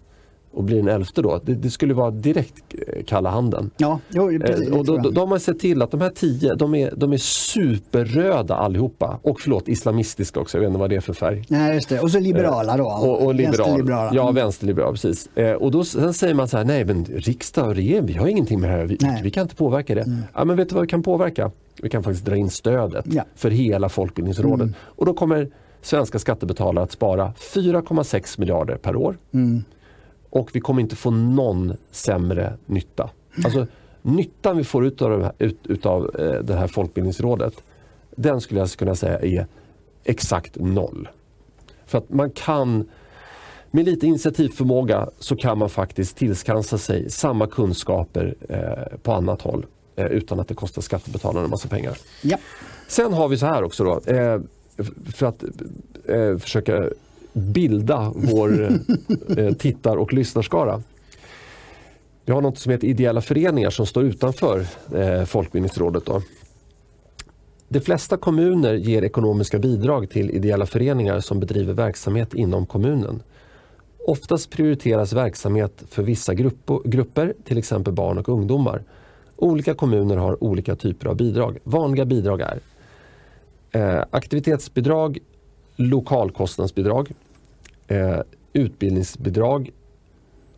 Och 0.58 0.64
blir 0.64 0.76
den 0.76 0.88
elfte 0.88 1.22
då, 1.22 1.40
det, 1.44 1.54
det 1.54 1.70
skulle 1.70 1.94
vara 1.94 2.10
direkt 2.10 2.54
eh, 2.88 3.04
kalla 3.04 3.30
handen. 3.30 3.70
Ja, 3.76 4.00
jo, 4.08 4.28
precis, 4.40 4.68
Eh, 4.68 4.78
och 4.78 4.84
då, 4.84 4.96
då, 4.96 5.10
då 5.10 5.20
har 5.20 5.26
man 5.26 5.40
sett 5.40 5.58
till 5.58 5.82
att 5.82 5.90
de 5.90 6.00
här 6.00 6.10
tio, 6.10 6.54
de 6.54 6.74
är, 6.74 6.92
de 6.96 7.12
är 7.12 7.16
superröda 7.16 8.54
allihopa. 8.54 9.18
Och 9.22 9.40
förlåt, 9.40 9.68
islamistiska 9.68 10.40
också, 10.40 10.56
jag 10.56 10.60
vet 10.60 10.68
inte 10.68 10.78
vad 10.80 10.90
det 10.90 10.96
är 10.96 11.00
för 11.00 11.12
färg. 11.12 11.44
Nej, 11.48 11.74
just 11.74 11.88
det. 11.88 12.00
Och 12.00 12.10
så 12.10 12.20
liberala 12.20 12.76
då. 12.76 12.84
Eh, 12.90 13.02
Och, 13.02 13.24
och 13.26 13.34
liberal. 13.34 13.56
Vänsterliberala. 13.58 14.10
Ja, 14.14 14.22
Mm. 14.22 14.34
vänsterliberal, 14.34 14.92
precis. 14.92 15.28
Och 15.58 15.70
då 15.70 15.84
sen 15.84 16.14
säger 16.14 16.34
man 16.34 16.48
så 16.48 16.56
här, 16.56 16.64
nej 16.64 16.84
men 16.84 17.04
riksdag 17.04 17.68
och 17.68 17.74
regering, 17.74 18.06
vi 18.06 18.14
har 18.14 18.26
ingenting 18.26 18.60
med 18.60 18.70
det 18.70 18.76
här, 18.76 18.84
vi. 18.84 18.98
Mm. 19.02 19.22
vi 19.22 19.30
kan 19.30 19.42
inte 19.42 19.54
påverka 19.56 19.94
det. 19.94 20.04
Ja, 20.34 20.44
men 20.44 20.56
vet 20.56 20.68
du 20.68 20.74
vad 20.74 20.82
vi 20.82 20.88
kan 20.88 21.02
påverka? 21.02 21.50
Vi 21.82 21.88
kan 21.88 22.02
faktiskt 22.02 22.24
dra 22.26 22.36
in 22.36 22.50
stödet 22.50 23.04
Ja. 23.08 23.22
för 23.34 23.50
hela 23.50 23.88
Folkbildningsrådet. 23.88 24.60
Mm. 24.62 24.74
Och 24.80 25.06
då 25.06 25.14
kommer 25.14 25.48
svenska 25.82 26.18
skattebetalare 26.18 26.84
att 26.84 26.92
spara 26.92 27.32
4,6 27.54 28.40
miljarder 28.40 28.76
per 28.76 28.96
år. 28.96 29.16
Mm. 29.34 29.64
Och 30.30 30.50
vi 30.52 30.60
kommer 30.60 30.80
inte 30.80 30.96
få 30.96 31.10
någon 31.10 31.76
sämre 31.90 32.56
nytta. 32.66 33.10
Alltså 33.44 33.66
nyttan 34.02 34.56
vi 34.56 34.64
får 34.64 34.86
ut 34.86 35.02
av, 35.02 35.32
de 35.38 35.54
utav 35.64 36.10
eh, 36.18 36.42
det 36.42 36.54
här 36.54 36.66
Folkbildningsrådet, 36.66 37.54
den 38.16 38.40
skulle 38.40 38.60
jag 38.60 38.70
kunna 38.70 38.94
säga 38.94 39.18
är 39.18 39.46
exakt 40.04 40.56
noll. 40.56 41.08
För 41.86 41.98
att 41.98 42.10
man 42.10 42.30
kan, 42.30 42.88
med 43.70 43.84
lite 43.84 44.06
initiativförmåga 44.06 45.08
så 45.18 45.36
kan 45.36 45.58
man 45.58 45.70
faktiskt 45.70 46.16
tillskansa 46.16 46.78
sig 46.78 47.10
samma 47.10 47.46
kunskaper 47.46 48.34
eh, 48.48 48.98
på 49.02 49.12
annat 49.12 49.42
håll 49.42 49.66
eh, 49.96 50.06
utan 50.06 50.40
att 50.40 50.48
det 50.48 50.54
kostar 50.54 50.82
skattebetalarna 50.82 51.44
en 51.44 51.50
massa 51.50 51.68
pengar. 51.68 51.98
Ja. 52.22 52.38
Sen 52.88 53.12
har 53.12 53.28
vi 53.28 53.36
så 53.38 53.46
här 53.46 53.62
också 53.62 53.84
då, 53.84 54.12
eh, 54.12 54.40
för 55.14 55.26
att 55.26 55.44
eh, 56.04 56.36
försöka 56.38 56.84
bilda 57.32 58.12
vår 58.16 58.62
eh, 58.62 59.38
eh, 59.38 59.52
tittar 59.52 59.96
och 59.96 60.12
lyssnarskara. 60.12 60.82
Vi 62.24 62.32
har 62.32 62.40
något 62.40 62.58
som 62.58 62.72
heter 62.72 62.86
ideella 62.86 63.20
föreningar 63.20 63.70
som 63.70 63.86
står 63.86 64.04
utanför 64.04 64.66
eh, 64.94 65.24
Folkbildningsrådet. 65.24 66.06
Då. 66.06 66.22
De 67.68 67.80
flesta 67.80 68.16
kommuner 68.16 68.74
ger 68.74 69.04
ekonomiska 69.04 69.58
bidrag 69.58 70.10
till 70.10 70.30
ideella 70.30 70.66
föreningar 70.66 71.20
som 71.20 71.40
bedriver 71.40 71.72
verksamhet 71.72 72.34
inom 72.34 72.66
kommunen. 72.66 73.22
Oftast 74.06 74.50
prioriteras 74.50 75.12
verksamhet 75.12 75.82
för 75.88 76.02
vissa 76.02 76.34
grupper, 76.84 77.34
till 77.44 77.58
exempel 77.58 77.92
barn 77.92 78.18
och 78.18 78.28
ungdomar. 78.28 78.82
Olika 79.36 79.74
kommuner 79.74 80.16
har 80.16 80.44
olika 80.44 80.76
typer 80.76 81.06
av 81.06 81.16
bidrag. 81.16 81.58
Vanliga 81.64 82.04
bidrag 82.04 82.40
är 82.40 82.60
eh, 83.70 84.04
aktivitetsbidrag, 84.10 85.18
lokalkostnadsbidrag, 85.78 87.12
eh, 87.86 88.20
utbildningsbidrag 88.52 89.70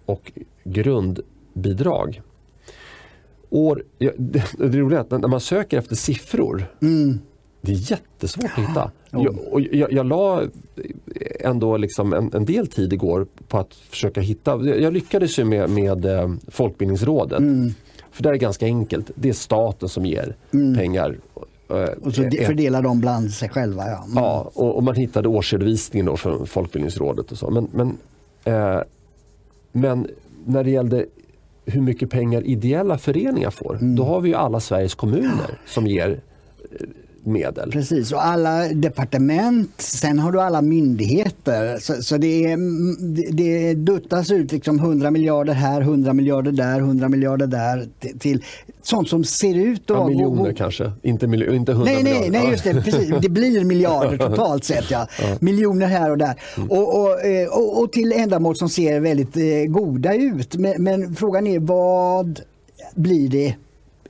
och 0.07 0.33
grundbidrag. 0.65 2.23
År, 3.51 3.85
ja, 3.99 4.11
det, 4.17 4.45
det 4.59 4.79
roliga 4.79 4.99
är 4.99 5.03
att 5.03 5.11
när 5.11 5.29
man 5.29 5.41
söker 5.41 5.79
efter 5.79 5.97
siffror, 5.97 6.65
det 7.61 7.73
är 7.73 7.91
jättesvårt 7.91 8.45
att 8.45 8.69
hitta. 8.69 8.91
Jag, 9.11 9.39
och 9.51 9.61
jag, 9.61 9.93
jag 9.93 10.07
la 10.07 10.43
ändå 11.41 11.77
liksom 11.77 12.13
en, 12.13 12.31
en 12.35 12.45
del 12.45 12.67
tid 12.67 12.93
igår 12.93 13.27
på 13.49 13.59
att 13.59 13.75
försöka 13.75 14.21
hitta, 14.21 14.67
jag, 14.67 14.93
lyckades 14.93 15.39
ju 15.39 15.45
med, 15.45 15.71
med 15.71 16.05
eh, 16.05 16.35
Folkbildningsrådet. 16.49 17.43
För 18.11 18.23
det 18.23 18.29
är 18.29 18.35
ganska 18.35 18.67
enkelt, 18.67 19.11
det 19.15 19.29
är 19.29 19.33
staten 19.33 19.89
som 19.89 20.07
ger 20.07 20.37
pengar. 20.77 21.19
Eh, 21.71 21.89
Och 22.03 22.15
så 22.15 22.23
de- 22.23 22.45
fördelar 22.47 22.83
de 22.83 23.01
bland 23.01 23.31
sig 23.31 23.49
själva. 23.49 23.87
Ja. 23.87 23.97
Mm. 24.05 24.13
Ja, 24.17 24.51
och, 24.55 24.77
och 24.77 24.83
man 24.83 24.95
hittade 24.95 25.29
årsredovisningen 25.29 26.07
då 26.07 26.17
från 26.17 26.47
Folkbildningsrådet 26.47 27.33
och 27.33 27.39
så. 27.39 27.51
Men, 27.51 27.69
men, 27.73 27.99
eh, 28.45 28.81
men 29.73 30.09
när 30.45 30.65
det 30.65 30.71
gällde 30.71 31.07
hur 31.65 31.81
mycket 31.81 32.11
pengar 32.11 32.43
ideella 32.47 32.99
föreningar 32.99 33.51
får, 33.51 33.79
då 33.97 34.05
har 34.05 34.21
vi 34.21 34.29
ju 34.29 34.35
alla 34.35 34.61
Sveriges 34.61 34.95
kommuner 34.95 35.59
som 35.67 35.87
ger 35.87 36.21
eh, 36.81 36.87
medel. 37.25 37.71
Precis, 37.73 38.13
och 38.13 38.27
alla 38.27 38.69
departement, 38.69 39.71
sen 39.81 40.19
har 40.19 40.33
du 40.33 40.41
alla 40.41 40.63
myndigheter. 40.63 41.79
Så, 41.81 42.03
så 42.03 42.17
det, 42.17 42.45
är, 42.53 42.57
det- 43.15 43.31
det 43.33 43.75
duttas 43.75 44.31
ut 44.31 44.53
liksom 44.53 44.79
100 44.79 45.11
miljarder 45.11 45.53
här, 45.53 45.81
100 45.81 46.13
miljarder 46.13 46.53
där, 46.53 46.79
100 46.79 47.09
miljarder 47.09 47.47
där 47.47 47.89
till, 48.01 48.19
till 48.19 48.45
sånt 48.83 49.09
som 49.09 49.25
ser 49.25 49.55
ut 49.55 49.91
att 49.91 49.97
Ja, 49.97 50.07
miljoner 50.09 50.53
kanske, 50.53 50.93
inte, 51.03 51.27
miljo- 51.27 51.55
inte 51.55 51.73
hundra 51.73 51.93
Nej, 51.93 52.03
nej, 52.03 52.13
miljarder. 52.15 52.31
nej, 52.41 52.51
just 52.51 52.65
det. 52.65 52.83
Precis. 52.83 53.13
Det 53.23 53.29
blir 53.29 53.65
miljarder 53.65 54.17
totalt 54.29 54.65
sett. 54.65 54.91
Ja. 54.91 55.07
Miljoner 55.41 55.87
här 55.87 56.11
och 56.11 56.19
där. 56.19 56.35
Mm. 56.57 56.71
Och, 56.71 57.01
och, 57.01 57.25
eh, 57.25 57.49
och, 57.49 57.83
och 57.83 57.93
till 57.93 58.13
ändamål 58.13 58.57
som 58.57 58.69
ser 58.69 59.01
väldigt 59.01 59.37
eh, 59.37 59.43
goda 59.73 60.15
ut. 60.15 60.55
Men, 60.57 60.83
men 60.83 61.15
frågan 61.15 61.47
är 61.47 61.59
vad 61.59 62.41
blir 62.95 63.29
det 63.29 63.55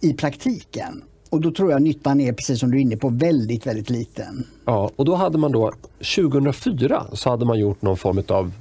i 0.00 0.12
praktiken? 0.12 1.02
Och 1.30 1.40
då 1.40 1.50
tror 1.50 1.70
jag 1.70 1.82
nyttan 1.82 2.20
är, 2.20 2.32
precis 2.32 2.60
som 2.60 2.70
du 2.70 2.76
är 2.76 2.82
inne 2.82 2.96
på, 2.96 3.08
väldigt, 3.08 3.66
väldigt 3.66 3.90
liten. 3.90 4.46
Ja, 4.64 4.90
och 4.96 5.04
då 5.04 5.14
hade 5.14 5.38
man 5.38 5.52
då 5.52 5.72
2004 6.16 7.06
så 7.12 7.30
hade 7.30 7.44
man 7.44 7.58
gjort 7.58 7.82
någon 7.82 7.96
form 7.96 8.22
av 8.28 8.52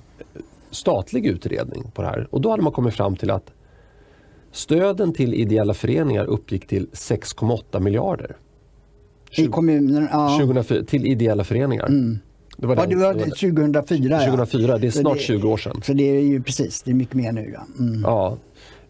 statlig 0.71 1.25
utredning 1.25 1.91
på 1.93 2.01
det 2.01 2.07
här. 2.07 2.27
Och 2.31 2.41
då 2.41 2.49
hade 2.49 2.63
man 2.63 2.71
kommit 2.73 2.93
fram 2.93 3.15
till 3.15 3.31
att 3.31 3.51
stöden 4.51 5.13
till 5.13 5.33
ideella 5.33 5.73
föreningar 5.73 6.25
uppgick 6.25 6.67
till 6.67 6.87
6,8 6.93 7.79
miljarder. 7.79 8.35
I 9.37 9.47
kommunen. 9.47 10.07
Ja. 10.11 10.37
2004, 10.39 10.83
till 10.83 11.05
ideella 11.07 11.43
föreningar. 11.43 11.87
Det 12.57 12.67
var 12.67 12.75
Ja, 12.75 12.85
den- 12.85 12.99
var 12.99 13.13
det 13.13 13.19
var 13.19 13.25
2004. 13.25 14.15
ja. 14.15 14.25
2004, 14.25 14.77
det 14.77 14.87
är 14.87 14.91
snart 14.91 15.17
det- 15.17 15.23
20 15.23 15.49
år 15.49 15.57
sedan. 15.57 15.81
Så 15.85 15.93
det 15.93 16.03
är 16.17 16.21
ju 16.21 16.43
precis, 16.43 16.81
det 16.81 16.91
är 16.91 16.95
mycket 16.95 17.15
mer 17.15 17.31
nu. 17.31 17.53
Ja. 17.53 17.83
Mm. 17.83 18.01
Ja. 18.01 18.37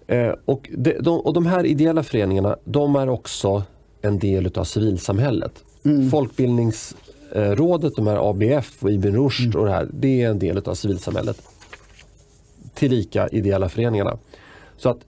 Eh, 0.09 0.33
och, 0.45 0.69
de, 0.77 0.93
de, 0.93 1.19
och 1.19 1.33
de 1.33 1.45
här 1.45 1.65
ideella 1.65 2.03
föreningarna, 2.03 2.57
de 2.63 2.95
är 2.95 3.09
också 3.09 3.63
en 4.01 4.19
del 4.19 4.51
av 4.55 4.63
civilsamhället. 4.63 5.63
Folkbildningsrådet, 6.11 7.95
de 7.95 8.07
här 8.07 8.29
ABF 8.29 8.83
och 8.83 8.91
Ibn 8.91 9.15
Rushd 9.15 9.55
och 9.55 9.65
det 9.65 9.71
här, 9.71 9.87
det 9.93 10.21
är 10.21 10.29
en 10.29 10.39
del 10.39 10.57
av 10.57 10.73
civilsamhället. 10.73 11.41
Tillika 12.73 13.27
ideella 13.27 13.69
föreningarna. 13.69 14.17
Så 14.77 14.89
att 14.89 14.99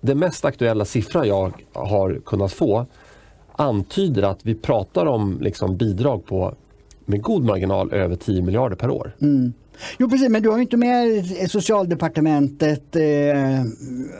den 0.00 0.18
mest 0.18 0.44
aktuella 0.44 0.84
siffran 0.84 1.28
jag 1.28 1.52
har 1.72 2.20
kunnat 2.24 2.52
få 2.52 2.86
antyder 3.52 4.22
att 4.22 4.46
vi 4.46 4.54
pratar 4.54 5.06
om 5.06 5.38
liksom 5.40 5.76
bidrag 5.76 6.26
på 6.26 6.54
med 7.04 7.22
god 7.22 7.44
marginal 7.44 7.92
över 7.92 8.16
10 8.16 8.42
miljarder 8.42 8.76
per 8.76 8.90
år. 8.90 9.12
Jo 9.98 10.08
precis, 10.08 10.28
men 10.28 10.42
du 10.42 10.48
har 10.48 10.56
ju 10.56 10.62
inte 10.62 10.76
med 10.76 11.26
socialdepartementet 11.50 12.96
eh, 12.96 13.62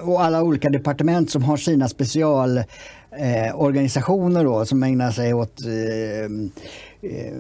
och 0.02 0.24
alla 0.24 0.42
olika 0.42 0.70
departement 0.70 1.30
som 1.30 1.42
har 1.42 1.57
sina 1.57 1.88
specialorganisationer 1.88 4.40
eh, 4.40 4.44
då, 4.44 4.66
som 4.66 4.82
ägnar 4.82 5.11
sig 5.11 5.34
åt 5.34 5.61
eh, 5.64 6.24
eh, 7.11 7.34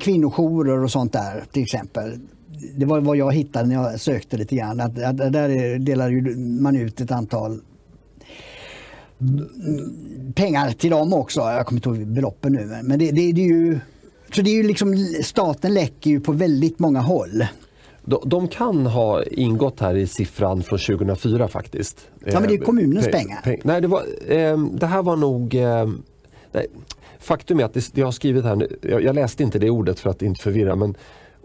kvinnojourer 0.00 0.84
och 0.84 0.90
sånt 0.90 1.12
där 1.12 1.44
till 1.52 1.62
exempel. 1.62 2.18
Det 2.76 2.86
var 2.86 3.00
vad 3.00 3.16
jag 3.16 3.34
hittade 3.34 3.68
när 3.68 3.74
jag 3.74 4.00
sökte 4.00 4.36
lite 4.36 4.56
grann. 4.56 4.80
Att, 4.80 5.02
att 5.02 5.16
där 5.16 5.78
delar 5.78 6.36
man 6.60 6.76
ut 6.76 7.00
ett 7.00 7.10
antal 7.10 7.60
pengar 10.34 10.70
till 10.70 10.90
dem 10.90 11.12
också. 11.12 11.40
Jag 11.40 11.66
kommer 11.66 11.78
inte 11.78 11.88
ihåg 11.88 12.06
beloppen 12.06 12.52
nu. 12.52 12.80
Men 12.82 12.98
det, 12.98 13.10
det, 13.10 13.32
det 13.32 13.40
är 13.40 13.46
ju 13.46 13.80
så 14.34 14.42
det 14.42 14.50
är 14.50 14.54
ju 14.54 14.62
liksom, 14.62 14.96
staten 15.22 15.74
läcker 15.74 16.10
ju 16.10 16.20
på 16.20 16.32
väldigt 16.32 16.78
många 16.78 17.00
håll. 17.00 17.44
De, 18.04 18.22
de 18.26 18.48
kan 18.48 18.86
ha 18.86 19.22
ingått 19.24 19.80
här 19.80 19.94
i 19.94 20.06
siffran 20.06 20.62
från 20.62 20.78
2004 20.78 21.48
faktiskt. 21.48 22.08
Ja, 22.24 22.40
men 22.40 22.48
det 22.48 22.54
är 22.54 22.58
Eh, 22.60 22.64
kommunens 22.64 23.06
pe- 23.06 23.12
pengar. 23.12 23.40
pe- 23.44 23.60
nej, 23.64 23.80
det, 23.80 23.86
var, 23.88 24.02
eh, 24.26 24.58
det 24.58 24.86
här 24.86 25.02
var 25.02 25.16
nog... 25.16 25.54
Eh, 25.54 25.88
nej, 26.52 26.66
faktum 27.18 27.60
är 27.60 27.64
att 27.64 27.74
det, 27.74 27.90
jag 27.98 28.06
har 28.06 28.12
skrivit 28.12 28.44
här, 28.44 28.56
nu- 28.56 28.78
jag, 28.82 29.02
jag 29.02 29.14
läste 29.14 29.42
inte 29.42 29.58
det 29.58 29.70
ordet 29.70 30.00
för 30.00 30.10
att 30.10 30.22
inte 30.22 30.42
förvirra, 30.42 30.76
men 30.76 30.94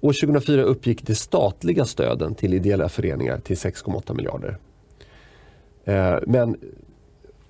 år 0.01 0.13
2004 0.13 0.61
uppgick 0.63 1.03
de 1.07 1.15
statliga 1.15 1.85
stöden 1.85 2.35
till 2.35 2.53
ideella 2.53 2.89
föreningar 2.89 3.39
till 3.39 3.55
6,8 3.55 4.13
miljarder. 4.13 4.57
Eh, 5.85 6.15
men 6.27 6.57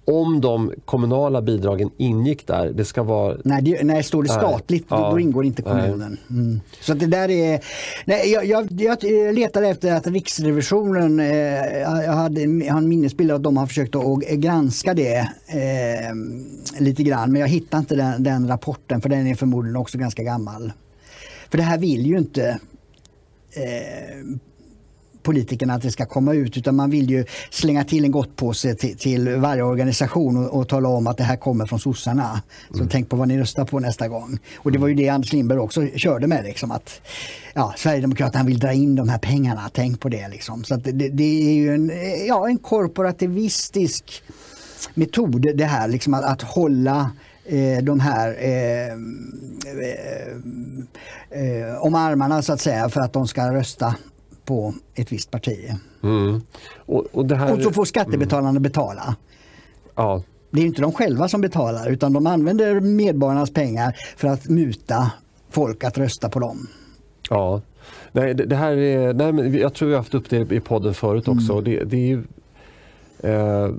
om 0.06 0.42
de 0.42 0.72
kommunala 0.86 1.42
bidragen 1.42 1.90
ingick 1.98 2.48
där, 2.48 2.72
det 2.74 2.86
ska 2.86 3.04
vara 3.04 3.38
Nej, 3.44 3.62
det, 3.62 3.84
när 3.84 3.96
det 3.96 4.04
står 4.04 4.24
det 4.24 4.30
Nej. 4.30 4.38
statligt, 4.38 4.90
då, 4.90 4.96
Ja. 4.96 5.12
då 5.12 5.20
ingår 5.20 5.46
inte 5.46 5.62
Nej. 5.62 5.72
kommunen. 5.72 6.18
Mm. 6.30 6.62
Så 6.82 6.94
att 6.94 7.00
det 7.00 7.06
där 7.06 7.30
är... 7.30 7.60
Nej, 8.06 8.32
jag, 8.32 8.46
jag, 8.46 8.74
jag 8.74 9.04
letade 9.36 9.68
efter 9.68 9.96
att 9.96 10.08
Riksrevisionen, 10.08 11.20
eh, 11.20 11.82
jag, 11.82 12.14
hade, 12.14 12.42
en 12.42 12.90
minnesbild 12.90 13.32
av 13.32 13.38
att 13.38 13.44
de 13.44 13.58
har 13.58 13.68
försökt 13.68 13.96
att, 13.96 14.20
granska 14.22 14.94
det 14.94 15.18
eh, 15.48 16.16
lite 16.80 17.04
grann. 17.04 17.32
Men 17.32 17.42
jag 17.42 17.48
hittade 17.48 17.80
inte 17.80 17.96
den, 17.96 18.24
den 18.24 18.48
rapporten 18.48 19.02
för 19.02 19.10
den 19.10 19.28
är 19.28 19.36
förmodligen 19.36 19.76
också 19.76 19.98
ganska 19.98 20.24
gammal. 20.24 20.74
För 21.50 21.58
det 21.58 21.64
här 21.64 21.78
vill 21.78 22.06
ju 22.06 22.18
inte 22.18 22.60
eh, 23.52 24.26
politikerna 25.26 25.74
att 25.74 25.82
det 25.82 25.92
ska 25.92 26.06
komma 26.06 26.34
ut 26.34 26.58
utan 26.58 26.76
man 26.76 26.90
vill 26.90 27.10
ju 27.10 27.26
slänga 27.50 27.84
till 27.84 28.04
en 28.04 28.12
gottpåse 28.12 28.76
till, 28.76 28.98
till 28.98 29.30
varje 29.36 29.64
organisation 29.64 30.46
och, 30.46 30.60
och, 30.60 30.70
tala 30.70 30.90
om 30.90 31.08
att 31.08 31.18
det 31.18 31.24
här 31.24 31.36
kommer 31.36 31.66
från 31.66 31.80
sossarna. 31.80 32.42
Så 32.70 32.78
mm. 32.78 32.90
tänk 32.90 33.10
på 33.10 33.16
vad 33.16 33.28
ni 33.28 33.40
röstar 33.40 33.66
på 33.66 33.80
nästa 33.80 34.08
gång. 34.08 34.40
Och 34.58 34.72
det 34.72 34.80
var 34.80 34.88
ju 34.88 34.94
det 34.94 35.10
Anders 35.10 35.34
Lindberg 35.34 35.60
också 35.60 35.88
körde 35.96 36.28
med. 36.28 36.44
Liksom, 36.44 36.72
att 36.72 37.02
ja, 37.54 37.74
Sverigedemokraterna 37.78 38.44
vill 38.44 38.60
dra 38.60 38.74
in 38.74 38.96
de 38.96 39.10
här 39.10 39.18
pengarna, 39.18 39.70
tänk 39.74 40.00
på 40.00 40.10
det. 40.10 40.28
Liksom. 40.28 40.64
Så 40.64 40.76
det, 40.76 41.10
det, 41.10 41.50
är 41.50 41.54
ju 41.54 41.74
en, 41.74 41.92
ja, 42.28 42.48
en 42.48 42.58
korporativistisk 42.58 44.24
metod 44.94 45.58
det 45.58 45.66
här 45.66 45.88
liksom 45.88 46.14
att, 46.14 46.24
att 46.24 46.42
hålla 46.42 47.12
eh, 47.46 47.84
de 47.84 48.00
här 48.00 48.36
eh, 48.40 48.94
eh, 49.82 50.08
eh, 51.30 51.78
om 51.82 51.96
armarna 51.96 52.42
så 52.42 52.54
att 52.54 52.62
säga 52.62 52.90
för 52.90 53.02
att 53.02 53.14
de 53.14 53.28
ska 53.28 53.54
rösta 53.54 53.96
på 54.46 54.74
ett 54.96 55.12
visst 55.12 55.32
parti. 55.32 55.70
Mm. 56.04 56.42
Och, 56.76 57.06
och, 57.12 57.32
här... 57.32 57.54
och, 57.54 57.62
så 57.62 57.72
får 57.72 57.86
skattebetalarna 57.86 58.50
mm. 58.50 58.64
betala. 58.64 59.16
Ja. 59.96 60.24
Det 60.52 60.62
är 60.62 60.66
inte 60.66 60.82
de 60.82 60.92
själva 60.92 61.28
som 61.28 61.42
betalar 61.42 61.90
utan 61.90 62.14
de 62.14 62.28
använder 62.28 62.80
medborgarnas 62.80 63.52
pengar 63.52 63.96
för 64.18 64.28
att 64.28 64.50
muta 64.50 65.12
folk 65.50 65.84
att 65.84 65.98
rösta 65.98 66.30
på 66.30 66.40
dem. 66.40 66.68
Ja, 67.30 67.62
nej, 68.12 68.34
det, 68.34 68.56
här 68.56 68.78
är, 68.78 69.14
nej, 69.14 69.34
men 69.34 69.54
jag 69.54 69.74
tror 69.74 69.88
vi 69.88 69.94
har 69.94 70.00
haft 70.00 70.14
upp 70.14 70.30
det 70.30 70.52
i 70.52 70.60
podden 70.60 70.94
förut 70.94 71.28
också. 71.28 71.52
Mm. 71.52 71.64
Det, 71.64 71.84
det, 71.84 72.12
är 72.12 73.64
eh, 73.66 73.74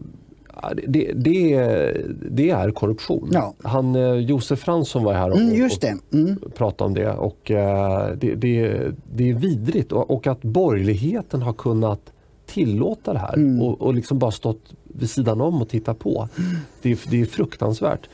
det, 0.87 1.13
det, 1.15 1.93
det, 2.31 2.51
är 2.51 2.71
korruption. 2.71 3.31
Ja. 3.33 3.55
Han, 3.63 3.95
eh, 3.95 4.15
Josef 4.15 4.61
Fransson 4.61 5.05
var 5.05 5.13
här 5.13 5.31
och, 5.31 5.39
mm, 5.39 5.55
just 5.55 5.81
det. 5.81 5.97
Mm. 6.13 6.37
och 6.43 6.55
pratade 6.55 6.89
om 6.89 6.95
det. 6.95 7.11
Och, 7.11 7.51
eh, 7.51 8.11
det, 8.17 8.35
det, 8.35 8.81
det 9.15 9.31
är 9.31 9.35
vidrigt 9.35 9.93
och, 9.93 10.11
och, 10.11 10.27
att 10.27 10.43
borgerligheten 10.43 11.43
har 11.43 11.53
kunnat 11.53 12.01
tillåta 12.47 13.13
det 13.13 13.19
här 13.19 13.35
mm. 13.35 13.63
och, 13.63 13.81
och 13.81 13.95
liksom 13.95 14.19
bara 14.19 14.31
stått 14.31 14.73
vid 14.85 15.11
sidan 15.11 15.41
om 15.41 15.63
och 15.63 15.69
tittat 15.69 15.99
på. 15.99 16.29
Det, 16.83 17.01
det 17.11 17.21
är 17.21 17.25
fruktansvärt. 17.25 18.09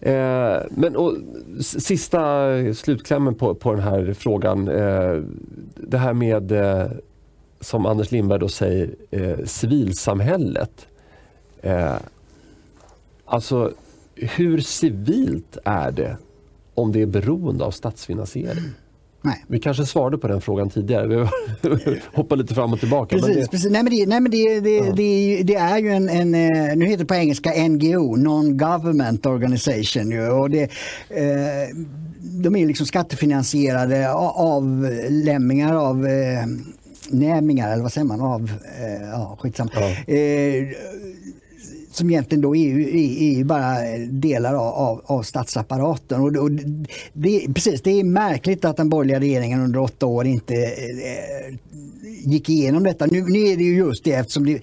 Eh, 0.00 0.56
men 0.70 0.96
och, 0.96 1.14
sista 1.60 2.48
slutklämmen 2.74 3.34
på, 3.34 3.54
på 3.54 3.72
den 3.72 3.82
här 3.82 4.14
frågan. 4.18 4.68
Eh, 4.68 5.22
det 5.74 5.98
här 5.98 6.12
med, 6.12 6.52
eh, 6.52 6.86
som 7.60 7.86
Anders 7.86 8.10
Lindberg 8.10 8.38
då 8.38 8.48
säger, 8.48 8.94
eh, 9.10 9.44
civilsamhället. 9.44 10.86
Eh, 11.62 11.96
alltså, 13.24 13.72
hur 14.14 14.60
civilt 14.60 15.58
är 15.64 15.90
det 15.90 16.16
om 16.74 16.92
det 16.92 17.02
är 17.02 17.06
beroende 17.06 17.64
av 17.64 17.70
statsfinansiering? 17.70 18.64
Nej. 19.22 19.44
Vi 19.46 19.58
kanske 19.58 19.86
svarade 19.86 20.18
på 20.18 20.28
den 20.28 20.40
frågan 20.40 20.70
tidigare. 20.70 21.06
Vi 21.06 21.26
hoppar 22.14 22.36
lite 22.36 22.54
fram 22.54 22.72
och 22.72 22.80
tillbaka. 22.80 23.16
Precis, 23.16 23.28
men 23.28 23.40
det... 23.40 23.50
precis. 23.50 23.70
Nej, 23.70 23.82
men 23.82 23.92
det, 23.92 24.06
nej, 24.06 24.20
men 24.20 24.30
det, 24.30 24.60
det, 24.60 24.76
ja. 24.76 24.92
det, 24.92 25.42
det, 25.42 25.54
är 25.54 25.78
ju 25.78 25.88
en, 25.88 26.08
en, 26.08 26.34
eh, 26.34 26.76
nu 26.76 26.84
heter 26.84 26.98
det 26.98 27.04
på 27.04 27.14
engelska 27.14 27.50
NGO, 27.68 28.16
Non-Government 28.16 29.26
Organization. 29.26 30.10
Ju, 30.10 30.28
och 30.28 30.50
det, 30.50 30.62
eh, 31.08 31.76
de 32.20 32.56
är 32.56 32.66
liksom 32.66 32.86
skattefinansierade 32.86 34.12
avlämningar 34.12 35.74
av 35.74 36.06
eh, 36.06 36.46
nämingar, 37.10 37.72
eller 37.72 37.82
vad 37.82 37.92
säger 37.92 38.06
man? 38.06 38.20
Av, 38.20 38.52
eh, 38.80 39.08
ja, 39.10 39.38
skitsamma. 39.40 39.70
Ja. 39.74 40.14
Eh, 40.14 40.68
som 41.90 42.10
egentligen 42.10 42.42
då 42.42 42.56
är, 42.56 42.78
är, 42.78 43.40
är 43.40 43.44
bara 43.44 43.98
delar 44.10 44.54
av, 44.54 44.74
av, 44.74 45.02
av 45.04 45.22
statsapparaten. 45.22 46.20
Och, 46.20 46.36
och 46.36 46.50
det, 47.12 47.54
precis, 47.54 47.82
det 47.82 47.90
är 47.90 48.04
märkligt 48.04 48.64
att 48.64 48.76
den 48.76 48.88
borgerliga 48.88 49.20
regeringen 49.20 49.60
under 49.60 49.80
åtta 49.80 50.06
år 50.06 50.26
inte 50.26 50.54
eh, 50.54 51.54
gick 52.24 52.48
igenom 52.48 52.82
detta. 52.82 53.06
Nu, 53.06 53.22
nu 53.22 53.38
är 53.38 53.56
det 53.56 53.62
ju 53.64 53.76
just 53.76 54.04
det 54.04 54.12
eftersom 54.12 54.46
det, 54.46 54.62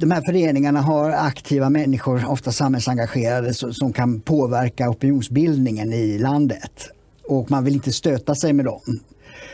de 0.00 0.10
här 0.10 0.22
föreningarna 0.26 0.80
har 0.80 1.10
aktiva 1.10 1.70
människor, 1.70 2.30
ofta 2.30 2.52
samhällsengagerade, 2.52 3.54
som 3.54 3.92
kan 3.92 4.20
påverka 4.20 4.90
opinionsbildningen 4.90 5.92
i 5.92 6.18
landet. 6.18 6.90
Och 7.28 7.50
man 7.50 7.64
vill 7.64 7.74
inte 7.74 7.92
stöta 7.92 8.34
sig 8.34 8.52
med 8.52 8.64
dem. 8.64 9.00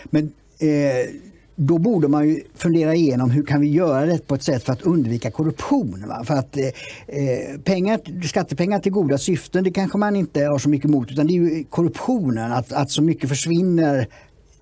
Men 0.05 0.33
eh, 0.59 1.11
då 1.57 1.79
borde 1.79 2.09
man 2.09 2.29
ju 2.29 2.43
fundera 2.55 2.95
igenom 2.95 3.31
hur 3.31 3.43
kan 3.43 3.61
vi 3.61 3.69
göra 3.69 4.07
det 4.07 4.27
på 4.27 4.35
ett 4.35 4.43
sätt 4.43 4.65
för 4.65 4.73
att 4.73 4.83
undvika 4.83 5.31
korruption. 5.31 6.05
Va? 6.09 6.25
För 6.25 6.35
att 6.35 6.57
eh, 6.57 6.65
eh, 7.07 7.61
pengar, 7.65 8.27
skattepengar 8.27 8.79
till 8.79 8.93
goda 8.93 9.19
syften 9.19 9.65
det 9.65 9.71
kanske 9.71 9.99
man 9.99 10.17
inte 10.17 10.45
har 10.45 10.59
så 10.59 10.69
mycket 10.69 10.89
emot 10.89 11.11
utan 11.11 11.27
det 11.27 11.33
är 11.33 11.35
ju 11.35 11.65
korruptionen, 11.65 12.53
att, 12.53 12.73
att 12.73 12.91
så 12.91 13.03
mycket 13.03 13.29
försvinner 13.29 14.09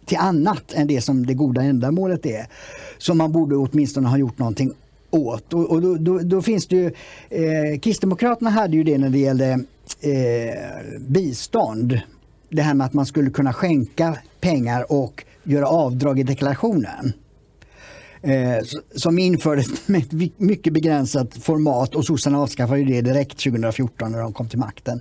till 0.04 0.18
annat 0.18 0.72
än 0.72 0.86
det 0.86 1.00
som 1.00 1.26
det 1.26 1.34
goda 1.34 1.62
ändamålet 1.62 2.26
är. 2.26 2.46
Som 2.98 3.18
man 3.18 3.32
borde 3.32 3.56
åtminstone 3.56 4.08
ha 4.08 4.18
gjort 4.18 4.38
någonting 4.38 4.72
åt. 5.10 5.52
Och, 5.52 5.70
och 5.70 5.82
då, 5.82 5.94
då, 5.94 6.18
då, 6.18 6.42
finns 6.42 6.66
det 6.66 6.76
ju, 6.76 6.86
eh, 7.30 7.78
Kristdemokraterna 7.78 8.50
hade 8.50 8.76
ju 8.76 8.84
det 8.84 8.98
när 8.98 9.10
det 9.10 9.18
gällde 9.18 9.50
eh, 10.00 10.98
bistånd. 10.98 12.00
Det 12.48 12.62
här 12.62 12.74
med 12.74 12.86
att 12.86 12.92
man 12.92 13.06
skulle 13.06 13.30
kunna 13.30 13.52
skänka 13.52 14.18
pengar 14.40 14.92
och 14.92 15.24
göra 15.44 15.66
avdrag 15.66 16.18
i 16.18 16.22
deklarationen. 16.22 17.12
Eh, 18.22 18.64
som 18.94 19.18
infördes 19.18 19.66
med 19.88 20.02
ett 20.02 20.38
mycket 20.38 20.72
begränsat 20.72 21.34
format 21.34 21.94
och 21.94 22.04
sossarna 22.04 22.38
avskaffade 22.38 22.84
det 22.84 23.00
direkt 23.00 23.38
2014 23.38 24.12
när 24.12 24.18
de 24.18 24.32
kom 24.32 24.48
till 24.48 24.58
makten. 24.58 25.00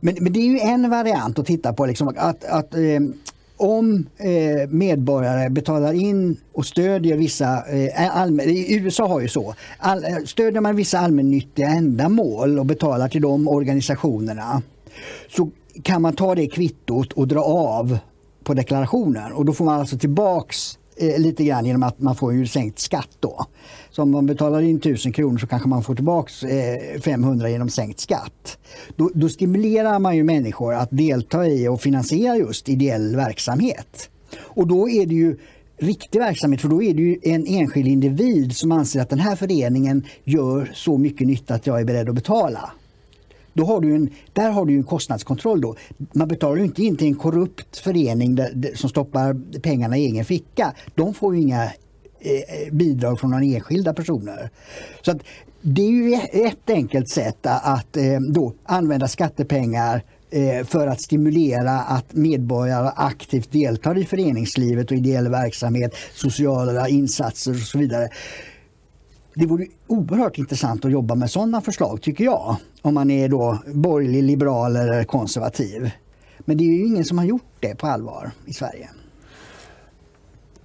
Men, 0.00 0.16
men 0.20 0.32
det 0.32 0.40
är 0.40 0.46
ju 0.46 0.58
en 0.58 0.90
variant 0.90 1.38
att 1.38 1.46
titta 1.46 1.72
på. 1.72 1.86
Liksom, 1.86 2.08
att, 2.16 2.44
att 2.44 2.74
eh, 2.74 3.00
om 3.58 4.06
eh, 4.16 4.68
medborgare 4.68 5.50
betalar 5.50 5.92
in 5.92 6.36
och 6.52 6.66
stödjer 6.66 7.16
vissa, 7.16 7.64
eh, 7.68 8.20
allmän, 8.20 8.48
i 8.48 8.74
USA 8.74 9.06
har 9.06 9.20
ju 9.20 9.28
så, 9.28 9.54
all, 9.78 10.04
eh, 10.04 10.16
stödjer 10.26 10.60
man 10.60 10.76
vissa 10.76 10.98
allmännyttiga 10.98 11.68
ändamål 11.68 12.58
och 12.58 12.66
betalar 12.66 13.08
till 13.08 13.22
de 13.22 13.48
organisationerna 13.48 14.62
så 15.28 15.50
kan 15.82 16.02
man 16.02 16.16
ta 16.16 16.34
det 16.34 16.46
kvittot 16.46 17.12
och 17.12 17.28
dra 17.28 17.40
av 17.42 17.98
på 18.48 18.54
deklarationen 18.54 19.32
och 19.32 19.44
då 19.44 19.52
får 19.52 19.64
man 19.64 19.80
alltså 19.80 19.98
tillbaks 19.98 20.78
eh, 20.96 21.18
lite 21.18 21.44
grann 21.44 21.66
genom 21.66 21.82
att 21.82 22.00
man 22.00 22.16
får 22.16 22.34
ju 22.34 22.46
sänkt 22.46 22.78
skatt 22.78 23.08
då. 23.20 23.46
Så 23.90 24.02
om 24.02 24.10
man 24.10 24.26
betalar 24.26 24.60
in 24.60 24.76
1000 24.76 25.12
kronor 25.12 25.38
så 25.38 25.46
kanske 25.46 25.68
man 25.68 25.82
får 25.82 25.94
tillbaks 25.94 26.42
eh, 26.42 27.00
500 27.00 27.50
genom 27.50 27.68
sänkt 27.68 28.00
skatt. 28.00 28.58
Då, 28.96 29.10
då, 29.14 29.28
stimulerar 29.28 29.98
man 29.98 30.16
ju 30.16 30.24
människor 30.24 30.74
att 30.74 30.88
delta 30.90 31.46
i 31.46 31.68
och 31.68 31.80
finansiera 31.80 32.36
just 32.36 32.68
ideell 32.68 33.16
verksamhet. 33.16 34.10
Och 34.38 34.66
då 34.66 34.88
är 34.88 35.06
det 35.06 35.14
ju 35.14 35.36
riktig 35.78 36.18
verksamhet 36.18 36.60
för 36.60 36.68
då 36.68 36.82
är 36.82 36.94
det 36.94 37.02
ju 37.02 37.18
en 37.22 37.46
enskild 37.46 37.88
individ 37.88 38.56
som 38.56 38.72
anser 38.72 39.00
att 39.00 39.10
den 39.10 39.18
här 39.18 39.36
föreningen 39.36 40.04
gör 40.24 40.70
så 40.74 40.98
mycket 40.98 41.26
nytta 41.26 41.54
att 41.54 41.66
jag 41.66 41.80
är 41.80 41.84
beredd 41.84 42.08
att 42.08 42.14
betala. 42.14 42.70
Då 43.58 43.64
har 43.64 43.80
du 43.80 43.94
en, 43.94 44.10
där 44.32 44.50
har 44.50 44.66
du 44.66 44.74
en 44.74 44.84
kostnadskontroll. 44.84 45.60
Då. 45.60 45.76
Man 46.12 46.28
betalar 46.28 46.62
inte 46.62 46.82
in 46.82 46.96
till 46.96 47.06
en 47.06 47.14
korrupt 47.14 47.78
förening 47.78 48.34
där, 48.34 48.74
som 48.74 48.90
stoppar 48.90 49.60
pengarna 49.60 49.98
i 49.98 50.04
egen 50.04 50.24
ficka. 50.24 50.74
De 50.94 51.14
får 51.14 51.36
ju 51.36 51.42
inga 51.42 51.64
eh, 51.64 51.70
eh 52.30 52.72
bidrag 52.72 53.20
från 53.20 53.30
några 53.30 53.44
enskilda 53.44 53.94
personer. 53.94 54.50
Så 55.02 55.10
att, 55.10 55.18
det 55.62 55.82
är 55.82 55.90
ju 55.90 56.12
e, 56.12 56.20
ett 56.32 56.70
enkelt 56.70 57.08
sätt 57.08 57.38
att 57.42 57.96
eh, 57.96 58.20
då 58.20 58.54
använda 58.64 59.08
skattepengar 59.08 60.02
eh, 60.30 60.66
för 60.66 60.86
att 60.86 61.00
stimulera 61.00 61.80
att 61.80 62.12
medborgare 62.12 62.92
aktivt 62.96 63.52
deltar 63.52 63.98
i 63.98 64.04
föreningslivet 64.04 64.90
och 64.90 64.96
ideell 64.96 65.28
verksamhet, 65.28 65.94
sociala 66.14 66.88
insatser 66.88 67.50
och 67.50 67.56
så 67.56 67.78
vidare 67.78 68.08
det 69.38 69.46
vore 69.46 69.66
oerhört 69.86 70.38
intressant 70.38 70.84
att 70.84 70.90
jobba 70.90 71.14
med 71.14 71.30
sådana 71.30 71.60
förslag 71.60 72.02
tycker 72.02 72.24
jag. 72.24 72.56
Om 72.82 72.94
man 72.94 73.10
är 73.10 73.28
då 73.28 73.58
borgerlig, 73.74 74.22
liberal 74.22 74.76
eller 74.76 75.04
konservativ. 75.04 75.90
Men 76.38 76.56
det 76.56 76.64
är 76.64 76.72
ju 76.72 76.86
ingen 76.86 77.04
som 77.04 77.18
har 77.18 77.24
gjort 77.24 77.52
det 77.60 77.74
på 77.74 77.86
allvar 77.86 78.30
i 78.46 78.52
Sverige. 78.52 78.88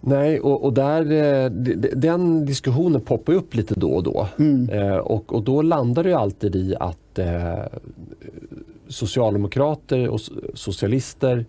Nej, 0.01 0.39
och, 0.39 0.63
och 0.63 0.73
där, 0.73 1.11
eh, 1.11 1.49
den 1.95 2.45
diskussionen 2.45 3.01
poppar 3.01 3.33
upp 3.33 3.55
lite 3.55 3.73
då 3.73 3.91
och 3.91 4.03
då. 4.03 4.27
Mm. 4.39 4.69
Eh, 4.69 4.97
och, 4.97 5.33
och 5.33 5.43
då 5.43 5.61
landar 5.61 6.03
det 6.03 6.13
alltid 6.13 6.55
i 6.55 6.75
att 6.79 7.19
eh, 7.19 7.59
socialdemokrater 8.87 10.09
och 10.09 10.19
socialister 10.53 11.45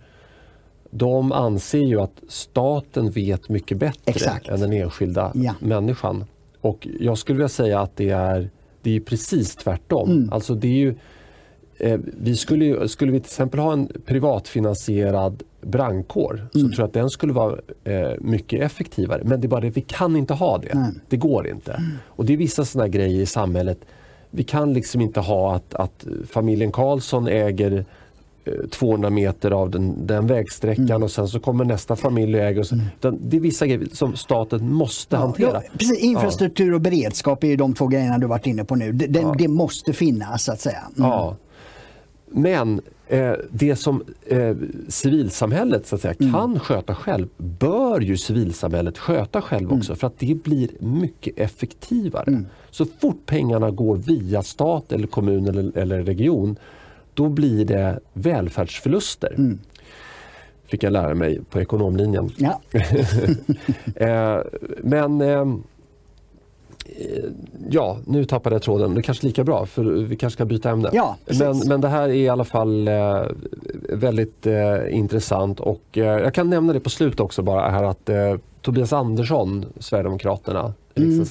de 0.90 1.32
anser 1.32 1.78
ju 1.78 2.00
att 2.00 2.22
staten 2.28 3.10
vet 3.10 3.48
mycket 3.48 3.78
bättre 3.78 4.12
Exakt. 4.12 4.48
än 4.48 4.60
den 4.60 4.72
enskilda 4.72 5.32
ja. 5.34 5.54
människan. 5.60 6.24
Och 6.64 6.88
jag 7.00 7.18
skulle 7.18 7.36
vilja 7.36 7.48
säga 7.48 7.80
att 7.80 7.96
det 7.96 8.10
är, 8.10 8.50
det 8.82 8.96
är 8.96 9.00
precis 9.00 9.56
tvärtom. 9.56 10.10
Mm. 10.10 10.32
Alltså 10.32 10.54
det 10.54 10.68
är 10.68 10.72
ju, 10.72 10.94
eh, 11.78 12.00
vi 12.04 12.36
skulle, 12.36 12.88
skulle 12.88 13.12
vi 13.12 13.20
till 13.20 13.26
exempel 13.26 13.60
ha 13.60 13.72
en 13.72 13.88
privatfinansierad 14.06 15.42
brandkår 15.60 16.34
mm. 16.34 16.48
så 16.52 16.58
tror 16.60 16.74
jag 16.76 16.86
att 16.86 16.92
den 16.92 17.10
skulle 17.10 17.32
vara 17.32 17.58
eh, 17.84 18.12
mycket 18.20 18.62
effektivare. 18.62 19.22
Men 19.24 19.40
det 19.40 19.46
är 19.46 19.48
bara 19.48 19.60
det, 19.60 19.70
vi 19.70 19.80
kan 19.80 20.16
inte 20.16 20.34
ha 20.34 20.58
det. 20.58 20.72
Mm. 20.72 21.00
Det 21.08 21.16
går 21.16 21.48
inte. 21.48 21.72
Mm. 21.72 21.90
Och 22.06 22.24
det 22.24 22.32
är 22.32 22.36
vissa 22.36 22.64
sådana 22.64 22.88
grejer 22.88 23.20
i 23.20 23.26
samhället. 23.26 23.78
Vi 24.30 24.44
kan 24.44 24.72
liksom 24.72 25.00
inte 25.00 25.20
ha 25.20 25.54
att, 25.54 25.74
att 25.74 26.06
familjen 26.26 26.72
Karlsson 26.72 27.28
äger 27.28 27.84
200 28.70 29.10
meter 29.10 29.50
av 29.50 29.70
den, 29.70 30.06
den 30.06 30.26
vägsträckan 30.26 30.90
mm. 30.90 31.02
och 31.02 31.10
sen 31.10 31.28
så 31.28 31.40
kommer 31.40 31.64
nästa 31.64 31.96
familj 31.96 32.36
och 32.36 32.44
äger. 32.44 32.60
Och 32.60 32.66
så, 32.66 32.74
mm. 32.74 33.18
Det 33.20 33.36
är 33.36 33.40
vissa 33.40 33.66
grejer 33.66 33.88
som 33.92 34.16
staten 34.16 34.72
måste 34.72 35.16
ja, 35.16 35.20
hantera. 35.20 35.62
Ja, 35.64 35.70
precis, 35.78 35.98
infrastruktur 35.98 36.74
och 36.74 36.80
beredskap 36.80 37.44
är 37.44 37.48
ju 37.48 37.56
de 37.56 37.74
två 37.74 37.86
grejerna 37.86 38.18
du 38.18 38.26
varit 38.26 38.46
inne 38.46 38.64
på 38.64 38.76
nu. 38.76 38.92
Det, 38.92 39.20
ja. 39.20 39.34
det 39.38 39.48
måste 39.48 39.92
finnas 39.92 40.44
så 40.44 40.52
att 40.52 40.60
säga. 40.60 40.84
Mm. 40.96 41.10
Ja. 41.10 41.36
Men 42.26 42.80
eh, 43.08 43.32
det 43.50 43.76
som 43.76 44.04
eh, 44.26 44.56
civilsamhället 44.88 45.86
så 45.86 45.94
att 45.94 46.00
säga, 46.00 46.14
mm. 46.20 46.32
kan 46.32 46.60
sköta 46.60 46.94
själv 46.94 47.28
bör 47.36 48.00
ju 48.00 48.16
civilsamhället 48.16 48.98
sköta 48.98 49.42
själv 49.42 49.72
också 49.72 49.92
mm. 49.92 49.98
för 49.98 50.06
att 50.06 50.18
det 50.18 50.34
blir 50.34 50.68
mycket 50.78 51.38
effektivare. 51.38 52.24
Mm. 52.28 52.46
Så 52.70 52.86
fort 53.00 53.26
pengarna 53.26 53.70
går 53.70 53.96
via 53.96 54.42
stat 54.42 54.92
eller 54.92 55.06
kommun 55.06 55.48
eller, 55.48 55.78
eller 55.78 56.02
region 56.02 56.56
då 57.14 57.28
blir 57.28 57.64
det 57.64 58.00
välfärdsförluster. 58.12 59.34
Mm. 59.38 59.58
Fick 60.66 60.82
jag 60.82 60.92
lära 60.92 61.14
mig 61.14 61.40
på 61.50 61.60
ekonomlinjen. 61.60 62.30
Ja. 62.36 62.60
eh, 63.96 64.38
men 64.82 65.20
eh, 65.20 65.44
Ja, 67.70 67.98
nu 68.06 68.24
tappade 68.24 68.54
jag 68.54 68.62
tråden. 68.62 68.94
Det 68.94 69.00
är 69.00 69.02
kanske 69.02 69.26
lika 69.26 69.44
bra 69.44 69.66
för 69.66 69.84
vi 69.84 70.16
kanske 70.16 70.36
ska 70.36 70.44
byta 70.44 70.70
ämne. 70.70 70.90
Ja, 70.92 71.16
men, 71.38 71.58
men 71.58 71.80
det 71.80 71.88
här 71.88 72.08
är 72.08 72.12
i 72.12 72.28
alla 72.28 72.44
fall 72.44 72.88
eh, 72.88 73.22
väldigt 73.88 74.46
eh, 74.46 74.96
intressant 74.96 75.60
och 75.60 75.82
eh, 75.92 76.04
jag 76.04 76.34
kan 76.34 76.50
nämna 76.50 76.72
det 76.72 76.80
på 76.80 76.90
slutet 76.90 77.20
också 77.20 77.42
bara 77.42 77.70
här 77.70 77.84
att 77.84 78.08
eh, 78.08 78.36
Tobias 78.62 78.92
Andersson, 78.92 79.66
Sverigedemokraterna, 79.78 80.72
mm. 80.94 81.24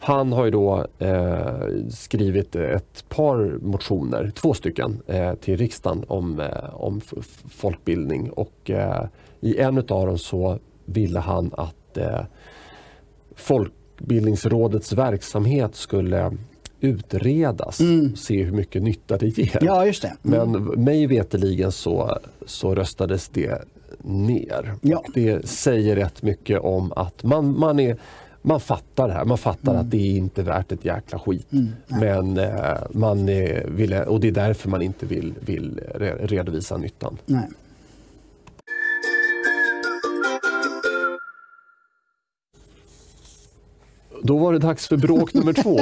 Han 0.00 0.32
har 0.32 0.44
ju 0.44 0.50
då 0.50 0.86
eh, 0.98 1.68
skrivit 1.90 2.56
ett 2.56 3.04
par 3.08 3.58
motioner, 3.62 4.32
två 4.34 4.54
stycken, 4.54 5.02
eh, 5.06 5.34
till 5.34 5.56
riksdagen 5.56 6.04
om, 6.08 6.40
eh, 6.40 6.74
om 6.74 7.00
folkbildning 7.48 8.30
och 8.30 8.70
eh, 8.70 9.04
i 9.40 9.58
en 9.58 9.78
av 9.78 9.84
dem 9.84 10.18
så 10.18 10.58
ville 10.84 11.18
han 11.18 11.50
att 11.56 11.96
eh, 11.96 12.20
Folkbildningsrådets 13.34 14.92
verksamhet 14.92 15.74
skulle 15.74 16.32
utredas 16.80 17.80
mm. 17.80 18.16
se 18.16 18.42
hur 18.42 18.52
mycket 18.52 18.82
nytta 18.82 19.18
det 19.18 19.38
ger. 19.38 19.58
Ja, 19.60 19.86
just 19.86 20.02
det. 20.02 20.12
Mm. 20.24 20.52
Men 20.52 20.62
mig 20.84 21.06
veteligen 21.06 21.72
så, 21.72 22.18
så 22.46 22.74
röstades 22.74 23.28
det 23.28 23.62
ner. 24.02 24.74
Ja. 24.80 25.04
Det 25.14 25.48
säger 25.48 25.96
rätt 25.96 26.22
mycket 26.22 26.60
om 26.60 26.92
att 26.92 27.22
man, 27.22 27.58
man 27.58 27.80
är 27.80 27.96
man 28.42 28.60
fattar 28.60 29.08
det 29.08 29.14
här. 29.14 29.24
Man 29.24 29.38
fattar 29.38 29.72
mm. 29.72 29.80
att 29.84 29.90
det 29.90 29.96
är 29.96 30.16
inte 30.16 30.42
värt 30.42 30.72
ett 30.72 30.84
jäkla 30.84 31.18
skit. 31.18 31.52
Mm. 31.52 31.68
Men 31.86 32.38
eh, 32.38 32.78
man 32.90 33.28
eh, 33.28 33.64
vill, 33.66 33.92
och 33.92 34.20
det 34.20 34.28
är 34.28 34.32
därför 34.32 34.68
man 34.68 34.82
inte 34.82 35.06
vill, 35.06 35.34
vill 35.40 35.80
redovisa 36.20 36.76
nyttan. 36.76 37.18
Nej. 37.26 37.48
Då 44.22 44.38
var 44.38 44.52
det 44.52 44.58
dags 44.58 44.88
för 44.88 44.96
bråk 44.96 45.34
nummer 45.34 45.52
två. 45.52 45.80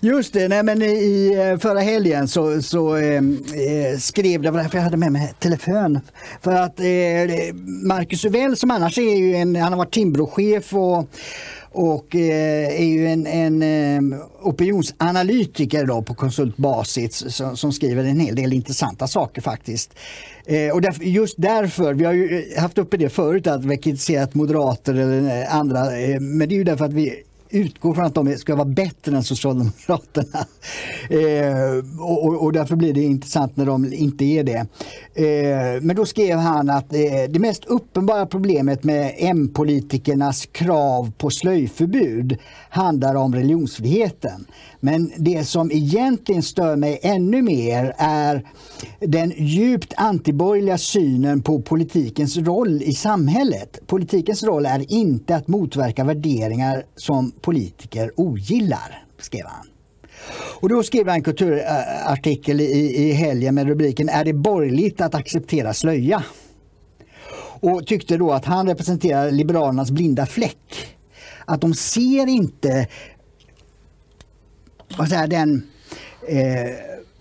Just 0.02 0.32
det, 0.32 0.48
nej, 0.48 0.62
men 0.62 0.82
i 0.82 1.34
eh, 1.52 1.58
förra 1.58 1.80
helgen 1.80 2.28
så, 2.28 2.62
så 2.62 2.94
ehm, 2.96 3.44
eh, 3.54 3.98
skrev, 3.98 4.42
det 4.42 4.50
var 4.50 4.62
därför 4.62 4.78
jag 4.78 4.84
hade 4.84 4.96
med 4.96 5.12
mig 5.12 5.34
telefon. 5.38 6.00
För 6.42 6.52
att 6.52 6.80
eh, 6.80 7.54
Marcus 7.84 8.24
Uvell 8.24 8.56
som 8.56 8.70
annars 8.70 8.98
är 8.98 9.16
ju 9.16 9.34
en, 9.34 9.56
han 9.56 9.72
har 9.72 9.78
varit 9.78 9.94
Timbrochef 9.94 10.74
och 10.74 11.08
och 11.72 12.16
eh, 12.16 12.80
är 12.80 12.84
ju 12.84 13.06
en, 13.06 13.26
en 13.26 13.62
eh, 13.62 14.20
opinionsanalytiker 14.42 15.86
då 15.86 16.02
på 16.02 16.14
konsultbasis 16.14 17.34
som, 17.34 17.56
som, 17.56 17.72
skriver 17.72 18.04
en 18.04 18.20
hel 18.20 18.34
del 18.34 18.52
intressanta 18.52 19.06
saker 19.06 19.42
faktiskt. 19.42 19.94
Eh, 20.46 20.74
och 20.74 20.80
därför, 20.80 21.04
just 21.04 21.34
därför, 21.38 21.94
vi 21.94 22.04
har 22.04 22.12
ju 22.12 22.54
haft 22.58 22.78
uppe 22.78 22.96
det 22.96 23.08
förut 23.08 23.46
att 23.46 23.64
vi 23.64 23.76
kritiserat 23.76 24.34
moderater 24.34 24.94
eller 24.94 25.46
andra, 25.46 25.84
men 26.20 26.38
det 26.38 26.54
är 26.54 26.56
ju 26.56 26.64
därför 26.64 26.84
att 26.84 26.92
vi 26.92 27.22
utgår 27.50 27.94
från 27.94 28.04
att 28.04 28.14
de 28.14 28.36
ska 28.36 28.54
vara 28.54 28.68
bättre 28.68 29.16
än 29.16 29.24
Socialdemokraterna. 29.24 30.46
Eh, 31.10 32.00
och, 32.00 32.42
och, 32.44 32.52
därför 32.52 32.76
blir 32.76 32.94
det 32.94 33.02
intressant 33.02 33.56
när 33.56 33.66
de 33.66 33.92
inte 33.92 34.24
är 34.24 34.44
det. 34.44 34.66
Eh, 35.14 35.82
men 35.82 35.96
då 35.96 36.06
skrev 36.06 36.38
han 36.38 36.70
att 36.70 36.94
eh, 36.94 37.00
det 37.28 37.38
mest 37.38 37.64
uppenbara 37.64 38.26
problemet 38.26 38.84
med 38.84 39.14
M-politikernas 39.18 40.46
krav 40.46 41.12
på 41.18 41.30
slöjförbud 41.30 42.38
handlar 42.68 43.14
om 43.14 43.34
religionsfriheten. 43.34 44.46
Men 44.80 45.12
det 45.16 45.44
som 45.44 45.70
egentligen 45.72 46.42
stör 46.42 46.76
mig 46.76 47.00
ännu 47.02 47.42
mer 47.42 47.94
är 47.98 48.46
den 49.00 49.32
djupt 49.36 49.94
antiborgerliga 49.96 50.78
synen 50.78 51.42
på 51.42 51.62
politikens 51.62 52.36
roll 52.36 52.82
i 52.82 52.92
samhället. 52.92 53.78
Politikens 53.86 54.42
roll 54.42 54.66
är 54.66 54.92
inte 54.92 55.36
att 55.36 55.48
motverka 55.48 56.04
värderingar 56.04 56.84
som 56.96 57.32
politiker 57.42 58.12
ogillar, 58.16 59.04
skrev 59.18 59.46
han. 59.46 59.66
Och 60.60 60.68
då 60.68 60.82
skrev 60.82 61.06
han 61.06 61.16
en 61.16 61.22
kulturartikel 61.22 62.60
i, 62.60 62.96
i 62.96 63.12
helgen 63.12 63.54
med 63.54 63.66
rubriken 63.66 64.08
Är 64.08 64.24
det 64.24 64.32
borgerligt 64.32 65.00
att 65.00 65.14
acceptera 65.14 65.74
slöja? 65.74 66.24
Och 67.60 67.86
tyckte 67.86 68.16
då 68.16 68.32
att 68.32 68.44
han 68.44 68.66
representerar 68.66 69.30
Liberalernas 69.30 69.90
blinda 69.90 70.26
fläck. 70.26 70.96
Att 71.44 71.60
de 71.60 71.74
ser 71.74 72.26
inte 72.26 72.88
vad 74.98 75.08
säger, 75.08 75.26
den 75.26 75.66
eh, 76.28 76.74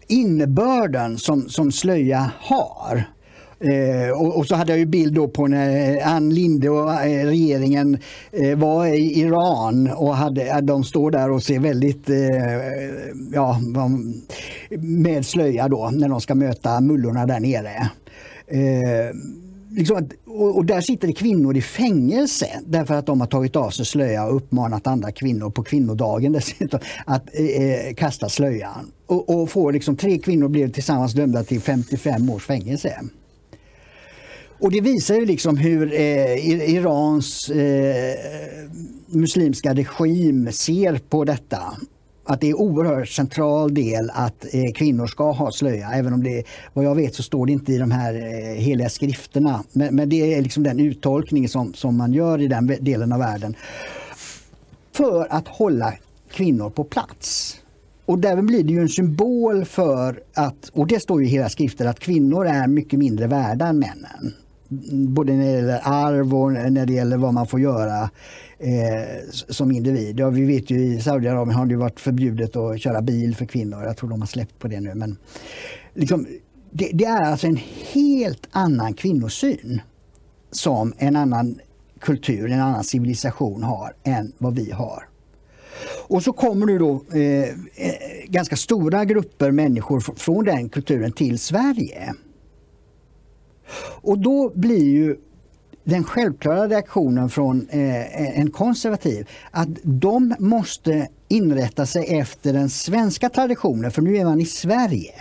innebörden 0.07 1.17
som, 1.17 1.49
som 1.49 1.71
slöja 1.71 2.31
har. 2.39 3.03
Eh, 3.59 4.11
och, 4.11 4.37
och, 4.37 4.45
så 4.45 4.55
hade 4.55 4.71
jag 4.71 4.79
ju 4.79 4.85
bild 4.85 5.13
då 5.13 5.27
på 5.27 5.47
när 5.47 6.01
Ann 6.07 6.29
Linde 6.29 6.69
och 6.69 6.93
eh, 6.93 7.25
regeringen 7.25 7.97
eh, 8.31 8.57
var 8.57 8.85
i 8.85 9.19
Iran 9.19 9.89
och 9.91 10.15
hade, 10.15 10.49
eh, 10.49 10.57
de 10.57 10.83
står 10.83 11.11
där 11.11 11.31
och 11.31 11.43
ser 11.43 11.59
väldigt, 11.59 12.09
eh, 12.09 12.15
ja, 13.33 13.59
med 14.79 15.25
slöja 15.25 15.67
då 15.67 15.89
när 15.93 16.09
de 16.09 16.21
ska 16.21 16.35
möta 16.35 16.81
mullorna 16.81 17.25
där 17.25 17.39
nere. 17.39 17.89
Eh, 18.47 19.15
liksom, 19.69 20.09
och, 20.27 20.57
och, 20.57 20.65
där 20.65 20.81
sitter 20.81 21.07
det 21.07 21.13
kvinnor 21.13 21.57
i 21.57 21.61
fängelse 21.61 22.47
därför 22.65 22.93
att 22.93 23.05
de 23.05 23.19
har 23.19 23.27
tagit 23.27 23.55
av 23.55 23.69
sig 23.69 23.85
slöja 23.85 24.25
och 24.25 24.35
uppmanat 24.35 24.87
andra 24.87 25.11
kvinnor 25.11 25.49
på 25.49 25.63
kvinnodagen 25.63 26.31
dessutom 26.31 26.79
att 27.05 27.23
eh, 27.33 27.45
eh 27.45 27.93
kasta 27.93 28.29
slöjan. 28.29 28.91
Och, 29.07 29.29
och 29.29 29.49
får 29.49 29.71
liksom, 29.71 29.97
tre 29.97 30.17
kvinnor 30.17 30.47
blir 30.47 30.69
tillsammans 30.69 31.13
dömda 31.13 31.43
till 31.43 31.61
55 31.61 32.29
års 32.29 32.45
fängelse. 32.45 33.01
Och 34.59 34.71
det 34.71 34.81
visar 34.81 35.15
ju 35.15 35.25
liksom 35.25 35.57
hur 35.57 35.93
eh, 35.93 36.73
Irans 36.75 37.49
eh, 37.49 38.15
muslimska 39.07 39.73
regim 39.73 40.51
ser 40.51 40.97
på 41.09 41.23
detta 41.23 41.77
att 42.29 42.41
det 42.41 42.47
är 42.47 42.49
en 42.49 42.55
oerhört 42.55 43.09
central 43.09 43.73
del 43.73 44.11
att 44.13 44.45
eh, 44.53 44.73
kvinnor 44.75 45.07
ska 45.07 45.31
ha 45.31 45.51
slöja. 45.51 45.89
Även 45.89 46.13
om 46.13 46.23
det, 46.23 46.43
vad 46.73 46.85
jag 46.85 46.95
vet 46.95 47.15
så 47.15 47.23
står 47.23 47.45
det 47.45 47.51
inte 47.51 47.73
i 47.73 47.77
de 47.77 47.91
här 47.91 48.13
eh, 48.13 48.61
heliga 48.61 48.89
skrifterna. 48.89 49.63
Men, 49.71 49.95
men, 49.95 50.09
det 50.09 50.33
är 50.33 50.41
liksom 50.41 50.63
den 50.63 50.79
uttolkning 50.79 51.49
som, 51.49 51.73
som 51.73 51.97
man 51.97 52.13
gör 52.13 52.41
i 52.41 52.47
den 52.47 52.77
delen 52.79 53.11
av 53.11 53.19
världen. 53.19 53.55
För 54.91 55.27
att 55.29 55.47
hålla 55.47 55.93
kvinnor 56.31 56.69
på 56.69 56.83
plats. 56.83 57.55
Och 58.05 58.19
därmed 58.19 58.45
blir 58.45 58.63
det 58.63 58.73
ju 58.73 58.81
en 58.81 58.89
symbol 58.89 59.65
för 59.65 60.19
att, 60.33 60.69
och 60.73 60.87
det 60.87 60.99
står 60.99 61.21
ju 61.21 61.27
i 61.27 61.29
hela 61.29 61.49
skriften, 61.49 61.87
att 61.87 61.99
kvinnor 61.99 62.47
är 62.47 62.67
mycket 62.67 62.99
mindre 62.99 63.27
värda 63.27 63.67
än 63.67 63.79
männen 63.79 64.33
både 65.07 65.33
när 65.33 65.45
det 65.45 65.51
gäller 65.51 65.81
arv 65.83 66.35
och 66.35 66.51
när 66.51 66.85
det 66.85 66.93
gäller 66.93 67.17
vad 67.17 67.33
man 67.33 67.47
får 67.47 67.59
göra 67.59 68.09
eh, 68.59 69.29
som 69.29 69.71
individ. 69.71 70.19
Ja, 70.19 70.29
vi 70.29 70.45
vet 70.45 70.69
ju 70.69 70.79
i 70.79 71.01
Saudiarabien 71.01 71.55
har 71.55 71.65
det 71.65 71.75
varit 71.75 71.99
förbjudet 71.99 72.55
att 72.55 72.81
köra 72.81 73.01
bil 73.01 73.35
för 73.35 73.45
kvinnor. 73.45 73.83
Jag 73.83 73.97
tror 73.97 74.09
de 74.09 74.21
har 74.21 74.27
släppt 74.27 74.59
på 74.59 74.67
det 74.67 74.79
nu. 74.79 74.95
Men 74.95 75.17
liksom, 75.93 76.27
det, 76.71 76.89
det, 76.93 77.05
är 77.05 77.21
alltså 77.21 77.47
en 77.47 77.59
helt 77.93 78.47
annan 78.51 78.93
kvinnosyn 78.93 79.81
som 80.51 80.93
en 80.97 81.15
annan 81.15 81.59
kultur, 81.99 82.51
en 82.51 82.61
annan 82.61 82.83
civilisation 82.83 83.63
har 83.63 83.93
än 84.03 84.31
vad 84.37 84.55
vi 84.55 84.71
har. 84.71 85.03
Och 86.07 86.23
så 86.23 86.33
kommer 86.33 86.67
det 86.67 86.77
då 86.77 87.03
eh, 87.13 87.49
eh 87.49 87.53
ganska 88.27 88.55
stora 88.55 89.05
grupper 89.05 89.51
människor 89.51 89.99
från 89.99 90.45
den 90.45 90.69
kulturen 90.69 91.11
till 91.11 91.39
Sverige. 91.39 92.13
Och 94.01 94.19
då 94.19 94.51
blir 94.55 94.83
ju 94.83 95.17
den 95.83 96.03
självklara 96.03 96.67
reaktionen 96.67 97.29
från 97.29 97.67
eh, 97.69 98.39
en 98.39 98.51
konservativ 98.51 99.27
att 99.51 99.69
de 99.83 100.35
måste 100.39 101.07
inrätta 101.27 101.85
sig 101.85 102.19
efter 102.19 102.53
den 102.53 102.69
svenska 102.69 103.29
traditionen 103.29 103.91
för 103.91 104.01
nu 104.01 104.17
är 104.17 104.25
man 104.25 104.41
i 104.41 104.45
Sverige. 104.45 105.13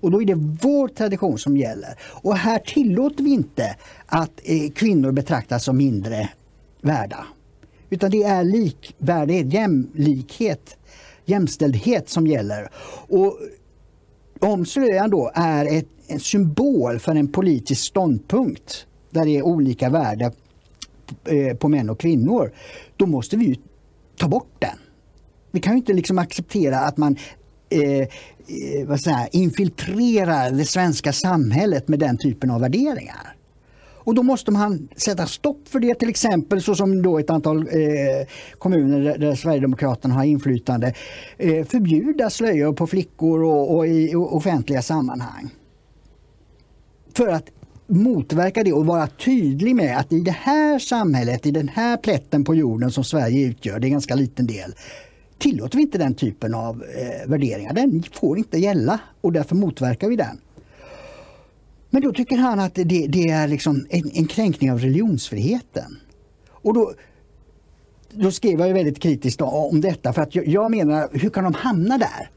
Och 0.00 0.10
då 0.10 0.22
är 0.22 0.26
det 0.26 0.34
vår 0.62 0.88
tradition 0.88 1.38
som 1.38 1.56
gäller. 1.56 1.98
Och 2.02 2.36
här 2.36 2.58
tillåter 2.58 3.24
vi 3.24 3.30
inte 3.30 3.76
att 4.06 4.40
eh, 4.44 4.70
kvinnor 4.70 5.12
betraktas 5.12 5.64
som 5.64 5.76
mindre 5.76 6.28
värda. 6.80 7.26
Utan 7.90 8.10
det 8.10 8.22
är 8.22 8.44
likvärdighet, 8.44 9.52
jämlikhet, 9.52 10.76
jämställdhet 11.24 12.08
som 12.08 12.26
gäller. 12.26 12.68
Och 13.08 13.38
om 14.40 14.66
slöjan 14.66 15.10
då 15.10 15.30
är 15.34 15.78
ett, 15.78 15.88
en 16.06 16.20
symbol 16.20 16.98
för 16.98 17.14
en 17.14 17.28
politisk 17.32 17.84
ståndpunkt 17.84 18.86
där 19.10 19.24
det 19.24 19.36
är 19.36 19.42
olika 19.42 19.90
värde 19.90 20.32
eh, 21.24 21.56
på 21.56 21.68
män 21.68 21.90
och 21.90 22.00
kvinnor, 22.00 22.52
då 22.96 23.06
måste 23.06 23.36
vi 23.36 23.60
ta 24.16 24.28
bort 24.28 24.54
den. 24.58 24.78
Vi 25.50 25.60
kan 25.60 25.72
ju 25.72 25.78
inte 25.78 25.92
liksom 25.92 26.18
acceptera 26.18 26.78
att 26.78 26.96
man 26.96 27.16
eh, 27.70 28.00
eh 28.00 28.08
vad 28.86 29.00
säger, 29.00 29.28
infiltrerar 29.32 30.50
det 30.50 30.64
svenska 30.64 31.12
samhället 31.12 31.88
med 31.88 31.98
den 31.98 32.18
typen 32.18 32.50
av 32.50 32.60
värderingar. 32.60 33.34
Och 34.04 34.14
då 34.14 34.22
måste 34.22 34.50
man 34.50 34.88
sätta 34.96 35.26
stopp 35.26 35.68
för 35.68 35.80
det 35.80 35.94
till 35.94 36.08
exempel 36.08 36.62
så 36.62 36.74
som 36.74 37.02
då 37.02 37.18
ett 37.18 37.30
antal 37.30 37.58
eh, 37.58 38.26
kommuner 38.58 39.00
där, 39.00 39.18
där 39.18 39.34
Sverigedemokraterna 39.34 40.14
har 40.14 40.24
inflytande 40.24 40.94
eh, 41.38 41.66
förbjuda 41.66 42.30
slöjor 42.30 42.72
på 42.72 42.86
flickor 42.86 43.42
och, 43.42 43.76
och 43.76 43.86
i 43.86 44.14
offentliga 44.14 44.82
sammanhang. 44.82 45.50
För 47.14 47.28
att 47.28 47.50
motverka 47.86 48.64
det 48.64 48.72
och 48.72 48.86
vara 48.86 49.06
tydlig 49.06 49.76
med 49.76 49.98
att 49.98 50.12
i 50.12 50.20
det 50.20 50.36
här 50.40 50.78
samhället, 50.78 51.46
i 51.46 51.50
den 51.50 51.68
här 51.68 51.96
plätten 51.96 52.44
på 52.44 52.54
jorden 52.54 52.90
som 52.90 53.04
Sverige 53.04 53.46
utgör, 53.46 53.78
det 53.78 53.84
är 53.84 53.88
en 53.88 53.92
ganska 53.92 54.14
liten 54.14 54.46
del, 54.46 54.74
tillåter 55.38 55.76
vi 55.76 55.82
inte 55.82 55.98
den 55.98 56.14
typen 56.14 56.54
av 56.54 56.82
eh, 56.82 57.30
värderingar. 57.30 57.72
Den 57.74 58.02
får 58.12 58.38
inte 58.38 58.58
gälla 58.58 59.00
och 59.20 59.32
därför 59.32 59.54
motverkar 59.54 60.08
vi 60.08 60.16
den. 60.16 60.40
Men 61.90 62.02
då 62.02 62.12
tycker 62.12 62.36
han 62.36 62.60
att 62.60 62.74
det, 62.74 63.06
det 63.06 63.28
är 63.28 63.48
liksom 63.48 63.86
en, 63.90 64.10
en, 64.14 64.26
kränkning 64.26 64.72
av 64.72 64.78
religionsfriheten. 64.78 65.96
Och 66.50 66.74
då, 66.74 66.92
då 68.12 68.30
skrev 68.30 68.60
jag 68.60 68.74
väldigt 68.74 69.00
kritiskt 69.00 69.40
om 69.40 69.80
detta 69.80 70.12
för 70.12 70.22
att 70.22 70.34
jag, 70.34 70.48
jag 70.48 70.70
menar, 70.70 71.08
hur 71.12 71.30
kan 71.30 71.44
de 71.44 71.54
hamna 71.54 71.98
där? 71.98 72.30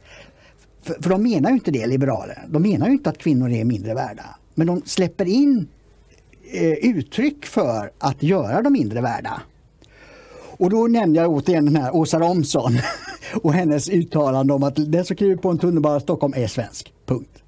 För, 0.81 0.93
för, 1.01 1.09
de 1.09 1.23
menar 1.23 1.49
ju 1.49 1.55
inte 1.55 1.71
det, 1.71 1.87
liberaler. 1.87 2.45
De 2.47 2.61
menar 2.61 2.87
ju 2.87 2.93
inte 2.93 3.09
att 3.09 3.17
kvinnor 3.17 3.51
är 3.51 3.63
mindre 3.63 3.93
värda. 3.93 4.25
Men 4.55 4.67
de 4.67 4.81
släpper 4.85 5.25
in 5.25 5.67
eh, 6.53 6.71
uttryck 6.71 7.45
för 7.45 7.91
att 7.97 8.23
göra 8.23 8.61
dem 8.61 8.73
mindre 8.73 9.01
värda. 9.01 9.41
Och 10.57 10.69
då 10.69 10.87
nämnde 10.87 11.19
jag 11.19 11.31
återigen 11.31 11.65
den 11.65 11.75
här 11.75 11.95
Åsa 11.95 12.19
Romson 12.19 12.77
och 13.43 13.53
hennes 13.53 13.89
uttalande 13.89 14.53
om 14.53 14.63
att 14.63 14.91
den 14.91 15.05
som 15.05 15.15
kliver 15.15 15.35
på 15.35 15.49
en 15.49 15.57
tunnelbana 15.57 15.97
i 15.97 16.01
Stockholm 16.01 16.33
är 16.35 16.47
svensk. 16.47 16.93
Punkt. 17.05 17.43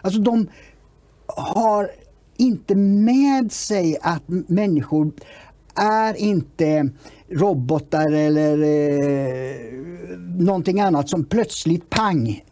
Alltså 0.00 0.20
de 0.20 0.46
har 1.36 1.90
inte 2.36 2.74
med 2.74 3.52
sig 3.52 3.96
att 4.02 4.22
människor 4.28 5.12
är 5.74 6.14
inte 6.14 6.88
robotar 7.30 8.12
eller 8.12 8.62
eh, 8.62 9.56
någonting 10.38 10.80
annat 10.80 11.08
som 11.08 11.24
plötsligt 11.24 11.90
pang 11.90 12.44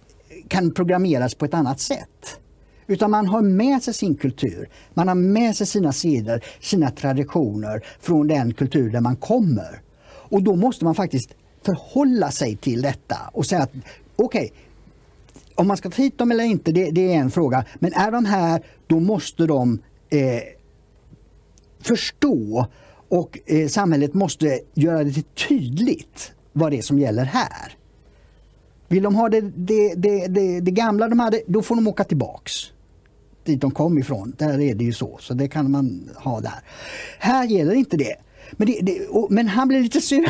kan 0.48 0.70
programmeras 0.70 1.34
på 1.34 1.44
ett 1.44 1.54
annat 1.54 1.80
sätt. 1.80 2.38
Utan 2.86 3.10
man 3.10 3.28
har 3.28 3.42
med 3.42 3.82
sig 3.82 3.94
sin 3.94 4.14
kultur, 4.14 4.68
man 4.94 5.08
har 5.08 5.14
med 5.14 5.56
sig 5.56 5.66
sina 5.66 5.92
seder, 5.92 6.44
sina 6.60 6.90
traditioner 6.90 7.84
från 8.00 8.28
den 8.28 8.54
kultur 8.54 8.90
där 8.90 9.00
man 9.00 9.16
kommer. 9.16 9.80
Och 10.04 10.42
då 10.42 10.56
måste 10.56 10.84
man 10.84 10.94
faktiskt 10.94 11.34
förhålla 11.66 12.30
sig 12.30 12.56
till 12.56 12.82
detta 12.82 13.16
och 13.32 13.46
säga 13.46 13.62
att 13.62 13.72
okej, 14.16 14.44
okay, 14.44 14.50
om 15.54 15.68
man 15.68 15.76
ska 15.76 15.90
ta 15.90 16.02
hit 16.02 16.18
dem 16.18 16.30
eller 16.30 16.44
inte, 16.44 16.72
det, 16.72 16.90
det, 16.90 17.14
är 17.14 17.18
en 17.18 17.30
fråga. 17.30 17.64
Men 17.74 17.92
är 17.92 18.10
de 18.10 18.24
här, 18.24 18.62
då 18.86 19.00
måste 19.00 19.46
de 19.46 19.78
eh, 20.10 20.42
förstå 21.80 22.66
och 23.08 23.38
eh, 23.46 23.68
samhället 23.68 24.14
måste 24.14 24.60
göra 24.74 25.04
det 25.04 25.34
tydligt 25.48 26.32
vad 26.52 26.70
det 26.70 26.78
är 26.78 26.82
som 26.82 26.98
gäller 26.98 27.24
här. 27.24 27.76
Vill 28.88 29.02
de 29.02 29.14
ha 29.14 29.28
det, 29.28 29.40
det, 29.40 29.94
det, 29.94 30.26
det, 30.26 30.60
det 30.60 30.70
gamla 30.70 31.08
de 31.08 31.20
hade, 31.20 31.42
då 31.46 31.62
får 31.62 31.74
de 31.74 31.86
åka 31.86 32.04
tillbaks 32.04 32.72
dit 33.44 33.60
de 33.60 33.70
kom 33.70 33.98
ifrån. 33.98 34.34
Där 34.38 34.60
är 34.60 34.74
det 34.74 34.84
ju 34.84 34.92
så, 34.92 35.18
så 35.20 35.34
det 35.34 35.48
kan 35.48 35.70
man 35.70 36.10
ha 36.16 36.40
där. 36.40 36.60
Här 37.18 37.44
gäller 37.44 37.74
inte 37.74 37.96
det. 37.96 38.16
Men, 38.52 38.66
det, 38.66 38.80
det 38.82 39.06
och, 39.06 39.30
men 39.30 39.48
han 39.48 39.68
blir 39.68 39.80
lite 39.80 40.00
sur 40.00 40.28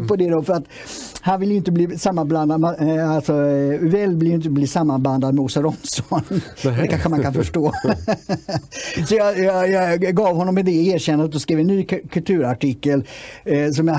på 0.08 0.16
det 0.16 0.30
då 0.30 0.42
för 0.42 0.52
att 0.52 0.64
han 1.20 1.40
vill 1.40 1.50
ju 1.50 1.56
inte 1.56 1.72
bli 1.72 1.98
sammanblandad, 1.98 2.88
eh, 2.88 3.10
alltså 3.10 3.32
Uvell 3.80 4.16
blir 4.16 4.34
inte 4.34 4.50
bli 4.50 4.66
sammanblandad 4.66 5.34
med 5.34 5.44
Åsa 5.44 5.62
Romson. 5.62 6.22
Det 6.62 6.86
kanske 6.86 7.08
man 7.08 7.22
kan 7.22 7.34
förstå. 7.34 7.72
så 9.08 9.14
jag, 9.14 9.38
jag, 9.38 9.70
jag, 9.70 10.00
gav 10.00 10.36
honom 10.36 10.54
det 10.54 10.70
erkännandet 10.70 11.34
och 11.34 11.40
skrev 11.40 11.58
en 11.58 11.66
ny 11.66 11.84
kulturartikel 11.84 13.04
eh, 13.44 13.70
som 13.70 13.88
jag 13.88 13.98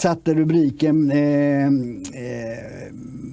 satte 0.00 0.34
rubriken, 0.34 1.10
eh, 1.10 1.66
eh, 1.66 1.70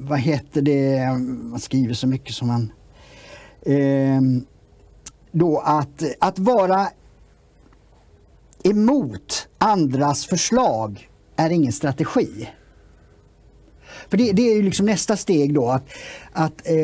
vad 0.02 0.20
heter 0.20 0.62
det, 0.62 1.08
man 1.44 1.60
skriver 1.60 1.94
så 1.94 2.08
mycket 2.08 2.36
som 2.36 2.48
man 2.48 2.72
eh, 3.66 4.22
då 5.32 5.60
att, 5.60 6.04
att 6.20 6.40
vara 6.40 6.88
emot 8.64 9.48
andras 9.58 10.26
förslag 10.26 11.10
är 11.36 11.50
ingen 11.50 11.74
strategi. 11.74 12.50
För 14.10 14.18
det, 14.18 14.32
det 14.32 14.42
är 14.42 14.56
ju 14.56 14.62
liksom 14.62 14.86
nästa 14.86 15.18
steg 15.18 15.54
då 15.54 15.70
att, 15.70 15.86
att 16.32 16.68
eh, 16.68 16.76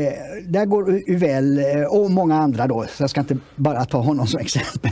där 0.47 0.65
går 0.65 1.01
Uvell 1.07 1.57
eh, 1.57 1.83
och 1.83 2.11
många 2.11 2.35
andra 2.35 2.67
då, 2.67 2.85
så 2.95 3.03
jag 3.03 3.09
ska 3.09 3.19
inte 3.19 3.37
bara 3.55 3.85
ta 3.85 3.97
honom 3.97 4.27
som 4.27 4.39
exempel 4.41 4.91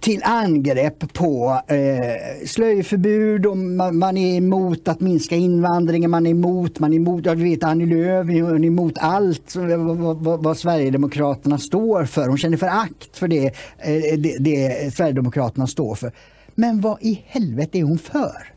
till 0.00 0.20
angrepp 0.24 1.12
på 1.12 1.60
eh, 1.68 2.46
slöjförbud 2.46 3.46
och 3.46 3.56
man, 3.56 3.98
man, 3.98 4.16
är 4.16 4.36
emot 4.36 4.88
att 4.88 5.00
minska 5.00 5.36
invandringen, 5.36 6.10
man 6.10 6.26
är 6.26 6.30
emot, 6.30 6.78
man 6.78 6.92
är 6.92 6.96
emot, 6.96 7.26
jag 7.26 7.36
vet 7.36 7.64
Annie 7.64 7.86
Lööf 7.86 8.28
är 8.28 8.64
emot 8.64 8.94
allt 8.98 9.56
vad, 9.56 10.18
vad, 10.18 10.42
vad, 10.42 10.58
Sverigedemokraterna 10.58 11.58
står 11.58 12.04
för. 12.04 12.28
Hon 12.28 12.38
känner 12.38 12.56
förakt 12.56 13.16
för 13.16 13.28
det, 13.28 13.46
eh, 13.78 14.18
det, 14.18 14.36
det 14.38 14.94
Sverigedemokraterna 14.94 15.66
står 15.66 15.94
för. 15.94 16.12
Men 16.54 16.80
vad 16.80 17.02
i 17.02 17.24
helvete 17.26 17.78
är 17.78 17.82
hon 17.82 17.98
för? 17.98 18.52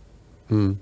Mm. 0.52 0.78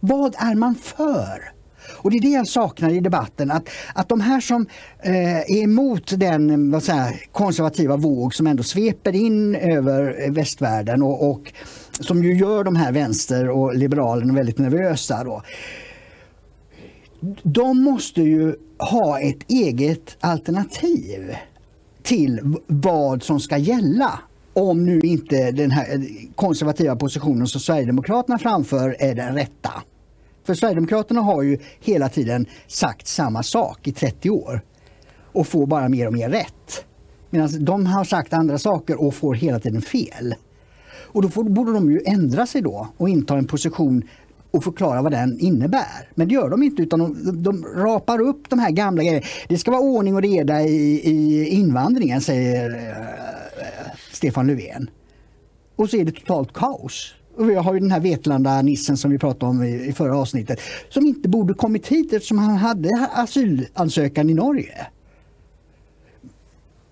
Vad 0.00 0.34
är 0.38 0.54
man 0.54 0.74
för? 0.74 1.51
Och 1.90 2.10
det 2.10 2.16
är 2.16 2.20
det 2.20 2.28
jag 2.28 2.48
saknar 2.48 2.90
i 2.90 3.00
debatten, 3.00 3.50
att, 3.50 3.68
att 3.94 4.08
de 4.08 4.20
här 4.20 4.40
som 4.40 4.66
eh, 4.98 5.40
är 5.40 5.62
emot 5.62 6.12
den 6.16 6.70
vad 6.70 6.82
säger, 6.82 7.20
konservativa 7.32 7.96
våg 7.96 8.34
som 8.34 8.46
ändå 8.46 8.62
sveper 8.62 9.14
in 9.14 9.54
över 9.54 10.24
eh, 10.24 10.32
västvärlden 10.32 11.02
och, 11.02 11.30
och 11.30 11.52
som 12.00 12.24
ju 12.24 12.34
gör 12.34 12.64
de 12.64 12.76
här 12.76 12.92
vänster 12.92 13.48
och 13.48 13.74
liberalerna 13.74 14.34
väldigt 14.34 14.58
nervösa. 14.58 15.24
Då. 15.24 15.42
De 17.42 17.82
måste 17.82 18.22
ju 18.22 18.54
ha 18.78 19.20
ett 19.20 19.50
eget 19.50 20.16
alternativ 20.20 21.36
till 22.02 22.56
vad 22.66 23.22
som 23.22 23.40
ska 23.40 23.56
gälla 23.56 24.20
om 24.52 24.84
nu 24.84 25.00
inte 25.00 25.50
den 25.50 25.70
här 25.70 25.94
eh, 25.94 26.00
konservativa 26.34 26.96
positionen 26.96 27.46
som 27.46 27.60
Sverigedemokraterna 27.60 28.38
framför 28.38 28.96
är 28.98 29.14
den 29.14 29.34
rätta. 29.34 29.72
För 30.44 30.54
Sverigedemokraterna 30.54 31.20
har 31.20 31.42
ju 31.42 31.58
hela 31.80 32.08
tiden 32.08 32.46
sagt 32.66 33.06
samma 33.06 33.42
sak 33.42 33.88
i 33.88 33.92
30 33.92 34.30
år 34.30 34.60
och 35.32 35.46
får 35.46 35.66
bara 35.66 35.88
mer 35.88 36.06
och 36.06 36.12
mer 36.12 36.28
rätt. 36.28 36.84
Medan 37.30 37.64
de 37.64 37.86
har 37.86 38.04
sagt 38.04 38.32
andra 38.32 38.58
saker 38.58 39.02
och 39.02 39.14
får 39.14 39.34
hela 39.34 39.60
tiden 39.60 39.82
fel. 39.82 40.34
Och 40.94 41.22
då 41.22 41.28
får, 41.28 41.44
borde 41.44 41.72
de 41.72 41.90
ju 41.90 42.00
ändra 42.06 42.46
sig 42.46 42.62
då 42.62 42.88
och 42.96 43.08
inta 43.08 43.36
en 43.36 43.46
position 43.46 44.02
och 44.50 44.64
förklara 44.64 45.02
vad 45.02 45.12
den 45.12 45.40
innebär. 45.40 46.08
Men 46.14 46.28
det 46.28 46.34
gör 46.34 46.50
de 46.50 46.62
inte 46.62 46.82
utan 46.82 47.00
de, 47.00 47.42
de 47.42 47.64
rapar 47.64 48.20
upp 48.20 48.50
de 48.50 48.58
här 48.58 48.70
gamla 48.70 49.02
grejerna. 49.02 49.26
Det 49.48 49.58
ska 49.58 49.70
vara 49.70 49.82
ordning 49.82 50.14
och 50.14 50.22
reda 50.22 50.62
i, 50.62 51.00
i 51.04 51.48
invandringen 51.48 52.20
säger 52.20 52.70
eh, 52.70 53.92
Stefan 54.12 54.46
Löfven. 54.46 54.90
Och 55.76 55.90
så 55.90 55.96
är 55.96 56.04
det 56.04 56.12
totalt 56.12 56.52
kaos. 56.52 57.14
Och 57.42 57.50
vi 57.50 57.54
har 57.54 57.74
ju 57.74 57.80
den 57.80 57.90
här 57.90 58.00
Vetlanda-nissen 58.00 58.96
som 58.96 59.10
vi 59.10 59.18
pratade 59.18 59.50
om 59.50 59.62
i, 59.62 59.86
i 59.88 59.92
förra 59.92 60.18
avsnittet 60.18 60.60
som 60.88 61.06
inte 61.06 61.28
borde 61.28 61.54
kommit 61.54 61.86
hit 61.86 62.12
eftersom 62.12 62.38
han 62.38 62.56
hade 62.56 63.08
asylansökan 63.12 64.30
i 64.30 64.34
Norge. 64.34 64.86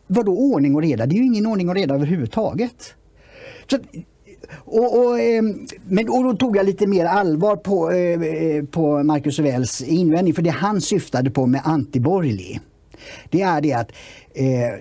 Vadå 0.06 0.38
ordning 0.38 0.74
och 0.74 0.82
reda? 0.82 1.06
Det 1.06 1.14
är 1.14 1.18
ju 1.18 1.26
ingen 1.26 1.46
ordning 1.46 1.68
och 1.68 1.74
reda 1.74 1.94
överhuvudtaget. 1.94 2.94
Så, 3.70 3.78
och, 4.52 4.98
och, 4.98 5.20
ehm, 5.20 5.66
men, 5.84 6.08
och 6.08 6.24
då 6.24 6.36
tog 6.36 6.56
jag 6.56 6.66
lite 6.66 6.86
mer 6.86 7.04
allvar 7.04 7.56
på, 7.56 7.90
eh, 7.90 8.22
eh, 8.22 8.64
på 8.64 9.02
Marcus 9.02 9.38
Wells 9.38 9.82
invändning 9.82 10.34
för 10.34 10.42
det 10.42 10.50
han 10.50 10.80
syftade 10.80 11.30
på 11.30 11.46
med 11.46 11.60
antiborgerlig. 11.64 12.60
Det 13.30 13.42
är 13.42 13.60
det 13.60 13.72
att 13.72 13.92
eh, 14.34 14.74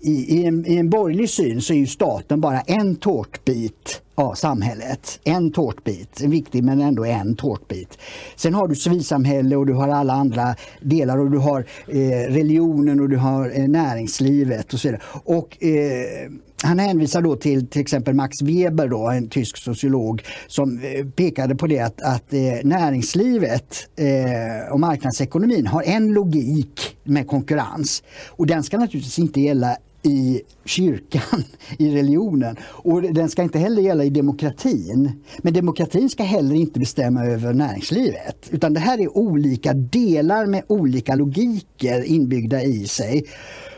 i, 0.00 0.38
i, 0.38 0.44
en, 0.44 0.66
i 0.66 0.76
en 0.76 0.90
borgerlig 0.90 1.30
syn 1.30 1.60
så 1.60 1.72
är 1.72 1.78
ju 1.78 1.86
staten 1.86 2.40
bara 2.40 2.60
en 2.60 2.96
tårtbit 2.96 4.02
av 4.14 4.34
samhället. 4.34 5.20
En 5.24 5.52
tårtbit, 5.52 6.20
en 6.20 6.30
viktig 6.30 6.64
men 6.64 6.80
ändå 6.80 7.04
en 7.04 7.36
tårtbit. 7.36 7.98
Sen 8.36 8.54
har 8.54 8.68
du 8.68 8.74
civilsamhälle 8.74 9.56
och 9.56 9.66
du 9.66 9.72
har 9.72 9.88
alla 9.88 10.12
andra 10.12 10.54
delar 10.80 11.18
och 11.18 11.30
du 11.30 11.38
har 11.38 11.66
eh, 11.88 12.32
religionen 12.32 13.00
och 13.00 13.08
du 13.08 13.16
har 13.16 13.58
eh, 13.58 13.68
näringslivet 13.68 14.72
och 14.74 14.80
så 14.80 14.88
vidare. 14.88 15.02
Och, 15.24 15.64
eh, 15.64 16.30
han 16.62 16.78
hänvisar 16.78 17.22
då 17.22 17.36
till 17.36 17.66
till 17.66 17.80
exempel 17.80 18.14
Max 18.14 18.42
Weber, 18.42 18.88
då, 18.88 19.08
en 19.08 19.28
tysk 19.28 19.56
sociolog, 19.56 20.22
som 20.46 20.80
eh, 20.82 21.06
pekade 21.06 21.54
på 21.54 21.66
det 21.66 21.80
att, 21.80 22.02
att 22.02 22.32
eh, 22.32 22.40
näringslivet 22.62 23.88
eh, 23.96 24.72
och 24.72 24.80
marknadsekonomin 24.80 25.66
har 25.66 25.82
en 25.82 26.12
logik 26.12 26.96
med 27.04 27.26
konkurrens. 27.26 28.02
Och 28.28 28.46
den 28.46 28.62
ska 28.62 28.78
naturligtvis 28.78 29.18
inte 29.18 29.40
gälla 29.40 29.76
i 30.02 30.40
kyrkan, 30.64 31.44
i 31.78 31.94
religionen. 31.96 32.56
Och 32.62 33.02
den 33.02 33.28
ska 33.28 33.42
inte 33.42 33.58
heller 33.58 33.82
gälla 33.82 34.04
i 34.04 34.10
demokratin. 34.10 35.12
Men 35.38 35.52
demokratin 35.52 36.10
ska 36.10 36.22
heller 36.22 36.54
inte 36.54 36.80
bestämma 36.80 37.24
över 37.24 37.52
näringslivet. 37.52 38.48
Utan 38.50 38.74
det 38.74 38.80
här 38.80 39.00
är 39.00 39.16
olika 39.18 39.74
delar 39.74 40.46
med 40.46 40.62
olika 40.66 41.14
logiker 41.14 42.02
inbyggda 42.02 42.62
i 42.62 42.86
sig. 42.86 43.24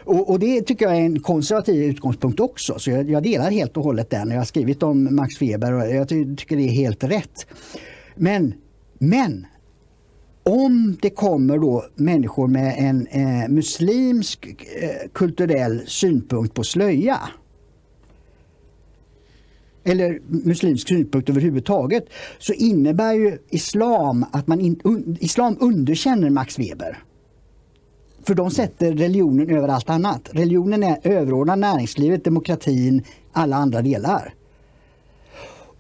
Och, 0.05 0.31
och, 0.31 0.39
det 0.39 0.63
tycker 0.63 0.85
jag 0.85 0.97
är 0.97 1.01
en 1.01 1.21
konservativ 1.21 1.83
utgångspunkt 1.83 2.41
också. 2.41 2.79
Så 2.79 2.91
jag, 2.91 3.11
jag 3.11 3.23
delar 3.23 3.51
helt 3.51 3.77
och 3.77 3.85
hållet 3.85 4.11
den. 4.11 4.31
Jag 4.31 4.39
har 4.39 4.45
skrivit 4.45 4.83
om 4.83 5.17
Max 5.17 5.43
Weber 5.43 5.73
och 5.73 5.95
jag 5.95 6.09
tycker 6.09 6.57
det 6.57 6.63
är 6.63 6.73
helt 6.73 7.05
rätt. 7.05 7.47
Men, 8.15 8.55
men 8.99 9.47
om 10.43 10.97
det 11.03 11.11
kommer 11.11 11.59
då 11.59 11.85
människor 11.95 12.49
med 12.49 12.75
en 12.79 13.07
eh, 13.07 13.49
muslimsk 13.49 14.47
eh, 14.47 15.11
kulturell 15.13 15.83
synpunkt 15.87 16.55
på 16.55 16.65
slöja 16.65 17.19
eller 19.85 20.21
muslimsk 20.27 20.89
synpunkt 20.89 21.29
överhuvudtaget 21.29 22.05
så 22.39 22.53
innebär 22.53 23.13
ju 23.13 23.39
islam 23.51 24.25
att 24.33 24.47
man 24.47 24.61
in, 24.61 24.81
un, 24.85 25.17
islam 25.21 25.57
underkänner 25.61 26.31
Max 26.31 26.59
Weber. 26.59 27.03
För 28.27 28.35
de 28.35 28.51
sätter 28.51 28.93
religionen 28.93 29.51
över 29.51 29.69
allt 29.69 29.91
annat. 29.91 30.29
Religionen 30.33 30.83
är 30.83 30.99
överordnad 31.03 31.59
näringslivet, 31.59 32.25
demokratin, 32.25 33.03
alla 33.33 33.57
andra 33.57 33.83
delar. 33.83 34.35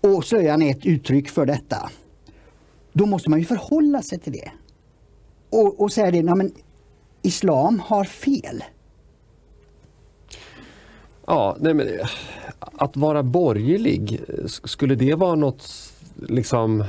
Och 0.01 0.25
slöjan 0.25 0.63
är 0.63 0.71
ett 0.71 0.87
uttryck 0.87 1.29
för 1.29 1.47
detta. 1.47 1.91
Då 2.93 3.07
måste 3.07 3.31
man 3.31 3.39
ju 3.39 3.45
förhålla 3.45 4.03
sig 4.03 4.19
till 4.19 4.33
det. 4.33 4.51
Och, 5.51 5.81
och 5.81 5.93
säga 5.93 6.11
det, 6.11 6.23
men 6.23 6.53
islam 7.23 7.81
har 7.81 8.05
fel. 8.05 8.65
Ja, 11.27 11.57
nej 11.61 11.75
men, 11.75 11.89
att 12.59 12.97
vara 12.97 13.23
borgerlig, 13.23 14.21
skulle 14.47 14.95
det 14.95 15.15
vara 15.15 15.35
något 15.35 15.93
liksom 16.29 16.81
eh, 16.81 16.87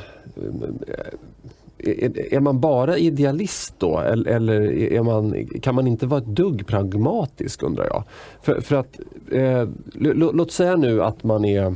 är, 2.31 2.39
man 2.39 2.59
bara 2.59 2.97
idealist 2.97 3.73
då 3.77 3.99
eller 3.99 4.61
är 4.71 5.03
man, 5.03 5.47
kan 5.61 5.75
man 5.75 5.87
inte 5.87 6.05
vara 6.05 6.21
ett 6.21 6.27
dugg 6.27 6.67
pragmatisk 6.67 7.63
undrar 7.63 7.85
jag? 7.85 8.03
För, 8.41 8.61
för 8.61 8.75
att, 8.75 8.99
eh, 9.31 9.67
låt 10.13 10.51
säga 10.51 10.75
nu 10.75 11.03
att 11.03 11.23
man 11.23 11.45
är 11.45 11.75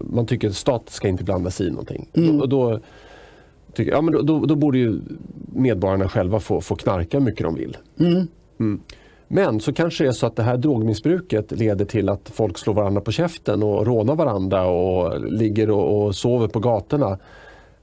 man 0.00 0.26
tycker 0.26 0.48
att 0.48 0.56
staten 0.56 0.92
ska 0.92 1.08
inte 1.08 1.24
blanda 1.24 1.50
sig 1.50 1.66
i 1.66 1.70
någonting. 1.70 2.08
Mm. 2.14 2.38
Då, 2.38 2.46
då, 2.46 2.80
tycker, 3.72 3.92
ja, 3.92 4.00
men 4.00 4.14
då, 4.14 4.22
då, 4.22 4.46
då, 4.46 4.54
borde 4.54 4.78
ju 4.78 5.00
medborgarna 5.52 6.08
själva 6.08 6.40
få, 6.40 6.60
få 6.60 6.76
knarka 6.76 7.18
hur 7.18 7.24
mycket 7.24 7.42
de 7.42 7.54
vill. 7.54 7.76
Mm. 8.00 8.28
Mm. 8.60 8.80
Men 9.28 9.60
så 9.60 9.72
kanske 9.72 10.04
det 10.04 10.08
är 10.08 10.12
så 10.12 10.26
att 10.26 10.36
det 10.36 10.42
här 10.42 10.56
drogmissbruket 10.56 11.52
leder 11.52 11.84
till 11.84 12.08
att 12.08 12.30
folk 12.30 12.58
slår 12.58 12.74
varandra 12.74 13.00
på 13.00 13.12
käften 13.12 13.62
och 13.62 13.86
rånar 13.86 14.14
varandra 14.14 14.66
och 14.66 15.20
ligger 15.32 15.70
och, 15.70 16.06
och 16.06 16.14
sover 16.14 16.48
på 16.48 16.60
gatorna. 16.60 17.18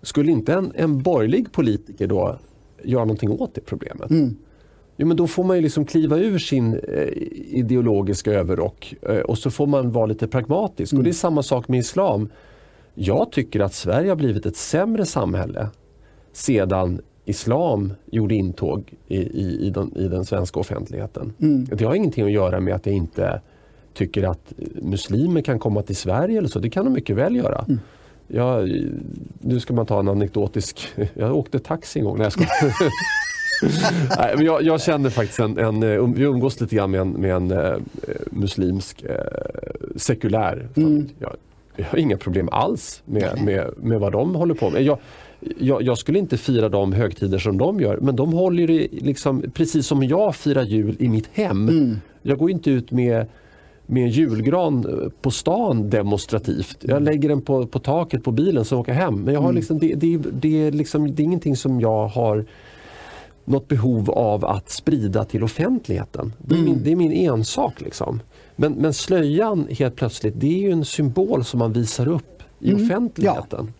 Skulle 0.01 0.31
inte 0.31 0.53
en, 0.53 0.71
en 0.75 1.01
borgerlig 1.01 1.51
politiker 1.51 2.07
då 2.07 2.35
göra 2.83 3.05
någonting 3.05 3.31
åt 3.31 3.55
det 3.55 3.61
problemet? 3.61 4.09
Mm. 4.09 4.35
Jo, 4.97 5.07
men 5.07 5.17
då 5.17 5.27
får 5.27 5.43
man 5.43 5.55
ju 5.55 5.61
liksom 5.61 5.85
kliva 5.85 6.17
ur 6.17 6.39
sin 6.39 6.73
eh, 6.73 7.07
ideologiska 7.51 8.31
överrock 8.31 8.95
eh, 9.01 9.17
och 9.17 9.37
så 9.37 9.51
får 9.51 9.67
man 9.67 9.91
vara 9.91 10.05
lite 10.05 10.27
pragmatisk. 10.27 10.93
Mm. 10.93 10.99
Och 10.99 11.03
Det 11.03 11.09
är 11.09 11.13
samma 11.13 11.43
sak 11.43 11.67
med 11.67 11.79
islam. 11.79 12.29
Jag 12.93 13.31
tycker 13.31 13.59
att 13.59 13.73
Sverige 13.73 14.09
har 14.09 14.15
blivit 14.15 14.45
ett 14.45 14.57
sämre 14.57 15.05
samhälle 15.05 15.67
sedan 16.33 17.01
islam 17.25 17.93
gjorde 18.11 18.35
intåg 18.35 18.93
i, 19.07 19.17
i, 19.17 19.67
i, 19.67 19.69
den, 19.69 19.97
i 19.97 20.07
den 20.07 20.25
svenska 20.25 20.59
offentligheten. 20.59 21.33
Mm. 21.41 21.65
Det 21.65 21.85
har 21.85 21.95
ingenting 21.95 22.25
att 22.25 22.31
göra 22.31 22.59
med 22.59 22.75
att 22.75 22.85
jag 22.85 22.95
inte 22.95 23.41
tycker 23.93 24.23
att 24.23 24.53
muslimer 24.81 25.41
kan 25.41 25.59
komma 25.59 25.81
till 25.81 25.95
Sverige 25.95 26.37
eller 26.37 26.47
så. 26.47 26.59
Det 26.59 26.69
kan 26.69 26.85
de 26.85 26.93
mycket 26.93 27.15
väl 27.15 27.35
göra. 27.35 27.65
Mm. 27.67 27.79
Jag, 28.27 28.69
nu 29.39 29.59
ska 29.59 29.73
man 29.73 29.85
ta 29.85 29.99
en 29.99 30.07
anekdotisk... 30.07 30.87
Jag 31.13 31.35
åkte 31.35 31.59
taxi 31.59 31.99
en 31.99 32.05
gång. 32.05 32.17
Nej, 32.17 32.29
jag. 32.37 32.47
Nej, 34.17 34.33
men 34.35 34.45
jag, 34.45 34.63
jag 34.63 34.81
kände 34.81 35.11
faktiskt 35.11 35.39
en, 35.39 35.57
en, 35.57 35.83
um, 35.83 36.13
vi 36.13 36.23
umgås 36.23 36.61
lite 36.61 36.75
grann 36.75 36.91
med 36.91 37.01
en, 37.01 37.09
med 37.09 37.35
en 37.35 37.51
uh, 37.51 37.75
muslimsk 38.31 39.03
uh, 39.03 39.15
sekulär. 39.95 40.67
Mm. 40.75 41.09
Jag, 41.19 41.35
jag, 41.75 41.85
har 41.85 41.97
inga 41.97 42.17
problem 42.17 42.49
alls 42.51 43.01
med, 43.05 43.43
med, 43.45 43.69
med 43.77 43.99
vad 43.99 44.11
de 44.11 44.35
håller 44.35 44.53
på 44.53 44.69
med. 44.69 44.83
Jag, 44.83 44.97
jag, 45.57 45.81
jag, 45.81 45.97
skulle 45.97 46.19
inte 46.19 46.37
fira 46.37 46.69
de 46.69 46.93
högtider 46.93 47.37
som 47.37 47.57
de 47.57 47.79
gör 47.79 47.97
men 47.97 48.15
de 48.15 48.33
håller 48.33 48.67
det 48.67 48.87
liksom, 48.91 49.43
precis 49.53 49.87
som 49.87 50.03
jag 50.03 50.35
firar 50.35 50.63
jul 50.63 50.95
i 50.99 51.09
mitt 51.09 51.29
hem. 51.33 51.69
Mm. 51.69 51.95
Jag 52.21 52.37
går 52.37 52.51
inte 52.51 52.71
ut 52.71 52.91
med 52.91 53.25
med 53.85 54.03
en 54.03 54.09
julgran 54.09 54.85
eh, 54.85 55.09
på 55.21 55.31
stan 55.31 55.89
demonstrativt. 55.89 56.77
Jag 56.79 56.89
mm. 56.89 57.03
lägger 57.03 57.29
den 57.29 57.41
på, 57.41 57.67
på 57.67 57.79
taket 57.79 58.23
på 58.23 58.31
bilen 58.31 58.65
som 58.65 58.79
åker 58.79 58.93
hem. 58.93 59.15
Men 59.15 59.33
jag 59.33 59.41
har 59.41 59.49
mm. 59.49 59.55
liksom, 59.55 59.79
det, 59.79 59.93
det, 59.95 60.17
det, 60.17 60.71
liksom, 60.71 61.15
det 61.15 61.21
är 61.21 61.25
ingenting 61.25 61.55
som 61.55 61.81
jag 61.81 62.07
har 62.07 62.45
något 63.45 63.67
behov 63.67 64.11
av 64.11 64.45
att 64.45 64.69
sprida 64.69 65.25
till 65.25 65.43
offentligheten. 65.43 66.33
Det 66.37 66.55
är 66.55 66.59
min, 66.59 66.67
mm. 66.67 66.83
det 66.83 66.91
är 66.91 66.95
min 66.95 67.11
ensak. 67.11 67.81
Liksom. 67.81 68.19
Men, 68.55 68.73
men 68.73 68.93
slöjan 68.93 69.67
helt 69.71 69.95
plötsligt, 69.95 70.33
det 70.37 70.47
är 70.47 70.59
ju 70.59 70.71
en 70.71 70.85
symbol 70.85 71.43
som 71.43 71.59
man 71.59 71.73
visar 71.73 72.07
upp 72.07 72.43
i 72.59 72.71
mm. 72.71 72.83
offentligheten. 72.83 73.73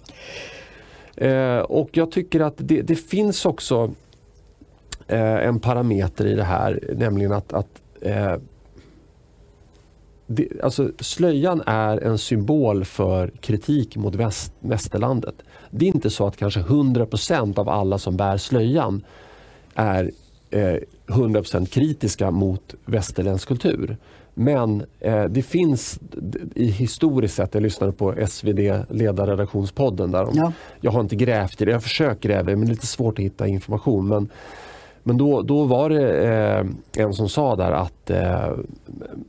Ja. 1.16 1.26
Eh, 1.26 1.60
och 1.60 1.90
jag 1.92 2.12
tycker 2.12 2.40
att 2.40 2.54
det, 2.58 2.82
det 2.82 2.96
finns 2.96 3.46
också 3.46 3.92
eh, 5.08 5.48
en 5.48 5.60
parameter 5.60 6.26
i 6.26 6.36
det 6.36 6.44
här, 6.44 6.80
nämligen 6.98 7.32
att, 7.32 7.54
att 7.54 7.82
eh, 8.02 8.36
det, 10.28 10.48
alltså, 10.64 10.92
slöjan 11.00 11.64
är 11.66 11.98
en 11.98 12.18
symbol 12.18 12.86
för 12.86 13.32
kritik 13.42 13.96
mot 13.96 14.16
väst, 14.16 14.54
västerlandet. 14.60 15.36
Det 15.72 15.86
är 15.86 15.90
inte 15.90 16.10
så 16.10 16.28
att 16.28 16.38
kanske 16.38 16.60
100% 16.60 17.60
av 17.60 17.70
alla 17.70 17.98
som 17.98 18.18
bär 18.18 18.38
slöjan 18.38 19.04
är 19.76 20.12
eh, 20.50 20.78
100% 21.08 21.66
kritiska 21.66 22.32
mot 22.32 22.76
västerländsk 22.86 23.48
kultur. 23.48 23.98
Men 24.34 24.86
eh, 25.00 25.24
det 25.24 25.42
finns 25.42 26.00
i 26.56 26.66
historiskt 26.66 27.36
sett, 27.36 27.54
jag 27.54 27.64
lyssnade 27.64 27.94
på 27.94 28.16
SvD 28.28 28.60
ledarredaktionspodden 28.90 30.12
där 30.12 30.26
de, 30.26 30.38
ja. 30.38 30.54
jag 30.82 30.92
har 30.92 31.02
inte 31.02 31.16
grävt 31.16 31.62
i 31.62 31.66
det, 31.66 31.72
jag 31.72 31.84
försöker 31.84 32.30
gräva 32.30 32.44
men 32.44 32.62
det 32.62 32.66
är 32.66 32.70
lite 32.70 32.88
svårt 32.88 33.20
att 33.20 33.26
hitta 33.26 33.48
information. 33.48 34.08
Men 34.08 34.30
men 35.06 35.18
då, 35.18 35.42
då 35.42 35.64
var 35.64 35.90
det 35.90 36.28
eh, 36.28 36.66
en 37.04 37.14
som 37.14 37.30
sa 37.30 37.56
där 37.56 37.72
att 37.72 38.10
eh, 38.10 38.52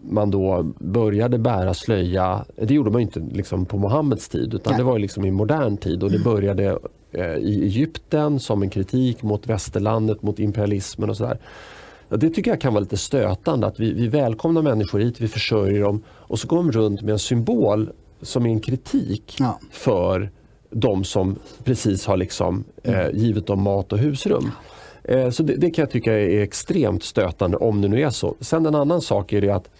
man 0.01 0.30
då 0.30 0.62
började 0.78 1.38
bära 1.38 1.74
slöja. 1.74 2.45
Det 2.57 2.74
gjorde 2.74 2.90
man 2.90 3.01
inte 3.01 3.20
liksom 3.20 3.66
på 3.66 3.78
Muhammeds 3.78 4.28
tid 4.28 4.55
utan 4.55 4.70
Nej. 4.70 4.78
det 4.78 4.84
var 4.84 4.99
liksom 4.99 5.24
i 5.24 5.30
modern 5.30 5.76
tid 5.76 6.03
och 6.03 6.11
det 6.11 6.16
mm. 6.16 6.34
började 6.34 6.78
i 7.18 7.62
Egypten 7.64 8.40
som 8.40 8.62
en 8.62 8.70
kritik 8.70 9.22
mot 9.22 9.46
västerlandet, 9.46 10.22
mot 10.22 10.38
imperialismen 10.38 11.10
och 11.10 11.16
sådär. 11.16 11.38
Det 12.08 12.30
tycker 12.30 12.50
jag 12.50 12.60
kan 12.60 12.74
vara 12.74 12.80
lite 12.80 12.96
stötande 12.96 13.66
att 13.66 13.80
vi, 13.80 13.92
vi 13.92 14.08
välkomnar 14.08 14.62
människor 14.62 14.98
hit, 14.98 15.20
vi 15.20 15.28
försörjer 15.28 15.80
dem 15.80 16.02
och 16.08 16.38
så 16.38 16.48
går 16.48 16.56
de 16.56 16.72
runt 16.72 17.02
med 17.02 17.12
en 17.12 17.18
symbol 17.18 17.90
som 18.22 18.46
är 18.46 18.50
en 18.50 18.60
kritik 18.60 19.36
ja. 19.38 19.58
för 19.70 20.30
de 20.70 21.04
som 21.04 21.38
precis 21.64 22.06
har 22.06 22.16
liksom, 22.16 22.64
eh, 22.82 23.10
givit 23.12 23.46
dem 23.46 23.62
mat 23.62 23.92
och 23.92 23.98
husrum. 23.98 24.50
Eh, 25.04 25.30
så 25.30 25.42
det, 25.42 25.56
det, 25.56 25.70
kan 25.70 25.82
jag 25.82 25.90
tycka 25.90 26.12
är 26.12 26.42
extremt 26.42 27.02
stötande 27.02 27.56
om 27.56 27.82
det 27.82 27.88
nu 27.88 28.02
är 28.02 28.10
så. 28.10 28.34
Sen 28.40 28.66
en 28.66 28.74
annan 28.74 29.00
sak 29.00 29.32
är 29.32 29.40
det 29.40 29.50
att 29.50 29.70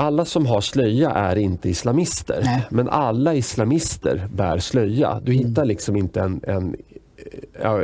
alla 0.00 0.24
som 0.24 0.46
har 0.46 0.60
slöja 0.60 1.10
är 1.10 1.36
inte 1.36 1.68
islamister. 1.68 2.40
Nej. 2.44 2.66
Men 2.70 2.88
alla 2.88 3.34
islamister 3.34 4.28
bär 4.34 4.58
slöja. 4.58 5.20
Du 5.24 5.32
mm. 5.32 5.48
hittar 5.48 5.64
liksom 5.64 5.96
inte 5.96 6.20
en, 6.20 6.40
en 6.46 6.76
ja, 7.62 7.82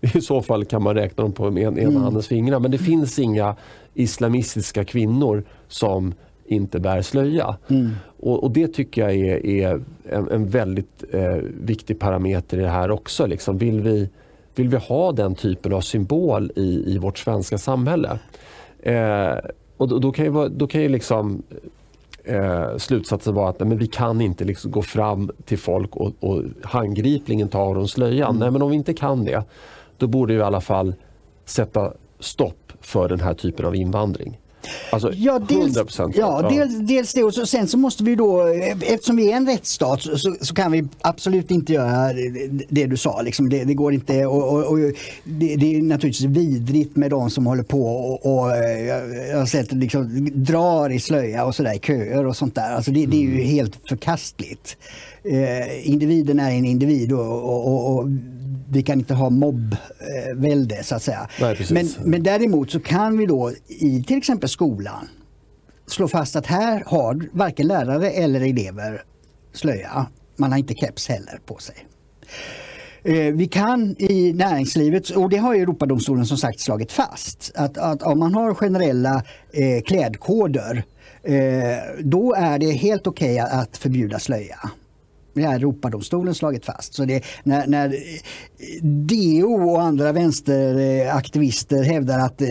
I 0.00 0.20
så 0.20 0.42
fall 0.42 0.64
kan 0.64 0.82
man 0.82 0.94
räkna 0.94 1.22
dem 1.22 1.32
på 1.32 1.46
en, 1.46 1.58
en 1.58 1.78
mm. 1.78 1.96
handens 1.96 2.28
fingrar. 2.28 2.60
Men 2.60 2.70
det 2.70 2.78
finns 2.78 3.18
inga 3.18 3.56
islamistiska 3.94 4.84
kvinnor 4.84 5.44
som 5.68 6.14
inte 6.46 6.80
bär 6.80 7.02
slöja. 7.02 7.56
Mm. 7.68 7.90
Och, 8.20 8.44
och, 8.44 8.50
Det 8.50 8.68
tycker 8.68 9.02
jag 9.02 9.14
är, 9.14 9.46
är 9.46 9.82
en, 10.10 10.28
en, 10.30 10.48
väldigt 10.48 11.04
eh, 11.12 11.36
viktig 11.60 11.98
parameter 11.98 12.58
i 12.58 12.60
det 12.60 12.68
här 12.68 12.90
också. 12.90 13.26
Liksom. 13.26 13.58
Vill 13.58 13.80
vi 13.80 14.08
vill 14.54 14.68
vi 14.68 14.76
ha 14.76 15.12
den 15.12 15.34
typen 15.34 15.72
av 15.72 15.80
symbol 15.80 16.52
i, 16.56 16.94
i 16.94 16.98
vårt 16.98 17.18
svenska 17.18 17.58
samhälle? 17.58 18.18
Eh, 18.82 19.34
och 19.80 19.88
då, 19.88 19.98
då, 19.98 20.12
kan 20.12 20.24
ju, 20.24 20.48
då 20.48 20.66
kan 20.66 20.82
ju 20.82 20.88
liksom 20.88 21.42
eh, 22.24 22.76
slutsatsen 22.76 23.34
vara 23.34 23.48
att 23.48 23.60
nej, 23.60 23.68
men 23.68 23.78
vi 23.78 23.86
kan 23.86 24.20
inte 24.20 24.44
liksom 24.44 24.70
gå 24.70 24.82
fram 24.82 25.30
till 25.44 25.58
folk 25.58 25.96
och, 25.96 26.12
och 26.20 26.42
handgripligen 26.62 27.48
ta 27.48 27.58
av 27.58 27.74
dem 27.74 27.88
slöjan. 27.88 28.30
Mm. 28.30 28.40
Nej, 28.40 28.50
men 28.50 28.62
om 28.62 28.70
vi 28.70 28.76
inte 28.76 28.94
kan 28.94 29.24
det, 29.24 29.44
då 29.96 30.06
borde 30.06 30.34
vi 30.34 30.38
i 30.38 30.42
alla 30.42 30.60
fall 30.60 30.94
sätta 31.44 31.92
stopp 32.18 32.72
för 32.80 33.08
den 33.08 33.20
här 33.20 33.34
typen 33.34 33.66
av 33.66 33.76
invandring. 33.76 34.39
Alltså 34.90 35.12
ja, 35.14 35.38
dels, 35.38 35.76
100%. 35.76 36.12
Ja, 36.16 36.40
ja. 36.42 36.50
Dels, 36.50 36.78
dels 36.78 37.14
det 37.14 37.22
och 37.22 37.34
så, 37.34 37.46
sen 37.46 37.68
så 37.68 37.78
måste 37.78 38.04
vi 38.04 38.14
då, 38.14 38.46
eftersom 38.82 39.16
vi 39.16 39.32
är 39.32 39.36
en 39.36 39.46
rättsstat 39.46 40.02
så, 40.02 40.18
så, 40.18 40.36
så 40.40 40.54
kan 40.54 40.72
vi 40.72 40.88
absolut 41.00 41.50
inte 41.50 41.72
göra 41.72 42.12
det 42.68 42.86
du 42.86 42.96
sa. 42.96 43.22
Liksom. 43.22 43.48
Det, 43.48 43.64
det 43.64 43.74
går 43.74 43.94
inte 43.94 44.26
och, 44.26 44.52
och, 44.52 44.72
och 44.72 44.78
det, 45.24 45.56
det, 45.56 45.76
är 45.76 45.82
naturligtvis 45.82 46.26
vidrigt 46.26 46.96
med 46.96 47.10
de 47.10 47.30
som 47.30 47.46
håller 47.46 47.62
på 47.62 47.86
och, 47.86 48.26
och 48.26 48.50
jag 49.30 49.38
har 49.38 49.46
sett 49.46 49.72
liksom, 49.72 50.28
drar 50.34 50.90
i 50.90 51.00
slöja 51.00 51.44
och 51.44 51.54
sådär, 51.54 51.78
köer 51.78 52.26
och 52.26 52.36
sånt 52.36 52.54
där. 52.54 52.70
Alltså 52.70 52.90
det, 52.90 53.06
det 53.06 53.16
är 53.16 53.22
ju 53.22 53.34
mm. 53.34 53.46
helt 53.46 53.76
förkastligt. 53.88 54.76
Eh, 55.24 55.90
individen 55.90 56.40
är 56.40 56.50
en 56.50 56.64
individ 56.64 57.12
och, 57.12 57.98
och 57.98 58.06
vi 58.70 58.82
kan 58.82 58.98
inte 58.98 59.14
ha 59.14 59.30
mobbvälde 59.30 60.82
så 60.84 60.94
att 60.94 61.02
säga. 61.02 61.28
Nej, 61.40 61.66
men, 61.70 61.88
men 62.04 62.22
däremot 62.22 62.70
så 62.70 62.80
kan 62.80 63.18
vi 63.18 63.26
då 63.26 63.52
i 63.68 64.02
till 64.02 64.18
exempel 64.18 64.48
skolan 64.48 65.08
slå 65.86 66.08
fast 66.08 66.36
att 66.36 66.46
här 66.46 66.82
har 66.86 67.28
varken 67.32 67.66
lärare 67.66 68.10
eller 68.10 68.40
elever 68.40 69.02
slöja. 69.52 70.06
Man 70.36 70.52
har 70.52 70.58
inte 70.58 70.74
keps 70.74 71.08
heller 71.08 71.40
på 71.46 71.58
sig. 71.58 71.86
Eh, 73.02 73.34
vi 73.34 73.46
kan 73.46 73.96
i 73.98 74.32
näringslivet, 74.32 75.10
och 75.10 75.30
det 75.30 75.36
har 75.36 75.54
Europadomstolen 75.54 76.26
som 76.26 76.36
sagt 76.36 76.60
slagit 76.60 76.92
fast, 76.92 77.52
att, 77.54 77.78
att 77.78 78.02
om 78.02 78.18
man 78.18 78.34
har 78.34 78.54
generella 78.54 79.22
eh, 79.52 79.82
klädkoder 79.82 80.84
eh, 81.22 81.34
då 81.98 82.34
är 82.34 82.58
det 82.58 82.70
helt 82.70 83.06
okej 83.06 83.42
okay 83.42 83.58
att 83.60 83.76
förbjuda 83.76 84.18
slöja. 84.18 84.70
Det 85.34 85.42
har 85.42 85.54
Europadomstolen 85.54 86.34
slagit 86.34 86.64
fast. 86.64 86.94
Så 86.94 87.04
det, 87.04 87.24
när, 87.42 87.66
när 87.66 87.96
DO 88.82 89.70
och 89.70 89.82
andra 89.82 90.12
vänsteraktivister 90.12 91.82
hävdar 91.82 92.18
att 92.18 92.40
eh, 92.40 92.48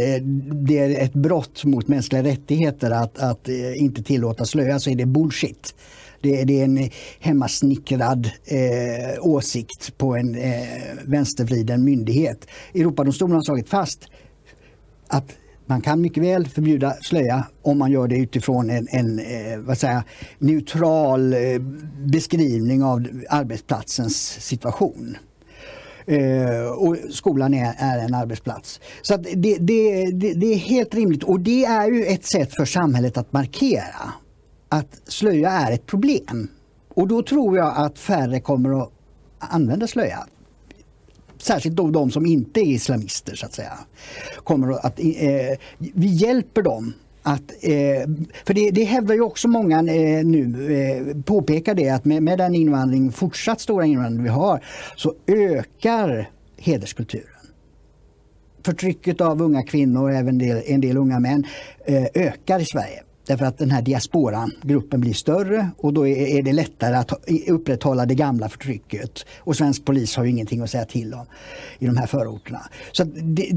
det 0.66 0.78
är 0.78 1.04
ett 1.04 1.14
brott 1.14 1.66
mot 1.66 1.88
mänskliga 1.88 2.24
rättigheter 2.24 2.92
att, 2.92 3.20
att 3.20 3.50
eh, 3.50 3.82
inte 3.82 4.04
tillåta 4.04 4.46
slöja 4.46 4.80
så 4.80 4.90
är 4.90 4.96
det 4.96 5.06
bullshit. 5.06 5.76
Det, 6.22 6.44
det 6.44 6.60
är 6.60 6.64
en 6.64 6.90
hemmasnickrad 7.20 8.32
eh, 8.46 9.26
åsikt 9.26 9.98
på 9.98 10.16
en 10.16 10.36
eh, 10.36 10.68
vänstervriden 11.06 11.84
myndighet. 11.84 12.48
Europadomstolen 12.74 13.36
har 13.36 13.42
slagit 13.42 13.70
fast 13.70 14.08
att 15.08 15.39
man 15.70 15.82
kan 15.82 16.02
mycket 16.02 16.24
väl 16.24 16.48
förbjuda 16.48 16.94
slöja 17.02 17.44
om 17.62 17.78
man 17.78 17.92
gör 17.92 18.08
det 18.08 18.18
utifrån 18.18 18.70
en, 18.70 18.88
en 18.92 19.20
eh, 19.20 19.60
vad 19.60 19.78
säger, 19.78 20.04
neutral 20.40 21.34
eh, 21.34 21.60
beskrivning 22.06 22.84
av 22.84 23.08
arbetsplatsens 23.30 24.16
situation. 24.40 25.18
Eh, 26.06 26.72
och 26.78 26.98
skolan 27.10 27.54
är, 27.54 27.74
är, 27.78 27.98
en 28.06 28.14
arbetsplats. 28.14 28.80
Så 29.02 29.18
det, 29.18 29.36
det, 29.36 29.58
det, 30.12 30.34
det, 30.34 30.54
är 30.54 30.58
helt 30.58 30.96
rimligt 30.96 31.24
och 31.24 31.40
det 31.40 31.66
är 31.66 31.92
ju 31.92 32.06
ett 32.06 32.26
sätt 32.26 32.56
för 32.56 32.66
samhället 32.66 33.18
att 33.18 33.34
markera 33.34 34.14
att 34.70 35.02
slöja 35.08 35.50
är 35.50 35.72
ett 35.72 35.86
problem. 35.86 36.48
Och 36.94 37.08
då 37.08 37.24
tror 37.24 37.58
jag 37.58 37.74
att 37.78 38.00
färre 38.00 38.40
kommer 38.40 38.82
att 38.84 38.92
använda 39.40 39.88
slöja 39.88 40.20
särskilt 41.42 41.76
då 41.76 41.90
de 41.90 42.12
som 42.12 42.26
inte 42.26 42.60
är 42.60 42.66
islamister 42.66 43.36
så 43.36 43.46
att 43.46 43.54
säga, 43.54 43.74
kommer 44.44 44.86
att, 44.86 45.00
eh, 45.00 45.58
vi 45.78 46.08
hjälper 46.08 46.62
dem 46.62 46.94
att, 47.24 47.52
eh, 47.62 48.10
för 48.46 48.54
det, 48.54 48.72
det 48.72 48.84
hävdar 48.84 49.16
ju 49.16 49.22
också 49.22 49.48
många 49.48 49.78
eh, 49.78 50.26
nu, 50.26 50.74
eh, 50.74 51.22
påpekar 51.22 51.76
det 51.76 51.90
att 51.90 52.06
med, 52.06 52.24
med 52.24 52.38
den 52.38 52.56
invandring, 52.56 53.12
fortsatt 53.12 53.62
stora 53.62 53.86
invandring 53.86 54.24
vi 54.24 54.30
har, 54.30 54.66
så 54.96 55.14
ökar 55.28 56.30
hederskulturen. 56.58 57.26
Förtrycket 58.66 59.22
av 59.22 59.42
unga 59.42 59.64
kvinnor 59.64 60.04
och 60.04 60.12
även 60.12 60.38
del, 60.38 60.62
en 60.66 60.82
del 60.82 60.98
unga 60.98 61.20
män 61.20 61.46
eh, 61.86 62.06
ökar 62.14 62.60
i 62.60 62.66
Sverige. 62.66 63.04
Därför 63.30 63.46
att 63.46 63.58
den 63.58 63.72
här 63.72 63.82
diasporan, 63.82 64.52
gruppen 64.62 65.02
blir 65.02 65.14
större 65.14 65.70
och 65.78 65.94
då 65.94 66.08
är 66.08 66.44
det 66.44 66.54
lättare 66.54 66.96
att 66.96 67.12
upprätthålla 67.48 68.06
det 68.06 68.16
gamla 68.16 68.50
förtrycket. 68.50 69.26
Och 69.40 69.56
svensk 69.56 69.86
polis 69.86 70.16
har 70.16 70.24
ju 70.24 70.30
ingenting 70.30 70.62
att 70.62 70.70
säga 70.70 70.86
till 70.86 71.14
om 71.14 71.26
i 71.80 71.86
de 71.86 71.98
här 71.98 72.08
förorterna. 72.08 72.62
Så 72.92 73.04
det, 73.04 73.52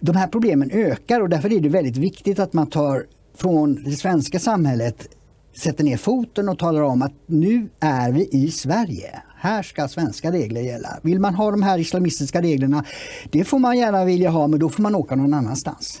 de 0.00 0.16
här 0.16 0.26
problemen 0.26 0.70
ökar 0.70 1.20
och 1.20 1.28
därför 1.28 1.52
är 1.52 1.60
det 1.60 1.68
väldigt 1.68 1.96
viktigt 1.96 2.38
att 2.38 2.52
man 2.52 2.66
tar 2.66 3.06
från 3.36 3.84
det 3.84 3.92
svenska 3.92 4.38
samhället 4.38 5.08
sätter 5.56 5.84
ner 5.84 5.96
foten 5.96 6.48
och 6.48 6.58
talar 6.58 6.82
om 6.82 7.02
att 7.02 7.14
nu 7.26 7.68
är 7.80 8.12
vi 8.12 8.28
i 8.32 8.50
Sverige. 8.50 9.22
Här 9.36 9.62
ska 9.62 9.88
svenska 9.88 10.32
regler 10.32 10.60
gälla. 10.60 10.98
Vill 11.02 11.20
man 11.20 11.34
ha 11.34 11.50
de 11.50 11.62
här 11.62 11.78
islamistiska 11.78 12.42
reglerna, 12.42 12.84
det 13.30 13.44
får 13.44 13.58
man 13.58 13.78
gärna 13.78 14.04
vilja 14.04 14.30
ha 14.30 14.46
men 14.48 14.60
då 14.60 14.68
får 14.68 14.82
man 14.82 14.94
åka 14.94 15.14
någon 15.14 15.34
annanstans. 15.34 16.00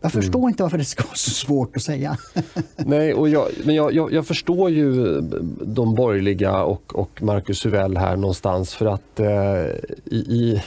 Jag 0.00 0.12
förstår 0.12 0.38
mm. 0.38 0.48
inte 0.48 0.62
varför 0.62 0.78
det 0.78 0.84
ska 0.84 1.04
vara 1.04 1.14
så 1.14 1.30
svårt 1.30 1.76
att 1.76 1.82
säga. 1.82 2.16
Nej, 2.76 3.14
och 3.14 3.28
jag, 3.28 3.48
men 3.64 3.74
jag, 3.74 3.92
jag, 3.92 4.12
jag, 4.12 4.26
förstår 4.26 4.70
ju 4.70 5.20
de 5.64 5.94
borgerliga 5.94 6.62
och, 6.62 6.98
och 6.98 7.22
Marcus 7.22 7.66
Huvell 7.66 7.96
här 7.96 8.16
någonstans 8.16 8.74
för 8.74 8.86
att 8.86 9.20
eh, 9.20 9.66
i, 10.04 10.60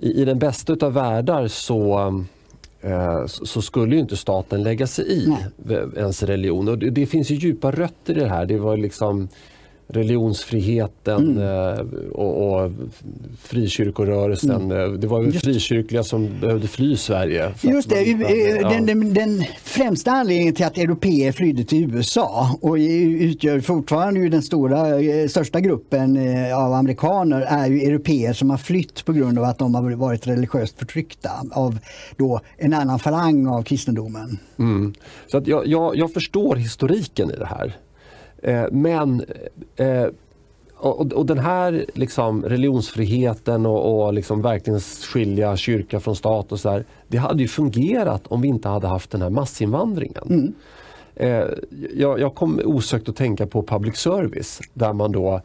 i, 0.00 0.20
i 0.20 0.24
den 0.24 0.38
bästa 0.38 0.86
av 0.86 0.92
världar 0.92 1.48
så 1.48 1.98
eh, 2.80 3.26
så 3.26 3.62
skulle 3.62 3.94
ju 3.94 4.00
inte 4.00 4.16
staten 4.16 4.62
lägga 4.62 4.86
sig 4.86 5.12
i 5.12 5.36
Nej. 5.56 5.78
ens 5.96 6.22
religion. 6.22 6.68
Och 6.68 6.78
det, 6.78 6.90
det, 6.90 7.06
finns 7.06 7.30
ju 7.30 7.34
djupa 7.34 7.70
rötter 7.70 8.16
i 8.16 8.20
det 8.20 8.28
här. 8.28 8.46
Det 8.46 8.58
var 8.58 8.76
liksom 8.76 9.28
religionsfriheten 9.88 11.38
mm. 11.38 11.42
Eh, 11.42 11.78
och, 12.12 12.64
och 12.64 12.72
frikyrkorörelsen. 13.42 14.62
Mm. 14.62 14.92
Eh, 14.92 14.98
det 14.98 15.06
var 15.06 15.22
ju 15.22 15.32
frikyrkliga 15.32 16.04
som 16.04 16.40
behövde 16.40 16.68
fly 16.68 16.96
Sverige. 16.96 17.52
Just 17.62 17.88
det, 17.88 18.16
man, 18.16 18.60
ja. 18.60 18.68
den, 18.68 18.86
den, 18.86 19.14
den, 19.14 19.44
främsta 19.62 20.10
anledningen 20.10 20.54
till 20.54 20.64
att 20.64 20.78
europeer 20.78 21.32
flydde 21.32 21.64
till 21.64 21.94
USA 21.94 22.58
och 22.60 22.74
utgör 22.74 23.60
fortfarande 23.60 24.28
den 24.28 24.42
stora, 24.42 25.00
eh, 25.00 25.28
största 25.28 25.60
gruppen 25.60 26.18
av 26.54 26.72
amerikaner 26.72 27.40
är 27.40 27.66
ju 27.66 27.80
europeer 27.80 28.32
som 28.32 28.50
har 28.50 28.58
flytt 28.58 29.04
på 29.04 29.12
grund 29.12 29.38
av 29.38 29.44
att 29.44 29.58
de 29.58 29.74
har 29.74 29.90
varit 29.92 30.26
religiöst 30.26 30.78
förtryckta 30.78 31.30
av 31.52 31.78
då 32.16 32.40
en 32.56 32.74
annan 32.74 32.98
falang 32.98 33.46
av 33.46 33.62
kristendomen. 33.62 34.38
Mm. 34.58 34.94
Så 35.26 35.38
att 35.38 35.46
jag, 35.46 35.66
jag, 35.66 35.96
jag 35.96 36.12
förstår 36.12 36.56
historiken 36.56 37.30
i 37.30 37.36
det 37.36 37.46
här. 37.46 37.76
Eh, 38.46 38.64
men 38.70 39.24
eh, 39.76 40.06
och, 40.76 41.12
och, 41.12 41.26
den 41.26 41.38
här 41.38 41.86
liksom, 41.94 42.44
religionsfriheten 42.44 43.66
och, 43.66 44.06
och 44.06 44.12
liksom 44.12 44.42
verkligen 44.42 44.80
skilja 44.80 45.56
kyrka 45.56 46.00
från 46.00 46.16
stat 46.16 46.52
och 46.52 46.60
så 46.60 46.70
där, 46.70 46.84
det 47.08 47.18
hade 47.18 47.42
ju 47.42 47.48
fungerat 47.48 48.26
om 48.26 48.40
vi 48.40 48.48
inte 48.48 48.68
hade 48.68 48.86
haft 48.86 49.10
den 49.10 49.22
här 49.22 49.30
massinvandringen. 49.30 50.24
Mm. 50.28 50.54
Eh, 51.14 51.48
jag, 51.94 52.20
jag, 52.20 52.34
kom 52.34 52.60
osökt 52.64 53.08
att 53.08 53.16
tänka 53.16 53.46
på 53.46 53.62
public 53.62 53.96
service 53.96 54.60
där 54.74 54.92
man 54.92 55.12
då 55.12 55.40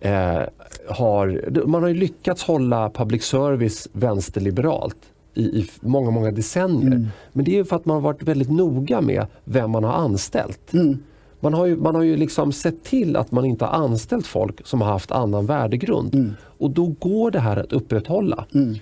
eh, 0.00 0.40
har, 0.88 1.50
man 1.66 1.82
har 1.82 1.90
lyckats 1.90 2.42
hålla 2.42 2.90
public 2.90 3.24
service 3.24 3.88
vänsterliberalt 3.92 4.96
i, 5.34 5.42
i 5.42 5.70
många, 5.80 6.10
många 6.10 6.30
decennier. 6.30 6.92
Mm. 6.92 7.08
Men 7.32 7.44
det 7.44 7.58
är 7.58 7.64
för 7.64 7.76
att 7.76 7.86
man 7.86 7.94
har 7.94 8.02
varit 8.02 8.22
väldigt 8.22 8.50
noga 8.50 9.00
med 9.00 9.26
vem 9.44 9.70
man 9.70 9.84
har 9.84 9.92
anställt. 9.92 10.72
Mm. 10.72 10.98
Man 11.40 11.54
har 11.54 11.66
ju, 11.66 11.76
man 11.76 11.94
har 11.94 12.02
ju 12.02 12.16
liksom 12.16 12.52
sett 12.52 12.84
till 12.84 13.16
att 13.16 13.32
man 13.32 13.44
inte 13.44 13.64
har 13.64 13.72
anställt 13.84 14.26
folk 14.26 14.66
som 14.66 14.80
har 14.80 14.92
haft 14.92 15.10
annan 15.10 15.46
värdegrund. 15.46 16.14
Mm. 16.14 16.34
Och 16.58 16.70
då 16.70 16.86
går 16.86 17.30
det 17.30 17.40
här 17.40 17.56
att 17.56 17.72
upprätthålla. 17.72 18.44
Mm. 18.54 18.76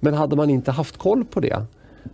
Men 0.00 0.14
hade 0.14 0.36
man 0.36 0.50
inte 0.50 0.70
haft 0.70 0.96
koll 0.96 1.24
på 1.24 1.40
det, 1.40 1.62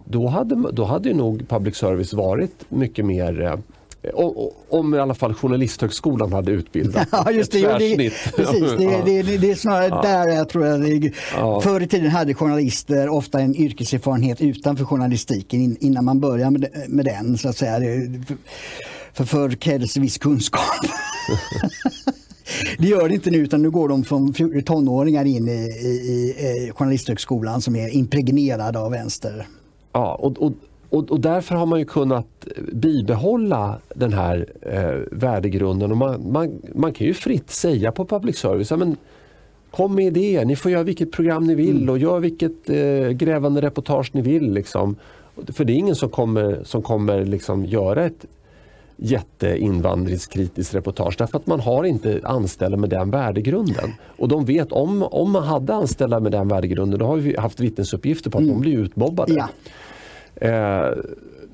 då 0.05 0.27
hade, 0.27 0.73
då 0.73 0.85
hade 0.85 1.15
nog 1.15 1.49
public 1.49 1.77
service 1.77 2.13
varit 2.13 2.65
mycket 2.69 3.05
mer 3.05 3.43
eh, 3.43 3.59
om 4.69 4.95
i 4.95 4.99
alla 4.99 5.15
fall 5.15 5.35
Journalisthögskolan 5.35 6.33
hade 6.33 6.53
utbildat 6.53 7.09
ja, 7.13 7.31
just 7.31 7.53
det. 7.53 7.79
Det, 7.79 7.97
precis, 8.37 8.71
det, 8.79 9.03
det, 9.05 9.37
det, 9.39 9.51
är 9.51 9.55
snarare 9.55 9.89
ja. 9.89 10.03
där 10.03 10.29
jag 10.29 10.49
tror 10.49 10.67
att 10.67 11.13
ja. 11.37 11.61
Förr 11.61 11.81
i 11.81 11.87
tiden 11.87 12.11
hade 12.11 12.35
journalister 12.35 13.09
ofta 13.09 13.41
en 13.41 13.57
yrkeserfarenhet 13.57 14.41
utanför 14.41 14.85
journalistiken 14.85 15.77
innan 15.81 16.05
man 16.05 16.21
började 16.21 16.51
med, 16.51 16.71
med 16.89 17.05
den. 17.05 17.39
Så 17.39 17.49
att 17.49 17.57
säga. 17.57 17.81
För 19.13 19.25
förr 19.25 19.51
krävdes 19.51 19.97
viss 19.97 20.19
kunskap. 20.19 20.63
det 22.79 22.87
gör 22.87 23.09
det 23.09 23.15
inte 23.15 23.31
nu 23.31 23.39
utan 23.39 23.63
nu 23.63 23.71
går 23.71 23.89
de 23.89 24.05
från 24.05 24.33
tonåringar 24.63 25.25
in 25.25 25.49
i, 25.49 25.53
i, 25.53 25.89
i 25.89 26.73
Journalisthögskolan 26.75 27.63
som 27.63 27.77
är 27.77 27.89
impregnerade 27.89 28.79
av 28.79 28.91
vänster. 28.91 29.47
Ja, 29.93 30.15
och, 30.15 30.39
och, 30.39 30.53
och, 30.91 31.11
och, 31.11 31.21
därför 31.21 31.55
har 31.55 31.67
man 31.67 31.79
ju 31.79 31.85
kunnat 31.85 32.47
bibehålla 32.73 33.81
den 33.95 34.13
här 34.13 34.47
eh, 34.63 35.19
värdegrunden. 35.19 35.91
Och 35.91 35.97
man, 35.97 36.33
man, 36.33 36.63
man 36.75 36.93
kan 36.93 37.07
ju 37.07 37.15
fritt 37.15 37.51
säga 37.51 37.93
på 37.93 38.05
public 38.05 38.39
service 38.39 38.71
men 38.71 38.97
Kom 39.71 39.95
med 39.95 40.07
idéer, 40.07 40.45
ni 40.45 40.57
får 40.57 40.71
göra 40.71 40.83
vilket 40.83 41.13
program 41.13 41.47
ni 41.47 41.55
vill 41.55 41.77
mm. 41.77 41.89
och 41.89 41.99
gör 41.99 42.21
vilket 42.21 42.71
eh, 42.71 43.09
grävande 43.09 43.63
reportage 43.63 44.11
ni 44.13 44.23
vill. 44.23 44.53
Liksom. 44.53 44.97
För 45.47 45.65
det 45.65 45.73
är 45.73 45.75
ingen 45.75 45.97
som 45.97 46.09
kommer, 46.09 46.61
som 46.65 46.83
kommer 46.83 47.25
liksom 47.25 47.67
göra 47.67 48.05
ett 48.05 48.27
jätteinvandringskritiskt 49.03 50.75
reportage 50.75 51.15
därför 51.19 51.39
att 51.39 51.47
man 51.47 51.61
har 51.61 51.85
inte 51.85 52.21
anställda 52.25 52.77
med 52.77 52.91
den 52.91 53.11
värdegrunden. 53.11 53.93
Och 54.19 54.29
de 54.29 54.45
vet 54.45 54.73
om, 54.73 55.03
om 55.03 55.31
man 55.31 55.43
hade 55.43 55.75
anställda 55.75 56.21
med 56.21 56.33
den 56.33 56.49
värdegrunden 56.49 56.99
då 56.99 57.07
har 57.07 57.17
vi 57.17 57.37
haft 57.37 57.61
vittnesuppgifter 57.61 58.31
på 58.31 58.39
att 58.39 58.45
mm. 58.45 58.55
de 58.55 58.61
blir 58.61 58.79
utmobbade. 58.79 59.33
Ja. 59.33 59.49
Eh, 60.49 60.99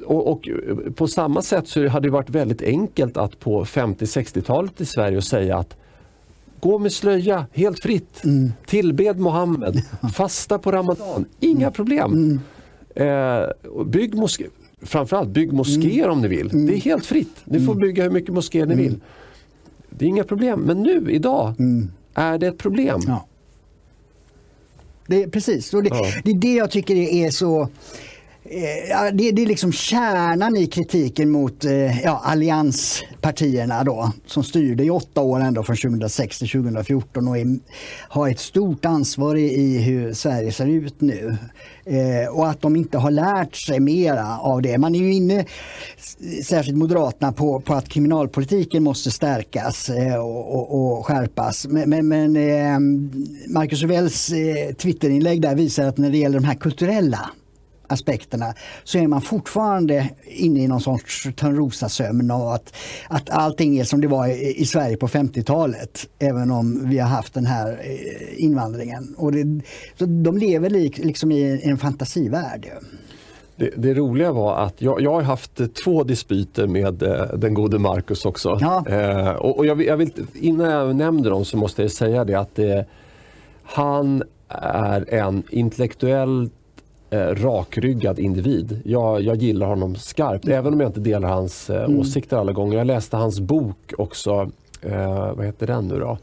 och, 0.05 0.33
och, 0.33 0.49
på 0.97 1.09
samma 1.09 1.43
sätt 1.43 1.69
så 1.69 1.89
hade 1.89 2.09
det 2.09 2.13
varit 2.13 2.31
väldigt 2.31 2.63
enkelt 2.63 3.17
att 3.17 3.41
på 3.41 3.65
50-60-talet 3.65 4.81
i 4.81 4.87
Sverige 4.87 5.23
säga 5.23 5.59
att 5.59 5.77
gå 6.61 6.79
med 6.79 6.93
slöja 6.93 7.47
helt 7.53 7.83
fritt, 7.83 8.25
mm. 8.25 8.53
tillbed 8.67 9.19
Mohammed, 9.19 9.83
fasta 10.15 10.59
på 10.59 10.73
Ramadan, 10.73 11.25
inga 11.41 11.71
problem. 11.71 12.13
Mm. 12.13 12.41
Eh, 12.95 13.49
bygg 13.85 14.15
moské, 14.15 14.45
framförallt 14.87 15.29
bygg 15.29 15.53
moskéer 15.53 16.05
mm. 16.05 16.11
om 16.11 16.23
ni 16.23 16.29
vill. 16.29 16.51
Mm. 16.51 16.67
Det 16.67 16.75
är 16.75 16.81
helt 16.81 17.07
fritt, 17.07 17.37
ni 17.45 17.61
får 17.61 17.73
mm. 17.73 17.83
bygga 17.83 18.03
hur 18.03 18.11
mycket 18.11 18.35
moskéer 18.35 18.67
ni 18.67 18.75
vill. 18.75 19.01
Det 19.91 20.05
är 20.05 20.09
inga 20.09 20.25
problem, 20.25 20.61
men 20.61 20.83
nu 20.83 21.11
idag 21.11 21.55
är 22.15 22.39
det 22.39 22.47
ett 22.47 22.59
problem. 22.59 23.01
Ja. 23.07 23.27
Det, 25.07 25.29
precis, 25.29 25.75
och 25.75 25.83
det, 25.83 25.89
ja. 25.89 26.05
det 26.25 26.31
är 26.31 26.35
det 26.35 26.55
jag 26.55 26.71
tycker 26.71 26.95
är 26.97 27.31
så 27.31 27.69
Eh, 28.51 28.91
ja, 28.91 29.11
det, 29.11 29.33
det, 29.33 29.43
är 29.43 29.47
liksom 29.47 29.73
kärnan 29.73 30.57
i 30.57 30.67
kritiken 30.67 31.31
mot 31.31 31.65
eh, 31.65 32.03
ja, 32.03 32.23
allianspartierna 32.25 33.85
då, 33.85 34.13
som 34.27 34.45
styrde 34.45 34.85
i 34.85 34.91
åtta 34.91 35.21
år 35.21 35.41
ändå 35.41 35.63
från 35.63 35.77
2006 35.77 36.39
till 36.39 36.49
2014 36.49 37.29
och 37.29 37.39
är, 37.39 37.59
har 38.09 38.29
ett 38.29 38.39
stort 38.39 38.85
ansvar 38.85 39.37
i, 39.37 39.55
i 39.55 39.79
hur 39.79 40.13
Sverige 40.13 40.53
ser 40.53 40.67
ut 40.67 41.01
nu. 41.01 41.37
Eh, 41.85 42.37
och 42.37 42.49
att 42.49 42.63
de 42.63 42.77
inte 42.77 42.99
har 42.99 43.11
lärt 43.11 43.57
sig 43.57 43.81
mera 43.81 44.39
av 44.39 44.63
det. 44.63 44.79
Man 44.79 44.95
är 44.95 44.99
ju 44.99 45.13
inne, 45.13 45.45
särskilt 46.45 46.79
Moderaterna, 46.79 47.33
på, 47.33 47.61
på 47.61 47.75
att 47.75 47.89
kriminalpolitiken 47.89 48.83
måste 48.83 49.11
stärkas 49.11 49.89
eh, 49.89 50.17
och, 50.17 50.55
och, 50.55 50.99
och, 50.99 51.07
skärpas. 51.07 51.67
Men, 51.67 51.91
men, 51.91 52.09
men 52.09 52.37
eh, 52.37 52.81
Marcus 53.49 53.83
Uvells 53.83 54.33
eh, 54.33 54.75
Twitterinlägg 54.75 55.43
där 55.43 55.55
visar 55.55 55.87
att 55.87 55.99
när 55.99 56.11
det 56.11 56.19
gäller 56.19 56.39
de 56.39 56.47
här 56.47 56.55
kulturella 56.55 57.31
aspekterna 57.89 58.55
så 58.85 58.99
är 58.99 59.07
man 59.07 59.23
fortfarande 59.23 60.11
inne 60.25 60.61
i 60.61 60.69
någon 60.69 60.81
sorts 60.81 61.29
Törnrosasömn 61.37 62.31
och 62.31 62.55
att, 62.55 62.73
att 63.09 63.31
allting 63.31 63.79
är 63.79 63.85
som 63.85 64.01
det 64.01 64.09
var 64.09 64.27
i, 64.27 64.55
i 64.57 64.67
Sverige 64.67 64.97
på 64.97 65.09
50-talet 65.09 66.07
även 66.19 66.51
om 66.51 66.89
vi 66.89 66.99
har 66.99 67.09
haft 67.09 67.35
den 67.35 67.47
här 67.47 67.81
eh, 67.81 68.45
invandringen. 68.45 69.15
Och 69.19 69.33
det, 69.33 69.61
så 69.99 70.07
de 70.07 70.39
lever 70.39 70.71
lik, 70.71 70.99
liksom 70.99 71.33
i, 71.33 71.61
en 71.65 71.79
fantasivärld. 71.79 72.71
Det, 73.57 73.71
det, 73.77 73.95
roliga 73.95 74.33
var 74.33 74.57
att 74.57 74.83
jag, 74.83 75.01
jag 75.01 75.13
har 75.13 75.23
haft 75.23 75.75
två 75.85 76.05
dispyter 76.05 76.67
med 76.67 77.03
eh, 77.03 77.25
den 77.35 77.55
gode 77.55 77.79
Marcus 77.79 78.25
också. 78.27 78.59
Ja. 78.61 78.85
Eh, 78.89 79.29
och, 79.29 79.59
och 79.59 79.67
jag, 79.67 79.83
jag, 79.83 79.97
vill, 79.97 80.13
innan 80.35 80.71
jag 80.71 80.97
nämner 80.97 81.31
dem 81.31 81.45
så 81.45 81.57
måste 81.57 81.83
jag 81.83 81.91
säga 81.91 82.25
det 82.25 82.35
att 82.35 82.59
eh, 82.59 82.81
han 83.63 84.23
är 84.49 85.15
en 85.15 85.43
intellektuellt 85.51 86.53
eh, 87.11 87.19
rakryggad 87.19 88.19
individ. 88.19 88.81
Jag, 88.85 89.23
jag 89.23 89.37
gillar 89.37 89.67
honom 89.67 89.97
skarpt, 89.97 90.49
även 90.49 90.73
om 90.73 90.81
jag 90.81 90.89
inte 90.89 91.01
delar 91.01 91.29
hans 91.29 91.71
eh, 91.71 91.85
mm. 91.85 92.01
åsikter 92.01 92.37
alla 92.37 92.53
gånger. 92.53 92.79
Jag 92.79 92.87
läste 92.87 93.17
hans 93.17 93.41
bok 93.41 93.93
också, 93.99 94.51
eh, 94.83 95.35
vad 95.35 95.47
heter 95.47 95.67
den 95.67 95.89
nu 95.89 95.99
då? 95.99 96.19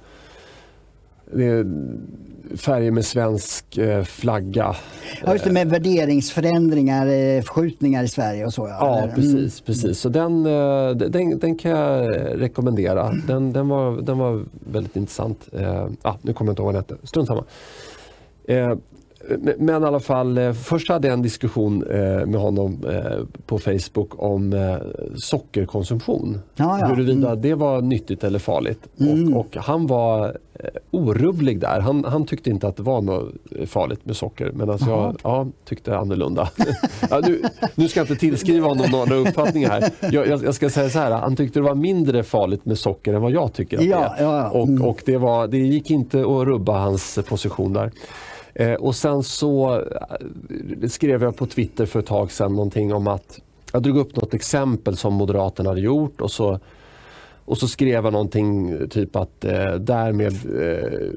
färger 2.57 2.91
med 2.91 3.05
svensk 3.05 3.77
eh, 3.77 4.03
flagga. 4.03 4.75
Ja, 5.25 5.31
just 5.31 5.45
det, 5.45 5.51
med 5.51 5.69
värderingsförändringar, 5.69 7.07
eh, 7.07 7.41
förskjutningar 7.41 8.03
i 8.03 8.07
Sverige 8.07 8.45
och 8.45 8.53
så. 8.53 8.67
Ja, 8.67 8.77
ja 8.79 9.03
mm. 9.03 9.15
precis. 9.15 9.61
precis. 9.61 9.99
Så 9.99 10.09
den, 10.09 10.45
eh, 10.45 10.89
den, 10.89 11.39
den 11.39 11.55
kan 11.55 11.71
jag 11.71 12.15
rekommendera. 12.41 13.13
Den, 13.27 13.53
den, 13.53 13.67
var, 13.67 14.01
den 14.01 14.17
var 14.17 14.45
väldigt 14.71 14.95
intressant. 14.95 15.49
Ah, 16.01 16.13
nu 16.21 16.33
kommer 16.33 16.49
jag 16.49 16.53
inte 16.53 16.61
ihåg 16.61 16.73
vad 16.73 16.75
den 16.75 16.83
hette. 16.89 17.07
Strunt 17.07 17.27
samma. 17.27 17.43
Eh, 19.29 19.37
men 19.57 19.83
i 19.83 19.85
alla 19.85 19.99
fall, 19.99 20.37
eh, 20.37 20.53
först 20.53 20.89
hade 20.89 21.07
jag 21.07 21.13
en 21.13 21.21
diskussion 21.21 21.83
eh, 21.83 22.25
med 22.25 22.41
honom 22.41 22.85
på 23.45 23.59
Facebook 23.59 24.23
om 24.23 24.77
sockerkonsumtion. 25.15 26.39
Ja, 26.55 26.79
ja. 26.79 26.85
Huruvida 26.85 27.29
mm. 27.29 27.41
det 27.41 27.55
var 27.55 27.81
nyttigt 27.81 28.23
eller 28.23 28.39
farligt. 28.39 28.79
Mm. 28.99 29.33
Och, 29.33 29.39
och, 29.39 29.63
han 29.63 29.87
var 29.87 30.37
orubblig 30.91 31.59
där. 31.59 31.79
Han, 31.79 32.03
han, 32.03 32.25
tyckte 32.25 32.49
inte 32.49 32.67
att 32.67 32.75
det 32.75 32.83
var 32.83 33.01
något 33.01 33.33
farligt 33.65 34.05
med 34.05 34.15
socker. 34.15 34.51
Medan 34.51 34.79
jag 34.87 35.17
ja, 35.23 35.47
tyckte 35.65 35.97
annorlunda. 35.97 36.49
ja, 37.09 37.21
nu, 37.27 37.41
nu, 37.75 37.87
ska 37.87 37.99
jag 37.99 38.03
inte 38.05 38.15
tillskriva 38.15 38.67
honom 38.67 38.91
några 38.91 39.15
uppfattningar 39.15 39.69
här. 39.69 39.91
Jag, 40.11 40.27
jag, 40.27 40.43
jag, 40.43 40.55
ska 40.55 40.69
säga 40.69 40.89
så 40.89 40.99
här, 40.99 41.11
han 41.11 41.35
tyckte 41.35 41.59
det 41.59 41.63
var 41.63 41.75
mindre 41.75 42.23
farligt 42.23 42.65
med 42.65 42.77
socker 42.77 43.13
än 43.13 43.21
vad 43.21 43.31
jag 43.31 43.53
tycker 43.53 43.77
att 43.77 43.83
det 43.83 44.23
är. 44.23 44.63
Mm. 44.63 44.81
Och, 44.81 44.89
och 44.89 45.01
det, 45.05 45.17
var, 45.17 45.47
det 45.47 45.57
gick 45.57 45.91
inte 45.91 46.19
att 46.19 46.47
rubba 46.47 46.79
hans 46.79 47.19
position 47.27 47.73
där. 47.73 47.91
Eh, 48.55 48.73
och 48.73 48.95
sen 48.95 49.23
så 49.23 49.79
eh, 49.79 50.87
skrev 50.89 51.23
jag 51.23 51.35
på 51.35 51.45
Twitter 51.45 51.85
för 51.85 51.99
ett 51.99 52.05
tag 52.05 52.31
sedan 52.31 52.55
någonting 52.55 52.93
om 52.93 53.07
att 53.07 53.39
jag 53.71 53.83
drog 53.83 53.97
upp 53.97 54.15
något 54.15 54.33
exempel 54.33 54.97
som 54.97 55.13
Moderaterna 55.13 55.69
hade 55.69 55.81
gjort 55.81 56.21
och 56.21 56.31
så, 56.31 56.59
och 57.45 57.57
så 57.57 57.67
skrev 57.67 58.05
jag 58.05 58.13
någonting 58.13 58.77
typ 58.89 59.15
att 59.15 59.45
eh, 59.45 59.73
därmed 59.73 60.33
eh, 60.61 61.09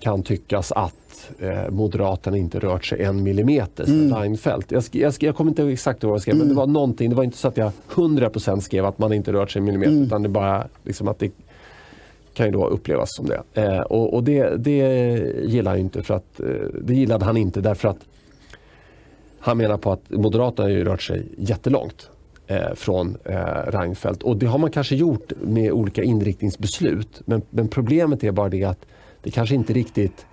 kan 0.00 0.22
tyckas 0.22 0.72
att 0.72 1.30
eh, 1.38 1.70
Moderaterna 1.70 2.36
inte 2.36 2.58
rört 2.58 2.84
sig 2.84 3.02
en 3.02 3.22
millimeter 3.22 3.84
sedan 3.84 4.00
mm. 4.04 4.18
Reinfeldt. 4.18 4.72
Jag, 4.72 4.84
jag, 4.90 5.14
jag 5.20 5.36
kommer 5.36 5.50
inte 5.50 5.62
ihåg 5.62 5.72
exakt 5.72 6.04
vad 6.04 6.12
jag 6.12 6.20
skrev 6.20 6.34
mm. 6.34 6.46
men 6.46 6.56
det 6.56 6.60
var 6.60 6.66
någonting, 6.66 7.10
det 7.10 7.16
var 7.16 7.24
inte 7.24 7.38
så 7.38 7.48
att 7.48 7.56
jag 7.56 7.72
100% 7.90 8.60
skrev 8.60 8.86
att 8.86 8.98
man 8.98 9.12
inte 9.12 9.32
rört 9.32 9.50
sig 9.50 9.60
en 9.60 9.64
millimeter 9.64 9.92
mm. 9.92 10.04
utan 10.04 10.22
det 10.22 10.28
bara 10.28 10.66
liksom 10.84 11.08
att 11.08 11.18
det 11.18 11.30
kan 12.40 12.46
ju 12.46 12.52
då 12.52 12.66
upplevas 12.66 13.14
som 13.14 13.26
det. 13.26 13.42
Eh, 13.54 13.80
och, 13.80 14.14
och 14.14 14.24
det, 14.24 14.56
det 14.56 14.78
gillar 15.44 15.76
inte 15.76 16.02
för 16.02 16.14
att, 16.14 16.40
eh, 16.40 16.46
det 16.82 16.94
gillade 16.94 17.24
han 17.24 17.36
inte 17.36 17.60
därför 17.60 17.88
att 17.88 17.98
han 19.40 19.58
menar 19.58 19.76
på 19.76 19.92
att 19.92 20.10
Moderaterna 20.10 20.68
har 20.68 20.70
ju 20.70 20.84
rört 20.84 21.02
sig 21.02 21.26
jättelångt 21.38 22.10
eh, 22.46 22.74
från 22.74 23.16
eh, 23.24 23.36
Reinfeldt. 23.66 24.22
Och 24.22 24.36
det 24.36 24.46
har 24.46 24.58
man 24.58 24.70
kanske 24.70 24.96
gjort 24.96 25.32
med 25.40 25.72
olika 25.72 26.02
inriktningsbeslut. 26.02 27.22
Men, 27.24 27.42
men 27.50 27.68
problemet 27.68 28.24
är 28.24 28.32
bara 28.32 28.48
det 28.48 28.64
att 28.64 28.86
det 29.22 29.30
kanske 29.30 29.54
inte 29.54 29.72
riktigt 29.72 30.26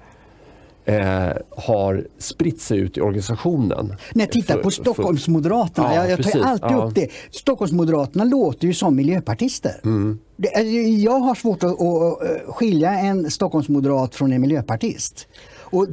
eh, 0.87 1.29
har 1.57 2.07
spritt 2.17 2.61
sig 2.61 2.77
ut 2.77 2.97
i 2.97 3.01
organisationen. 3.01 3.95
Nej, 4.13 4.27
titta 4.27 4.57
på 4.57 4.71
Stockholmsmoderaterna. 4.71 5.95
Ja, 5.95 6.01
jag, 6.01 6.09
jag 6.11 6.17
tar 6.17 6.23
precis, 6.23 6.41
alltid 6.41 6.71
ja. 6.71 6.83
upp 6.83 6.95
det. 6.95 7.09
Stockholmsmoderaterna 7.31 8.23
låter 8.23 8.67
ju 8.67 8.73
som 8.73 8.95
miljöpartister. 8.95 9.81
Mm. 9.83 10.19
Det, 10.37 10.53
alltså, 10.53 10.71
jag 10.73 11.19
har 11.19 11.35
svårt 11.35 11.63
att, 11.63 11.81
att 11.81 12.55
skilja 12.55 12.91
en 12.91 13.31
Stockholmsmoderat 13.31 14.15
från 14.15 14.33
en 14.33 14.41
miljöpartist. 14.41 15.27
Och 15.69 15.87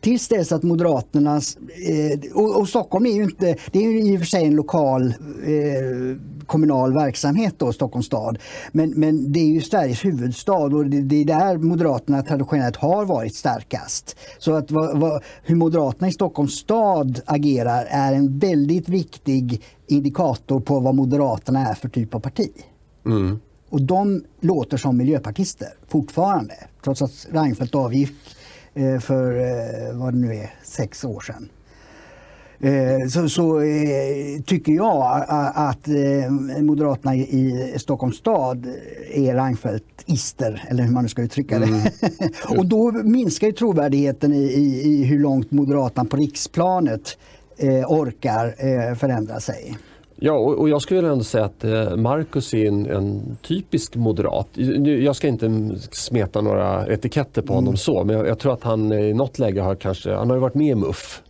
tills 0.00 0.28
dess 0.28 0.52
att 0.52 0.62
Moderaternas... 0.62 1.56
Eh, 1.56 2.34
och, 2.34 2.60
och, 2.60 2.68
Stockholm 2.68 3.06
är 3.06 3.12
ju 3.12 3.22
inte... 3.22 3.56
Det 3.72 3.78
är 3.78 3.82
ju 3.82 4.12
i 4.12 4.16
och 4.16 4.20
för 4.20 4.26
sig 4.26 4.44
en 4.44 4.54
lokal 4.56 5.06
eh, 5.06 6.16
kommunal 6.46 6.94
verksamhet 6.94 7.54
då, 7.58 7.72
Stockholms 7.72 8.06
stad. 8.06 8.38
Men, 8.72 8.90
men 8.90 9.32
det 9.32 9.40
är 9.40 9.46
ju 9.46 9.60
Sveriges 9.60 10.04
huvudstad 10.04 10.52
och 10.52 10.86
det, 10.86 11.00
det 11.00 11.16
är 11.16 11.24
där 11.24 11.58
Moderaterna 11.58 12.22
traditionellt 12.22 12.76
har 12.76 13.04
varit 13.04 13.34
starkast. 13.34 14.16
Så 14.38 14.54
att 14.54 14.70
vad, 14.70 14.98
vad, 14.98 15.22
hur 15.42 15.56
Moderaterna 15.56 16.08
i 16.08 16.12
Stockholms 16.12 16.54
stad 16.54 17.20
agerar 17.26 17.86
är 17.90 18.12
en 18.12 18.38
väldigt 18.38 18.88
viktig 18.88 19.62
indikator 19.86 20.60
på 20.60 20.80
vad 20.80 20.94
Moderaterna 20.94 21.68
är 21.68 21.74
för 21.74 21.88
typ 21.88 22.14
av 22.14 22.20
parti. 22.20 22.50
Mm. 23.06 23.40
Och 23.68 23.82
de 23.82 24.24
låter 24.40 24.76
som 24.76 24.96
miljöpartister 24.96 25.68
fortfarande, 25.88 26.54
trots 26.84 27.02
att 27.02 27.26
Reinfeldt 27.30 27.74
avgick 27.74 28.12
för 29.00 29.40
eh, 29.40 29.98
vad 29.98 30.14
det 30.14 30.18
nu 30.18 30.34
är, 30.34 30.54
sex 30.62 31.04
år 31.04 31.20
sedan. 31.20 31.48
Eh, 32.60 33.08
så, 33.08 33.28
så 33.28 33.60
tycker 34.46 34.72
jag 34.72 35.24
att 35.54 35.86
Moderaterna 36.60 37.16
i 37.16 37.74
Stockholms 37.76 38.16
stad 38.16 38.66
är 39.12 39.34
Reinfeldt-ister, 39.34 40.64
eller 40.68 40.82
hur 40.82 40.90
man 40.90 41.02
nu 41.02 41.08
ska 41.08 41.22
uttrycka 41.22 41.58
det. 41.58 41.66
Mm. 41.66 41.82
och 42.58 42.66
då 42.66 42.92
minskar 42.92 43.46
ju 43.46 43.52
trovärdigheten 43.52 44.32
i, 44.32 44.42
i, 44.42 44.82
i, 44.82 45.04
hur 45.04 45.18
långt 45.18 45.50
Moderaterna 45.50 46.04
på 46.04 46.16
riksplanet 46.16 47.18
orkar 47.86 48.94
förändra 48.94 49.40
sig. 49.40 49.76
Ja, 50.22 50.32
och, 50.32 50.68
jag 50.68 50.82
skulle 50.82 51.08
ändå 51.08 51.24
säga 51.24 51.44
att 51.44 51.64
eh, 51.64 51.96
Marcus 51.96 52.54
är 52.54 52.68
en, 52.68 52.86
en, 52.86 53.36
typisk 53.42 53.96
moderat. 53.96 54.48
Jag 55.02 55.16
ska 55.16 55.28
inte 55.28 55.74
smeta 55.90 56.40
några 56.40 56.86
etiketter 56.86 57.42
på 57.42 57.52
honom 57.52 57.68
mm. 57.68 57.76
så, 57.76 58.04
men 58.04 58.16
jag, 58.16 58.28
jag, 58.28 58.38
tror 58.38 58.52
att 58.52 58.62
han 58.62 58.92
i 58.92 59.12
något 59.12 59.38
läge 59.38 59.60
har 59.60 59.74
kanske, 59.74 60.14
han 60.14 60.30
har 60.30 60.36
ju 60.36 60.40
varit 60.40 60.54
med 60.54 60.66
i 60.66 60.74
MUF. 60.74 61.22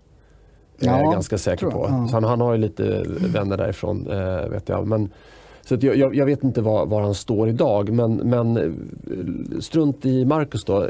Ja, 0.78 0.92
är 0.92 1.02
jag 1.02 1.12
ganska 1.12 1.38
säker 1.38 1.66
på. 1.66 1.86
Ja. 1.88 2.06
Så 2.08 2.16
han, 2.16 2.24
han, 2.24 2.40
har 2.40 2.52
ju 2.52 2.58
lite 2.58 3.04
vänner 3.06 3.56
därifrån, 3.56 4.10
eh, 4.10 4.48
vet 4.48 4.68
jag. 4.68 4.86
Men, 4.86 5.10
så 5.62 5.76
jag, 5.80 6.14
jag, 6.14 6.26
vet 6.26 6.44
inte 6.44 6.60
var, 6.60 6.86
var, 6.86 7.00
han 7.00 7.14
står 7.14 7.48
idag, 7.48 7.92
men, 7.92 8.14
men 8.14 8.56
eh, 8.56 9.60
strunt 9.60 10.06
i 10.06 10.24
Marcus 10.24 10.64
då. 10.64 10.88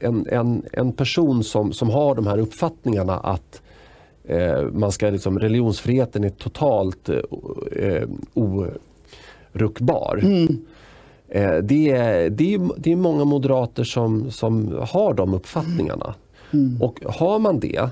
En, 0.00 0.26
en, 0.30 0.62
en 0.72 0.92
person 0.92 1.44
som, 1.44 1.72
som 1.72 1.90
har 1.90 2.14
de 2.14 2.26
här 2.26 2.38
uppfattningarna 2.38 3.18
att 3.18 3.62
eh, 4.24 4.62
man 4.62 4.92
ska 4.92 5.10
liksom, 5.10 5.38
religionsfriheten 5.38 6.24
är 6.24 6.30
totalt 6.30 7.08
eh, 7.72 8.08
oruckbar. 8.34 10.20
Mm. 10.22 10.64
Eh, 11.28 11.54
det, 11.54 11.90
är, 11.90 12.30
det, 12.30 12.54
är, 12.54 12.70
det 12.76 12.92
är 12.92 12.96
många 12.96 13.24
moderater 13.24 13.84
som, 13.84 14.30
som 14.30 14.78
har 14.80 15.14
de 15.14 15.34
uppfattningarna. 15.34 16.14
Mm. 16.52 16.82
Och 16.82 17.00
har 17.04 17.38
man 17.38 17.60
det 17.60 17.90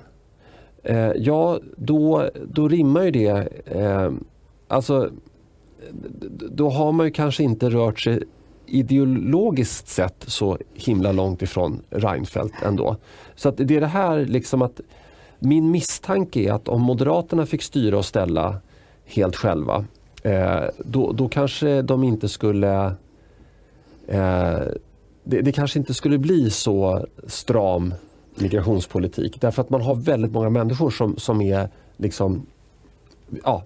Eh, 0.83 1.13
ja, 1.17 1.61
då, 1.77 2.31
då 2.49 2.69
rimmar 2.69 3.03
ju 3.03 3.11
det. 3.11 3.49
Eh, 3.65 4.11
alltså, 4.69 5.11
då 6.51 6.71
har 6.71 6.93
man 6.93 7.07
ju 7.07 7.13
kanske 7.13 7.43
inte 7.43 7.71
rört 7.71 8.01
sig 8.01 8.23
ideologiskt 8.67 9.89
sett 9.89 10.25
så 10.27 10.59
himla 10.75 11.13
långt 11.13 11.43
ifrån 11.43 11.83
Reinfeldt 11.91 12.55
ändå. 12.63 12.97
Så 13.35 13.49
att 13.49 13.57
det 13.57 13.77
är 13.77 13.81
det 13.81 13.87
här 13.87 14.25
liksom 14.25 14.63
att 14.63 14.81
min 15.41 15.71
misstanke 15.71 16.41
är 16.41 16.53
att 16.53 16.69
om 16.69 16.83
Moderaterna 16.83 17.47
fick 17.47 17.63
styra 17.63 17.99
och 17.99 18.05
ställa 18.05 18.57
helt 19.05 19.37
själva 19.37 19.85
eh, 20.23 20.65
då, 20.79 21.13
då 21.13 21.29
kanske 21.29 21.83
de 21.83 22.05
inte 22.05 22.29
skulle 22.29 22.87
eh, 24.09 24.61
det, 25.25 25.41
det 25.41 25.53
kanske 25.53 25.79
inte 25.79 25.95
skulle 25.95 26.19
bli 26.19 26.51
så 26.51 27.07
stram 27.27 27.95
migrationspolitik. 28.35 29.41
Därför 29.41 29.63
att 29.63 29.71
man 29.71 29.81
har 29.81 29.95
väldigt 29.95 30.33
många 30.33 30.51
människor 30.51 30.91
som, 30.91 31.17
som 31.17 31.41
är 31.41 31.69
liksom, 31.97 32.47
ja, 33.45 33.65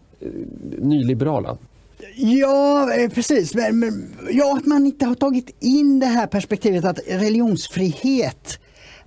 nyliberala. 0.79 1.57
Ja, 2.17 2.93
eh, 2.95 3.11
precis. 3.11 3.55
Men, 3.55 3.79
men, 3.79 4.15
ja, 4.31 4.57
att 4.57 4.67
man 4.67 4.87
inte 4.87 5.07
har 5.07 5.15
tagit 5.15 5.57
in 5.61 6.01
det 6.01 6.07
här 6.07 6.27
perspektivet 6.27 6.85
att 6.85 6.99
religionsfrihet 7.09 8.59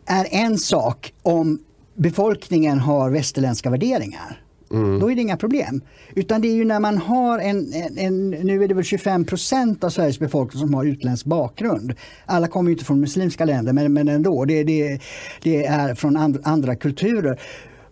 är 0.05 0.27
en 0.31 0.57
sak 0.57 1.13
om 1.21 1.59
befolkningen 1.97 2.79
har 2.79 3.09
västerländska 3.09 3.69
värderingar. 3.69 4.41
Mm. 4.71 4.99
Då 4.99 5.11
är 5.11 5.15
det 5.15 5.21
inga 5.21 5.37
problem. 5.37 5.81
Utan 6.15 6.41
det 6.41 6.47
är 6.47 6.53
ju 6.53 6.65
när 6.65 6.79
man 6.79 6.97
har 6.97 7.39
en, 7.39 7.73
en, 7.73 7.97
en, 7.97 8.29
nu 8.29 8.63
är 8.63 8.67
det 8.67 8.73
väl 8.73 8.83
25 8.83 9.25
procent 9.25 9.83
av 9.83 9.89
Sveriges 9.89 10.19
befolkning 10.19 10.61
som 10.61 10.73
har 10.73 10.85
utländsk 10.85 11.25
bakgrund. 11.25 11.93
Alla 12.25 12.47
kommer 12.47 12.71
inte 12.71 12.85
från 12.85 12.99
muslimska 12.99 13.45
länder 13.45 13.73
men, 13.73 13.93
men 13.93 14.07
ändå, 14.07 14.45
det, 14.45 14.63
det, 14.63 14.99
det 15.43 15.65
är 15.65 15.95
från 15.95 16.17
and, 16.17 16.39
andra 16.43 16.75
kulturer. 16.75 17.39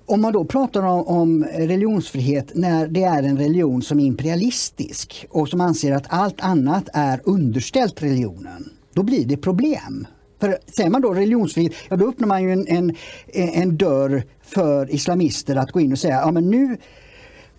Om 0.06 0.22
man 0.22 0.34
då 0.34 0.46
pratar 0.46 0.82
om, 0.82 1.08
om, 1.08 1.44
religionsfrihet 1.44 2.52
när 2.56 2.88
det 2.88 3.04
är 3.04 3.24
en 3.24 3.38
religion 3.38 3.82
som 3.82 4.00
är 4.00 4.06
imperialistisk 4.06 5.28
och 5.30 5.50
som 5.50 5.62
anser 5.62 5.92
att 5.92 6.06
allt 6.08 6.42
annat 6.42 6.90
är 6.94 7.22
underställt 7.24 8.04
religionen, 8.04 8.70
då 8.94 9.04
blir 9.04 9.26
det 9.26 9.38
problem. 9.38 10.08
För 10.40 10.58
säger 10.78 10.90
man 10.90 11.02
då 11.02 11.14
religionsfrihet, 11.14 11.74
ja 11.90 11.96
då 11.96 12.10
öppnar 12.10 12.28
man 12.28 12.44
ju 12.44 12.52
en, 12.52 12.68
en, 12.68 12.96
en 13.34 13.78
dörr 13.78 14.24
för 14.42 14.94
islamister 14.94 15.56
att 15.56 15.72
gå 15.72 15.80
in 15.80 15.92
och 15.92 16.00
säga 16.00 16.16
ja 16.16 16.32
men 16.32 16.50
nu 16.50 16.78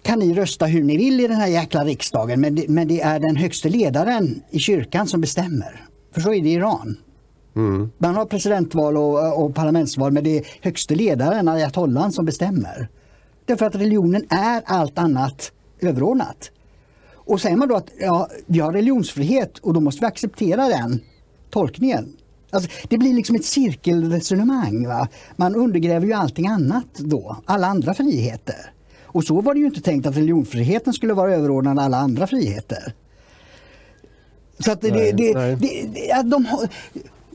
kan 0.03 0.19
ni 0.19 0.35
rösta 0.35 0.67
hur 0.67 0.83
ni 0.83 0.97
vill 0.97 1.21
i 1.21 1.27
den 1.27 1.37
här 1.37 1.47
jäkla 1.47 1.85
riksdagen 1.85 2.41
men 2.41 2.55
det, 2.55 2.69
men 2.69 2.89
det 2.89 3.01
är 3.01 3.21
den 3.21 3.37
högste 3.37 3.69
ledaren 3.69 4.43
i 4.51 4.59
kyrkan 4.59 5.07
som 5.07 5.21
bestämmer. 5.21 5.87
För 6.15 6.21
så 6.21 6.33
är 6.33 6.43
det 6.43 6.49
i 6.49 6.53
Iran. 6.53 6.97
Mm. 7.57 7.91
Man 7.99 8.15
har 8.15 8.27
presidentval 8.27 8.97
och, 8.97 9.45
och 9.45 9.55
parlamentsval 9.55 10.13
men 10.13 10.25
det 10.25 10.39
är 10.39 10.47
högste 10.61 10.95
ledaren, 10.95 11.49
ayatollan, 11.49 12.13
som 12.13 12.25
bestämmer. 12.25 12.89
Därför 13.45 13.67
att 13.67 13.75
religionen 13.75 14.25
är 14.29 14.63
allt 14.65 14.99
annat 14.99 15.53
överordnat. 15.81 16.51
Och 17.15 17.41
säger 17.41 17.57
man 17.57 17.69
då 17.69 17.77
att 17.77 17.91
ja, 18.01 18.29
vi 18.47 18.59
har 18.59 18.73
religionsfrihet 18.73 19.59
och 19.59 19.75
då 19.75 19.81
måste 19.81 20.01
vi 20.01 20.07
acceptera 20.07 20.69
den 20.69 21.01
tolkningen. 21.51 22.17
Alltså, 22.51 22.71
det 22.89 22.99
blir 22.99 23.15
liksom 23.15 23.37
ett 23.37 23.45
cirkelresonemang. 23.45 24.89
Va? 24.89 25.09
Man 25.37 25.55
undergräver 25.55 26.07
ju 26.07 26.13
allting 26.13 26.47
annat 26.47 26.95
då, 26.95 27.37
alla 27.45 27.67
andra 27.67 27.95
friheter. 27.95 28.73
Och 29.03 29.25
så 29.25 29.41
var 29.41 29.55
det 29.55 29.61
ju 29.61 29.67
inte 29.67 29.81
tänkt 29.81 30.07
att 30.07 30.17
religionsfriheten 30.17 30.93
skulle 30.93 31.15
vara 31.15 31.35
överordnad 31.35 31.79
alla 31.79 31.97
andra 31.97 32.27
friheter. 32.27 32.95
Så 34.59 34.73
att 34.73 34.81
det, 34.81 34.91
nej, 34.91 35.13
det, 35.13 35.35
nej. 35.35 35.57
det, 35.57 36.23
de, 36.23 36.47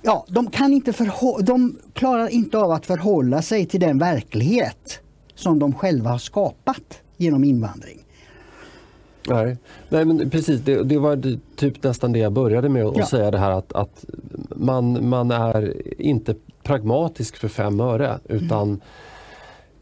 ja, 0.01 0.25
de, 0.29 0.51
kan 0.51 0.73
inte 0.73 0.93
de 1.41 1.77
klarar 1.93 2.27
inte 2.27 2.57
av 2.57 2.71
att 2.71 2.85
förhålla 2.85 3.41
sig 3.41 3.65
till 3.65 3.79
den 3.79 3.97
verklighet 3.97 4.99
som 5.35 5.59
de 5.59 5.73
själva 5.73 6.09
har 6.09 6.17
skapat 6.17 7.01
genom 7.17 7.43
invandring. 7.43 7.99
Nej, 9.29 9.57
Nej 9.89 10.05
men 10.05 10.29
precis. 10.29 10.61
Det, 10.61 10.83
det, 10.83 10.97
var 10.97 11.39
typ 11.55 11.83
nästan 11.83 12.11
det 12.11 12.19
jag 12.19 12.33
började 12.33 12.69
med 12.69 12.85
att 12.85 12.97
ja. 12.97 13.05
säga 13.05 13.31
det 13.31 13.37
här 13.37 13.51
att, 13.51 13.73
att 13.73 14.05
man, 14.61 15.09
man 15.09 15.31
är 15.31 15.73
inte 16.01 16.35
pragmatisk 16.63 17.37
för 17.37 17.47
fem 17.47 17.79
öre 17.79 18.19
utan 18.29 18.67
mm. 18.67 18.81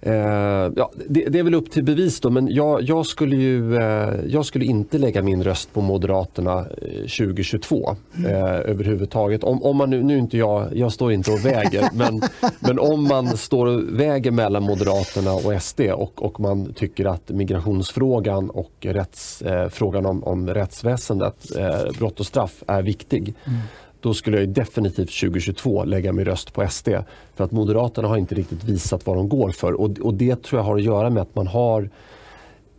Eh, 0.01 0.71
ja, 0.75 0.91
det, 1.07 1.25
det, 1.25 1.39
är 1.39 1.43
väl 1.43 1.55
upp 1.55 1.71
till 1.71 1.83
bevis 1.83 2.19
då 2.19 2.29
men 2.29 2.47
jag, 2.47 2.81
jag, 2.81 3.05
skulle 3.05 3.35
ju, 3.35 3.75
eh, 3.75 4.13
jag 4.27 4.45
skulle 4.45 4.65
inte 4.65 4.97
lägga 4.97 5.21
min 5.21 5.43
röst 5.43 5.73
på 5.73 5.81
Moderaterna 5.81 6.63
2022 6.63 7.89
eh, 7.89 8.25
mm. 8.25 8.35
överhuvudtaget. 8.43 9.43
Om, 9.43 9.63
om 9.63 9.77
man 9.77 9.89
nu, 9.89 10.03
nu 10.03 10.17
inte 10.17 10.37
jag, 10.37 10.77
jag 10.77 10.91
står 10.91 11.11
inte 11.11 11.31
och 11.31 11.45
väger 11.45 11.89
men, 11.93 12.21
men 12.59 12.79
om 12.79 13.03
man 13.07 13.37
står 13.37 13.65
och 13.65 13.99
väger 13.99 14.31
mellan 14.31 14.63
Moderaterna 14.63 15.33
och 15.33 15.61
SD 15.61 15.81
och, 15.81 16.25
och 16.25 16.39
man 16.39 16.73
tycker 16.73 17.05
att 17.05 17.29
migrationsfrågan 17.29 18.49
och 18.49 18.71
rätts, 18.79 19.41
eh, 19.41 19.69
frågan 19.69 20.05
om, 20.05 20.23
om 20.23 20.47
rättsväsendet, 20.47 21.55
eh, 21.57 21.97
brott 21.99 22.19
och 22.19 22.25
straff 22.25 22.63
är 22.67 22.81
viktig. 22.81 23.33
Mm 23.45 23.59
då 24.01 24.13
skulle 24.13 24.39
jag 24.39 24.49
definitivt 24.49 25.19
2022 25.19 25.83
lägga 25.83 26.13
min 26.13 26.25
röst 26.25 26.53
på 26.53 26.67
SD. 26.69 26.89
För 27.35 27.43
att 27.43 27.51
Moderaterna 27.51 28.07
har 28.07 28.17
inte 28.17 28.35
riktigt 28.35 28.63
visat 28.63 29.05
vad 29.05 29.17
de 29.17 29.29
går 29.29 29.49
för 29.49 29.73
och, 29.73 29.99
och 29.99 30.13
det 30.13 30.43
tror 30.43 30.59
jag 30.59 30.65
har 30.65 30.75
att 30.75 30.83
göra 30.83 31.09
med 31.09 31.21
att 31.21 31.35
man 31.35 31.47
har 31.47 31.89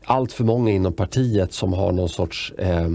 allt 0.04 0.32
för 0.32 0.44
många 0.44 0.70
inom 0.70 0.92
partiet 0.92 1.52
som 1.52 1.72
har 1.72 1.92
någon 1.92 2.08
sorts 2.08 2.52
eh, 2.58 2.88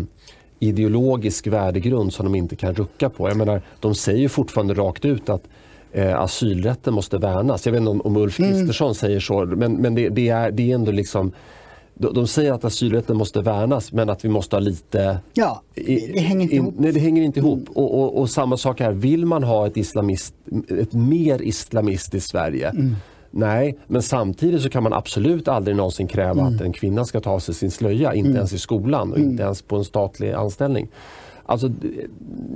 ideologisk 0.59 1.47
värdegrund 1.47 2.13
som 2.13 2.25
de 2.25 2.35
inte 2.35 2.55
kan 2.55 2.73
rucka 2.73 3.09
på. 3.09 3.29
Jag 3.29 3.37
menar, 3.37 3.61
de 3.79 3.95
säger 3.95 4.29
fortfarande 4.29 4.73
rakt 4.73 5.05
ut 5.05 5.29
att 5.29 5.43
eh, 5.91 6.19
asylrätten 6.19 6.93
måste 6.93 7.17
värnas. 7.17 7.65
Jag 7.65 7.73
vet 7.73 7.79
inte 7.79 7.91
om, 7.91 8.01
om 8.01 8.17
Ulf 8.17 8.39
mm. 8.39 8.51
Kristersson 8.51 8.87
mm. 8.87 8.95
säger 8.95 9.19
så 9.19 9.45
men, 9.45 9.73
men 9.73 9.95
det, 9.95 10.09
det, 10.09 10.29
är, 10.29 10.51
det 10.51 10.71
är 10.71 10.75
ändå 10.75 10.91
liksom 10.91 11.31
de 11.97 12.27
säger 12.27 12.53
att 12.53 12.65
asylrätten 12.65 13.17
måste 13.17 13.41
värnas 13.41 13.91
men 13.91 14.09
att 14.09 14.25
vi 14.25 14.29
måste 14.29 14.55
ha 14.55 14.61
lite... 14.61 15.19
Ja, 15.33 15.61
det 15.75 16.19
hänger 16.19 16.41
inte 16.41 16.55
ihop. 16.55 16.73
Nej, 16.77 16.91
det 16.91 16.99
hänger 16.99 17.23
inte 17.23 17.39
ihop. 17.39 17.59
Mm. 17.59 17.73
Och, 17.73 17.99
och, 17.99 18.19
och, 18.19 18.29
samma 18.29 18.57
sak 18.57 18.79
här, 18.79 18.91
vill 18.91 19.25
man 19.25 19.43
ha 19.43 19.67
ett, 19.67 19.77
islamist, 19.77 20.35
ett 20.79 20.93
mer 20.93 21.41
islamistiskt 21.41 22.29
Sverige 22.29 22.69
mm. 22.69 22.95
Nej, 23.37 23.77
men 23.87 24.01
samtidigt 24.01 24.61
så 24.61 24.69
kan 24.69 24.83
man 24.83 24.93
absolut 24.93 25.47
aldrig 25.47 25.77
någonsin 25.77 26.07
kräva 26.07 26.41
mm. 26.41 26.55
att 26.55 26.61
en 26.61 26.73
kvinna 26.73 27.05
ska 27.05 27.19
ta 27.19 27.29
av 27.29 27.39
sig 27.39 27.55
sin 27.55 27.71
slöja, 27.71 28.13
inte 28.13 28.27
mm. 28.27 28.37
ens 28.37 28.53
i 28.53 28.59
skolan 28.59 29.11
och 29.11 29.17
inte 29.17 29.29
mm. 29.29 29.43
ens 29.43 29.61
på 29.61 29.75
en 29.75 29.83
statlig 29.83 30.31
anställning. 30.31 30.87
Alltså, 31.45 31.71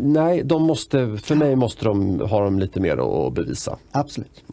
nej, 0.02 0.44
de 0.44 0.64
måste, 0.64 1.18
för 1.18 1.36
mig 1.36 1.56
måste 1.56 1.86
de 1.86 2.20
ha 2.20 2.44
dem 2.44 2.60
lite 2.60 2.80
mer 2.80 3.28
att 3.28 3.34
bevisa. 3.34 3.78
Absolut. 3.92 4.44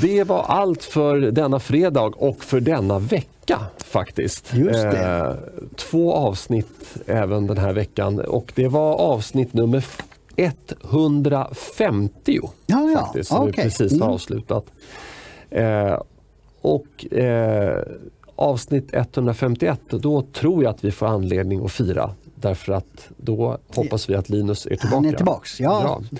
Det 0.00 0.24
var 0.24 0.42
allt 0.42 0.84
för 0.84 1.18
denna 1.18 1.60
fredag 1.60 2.12
och 2.16 2.44
för 2.44 2.60
denna 2.60 2.98
vecka 2.98 3.58
faktiskt. 3.84 4.54
Just 4.54 4.82
det. 4.82 4.98
Eh, 4.98 5.32
två 5.76 6.12
avsnitt 6.12 6.96
även 7.06 7.46
den 7.46 7.58
här 7.58 7.72
veckan 7.72 8.20
och 8.20 8.52
det 8.54 8.68
var 8.68 8.94
avsnitt 8.94 9.54
nummer 9.54 9.84
150 10.36 12.40
ja, 12.66 12.76
ja. 12.90 13.00
faktiskt, 13.00 13.28
som 13.28 13.48
okay. 13.48 13.50
vi 13.50 13.62
precis 13.62 13.92
har 13.92 14.06
mm. 14.06 14.14
avslutat. 14.14 14.64
Eh, 15.50 16.00
och 16.60 17.12
eh, 17.12 17.82
avsnitt 18.36 18.88
151, 18.92 19.80
då 19.88 20.22
tror 20.22 20.64
jag 20.64 20.70
att 20.70 20.84
vi 20.84 20.90
får 20.90 21.06
anledning 21.06 21.64
att 21.64 21.72
fira. 21.72 22.10
Därför 22.34 22.72
att 22.72 23.08
då 23.16 23.58
hoppas 23.74 24.10
vi 24.10 24.14
att 24.14 24.28
Linus 24.28 24.66
är 24.66 24.76
tillbaka. 24.76 24.94
Han 24.94 25.04
är 25.04 25.12
tillbaks, 25.12 25.60
ja. 25.60 26.02
ja. 26.10 26.18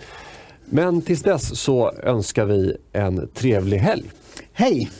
Men 0.74 1.02
tills 1.02 1.22
dess 1.22 1.60
så 1.60 1.92
önskar 2.02 2.44
vi 2.44 2.76
en 2.92 3.28
trevlig 3.34 3.78
helg. 3.78 4.10
Hej! 4.52 4.90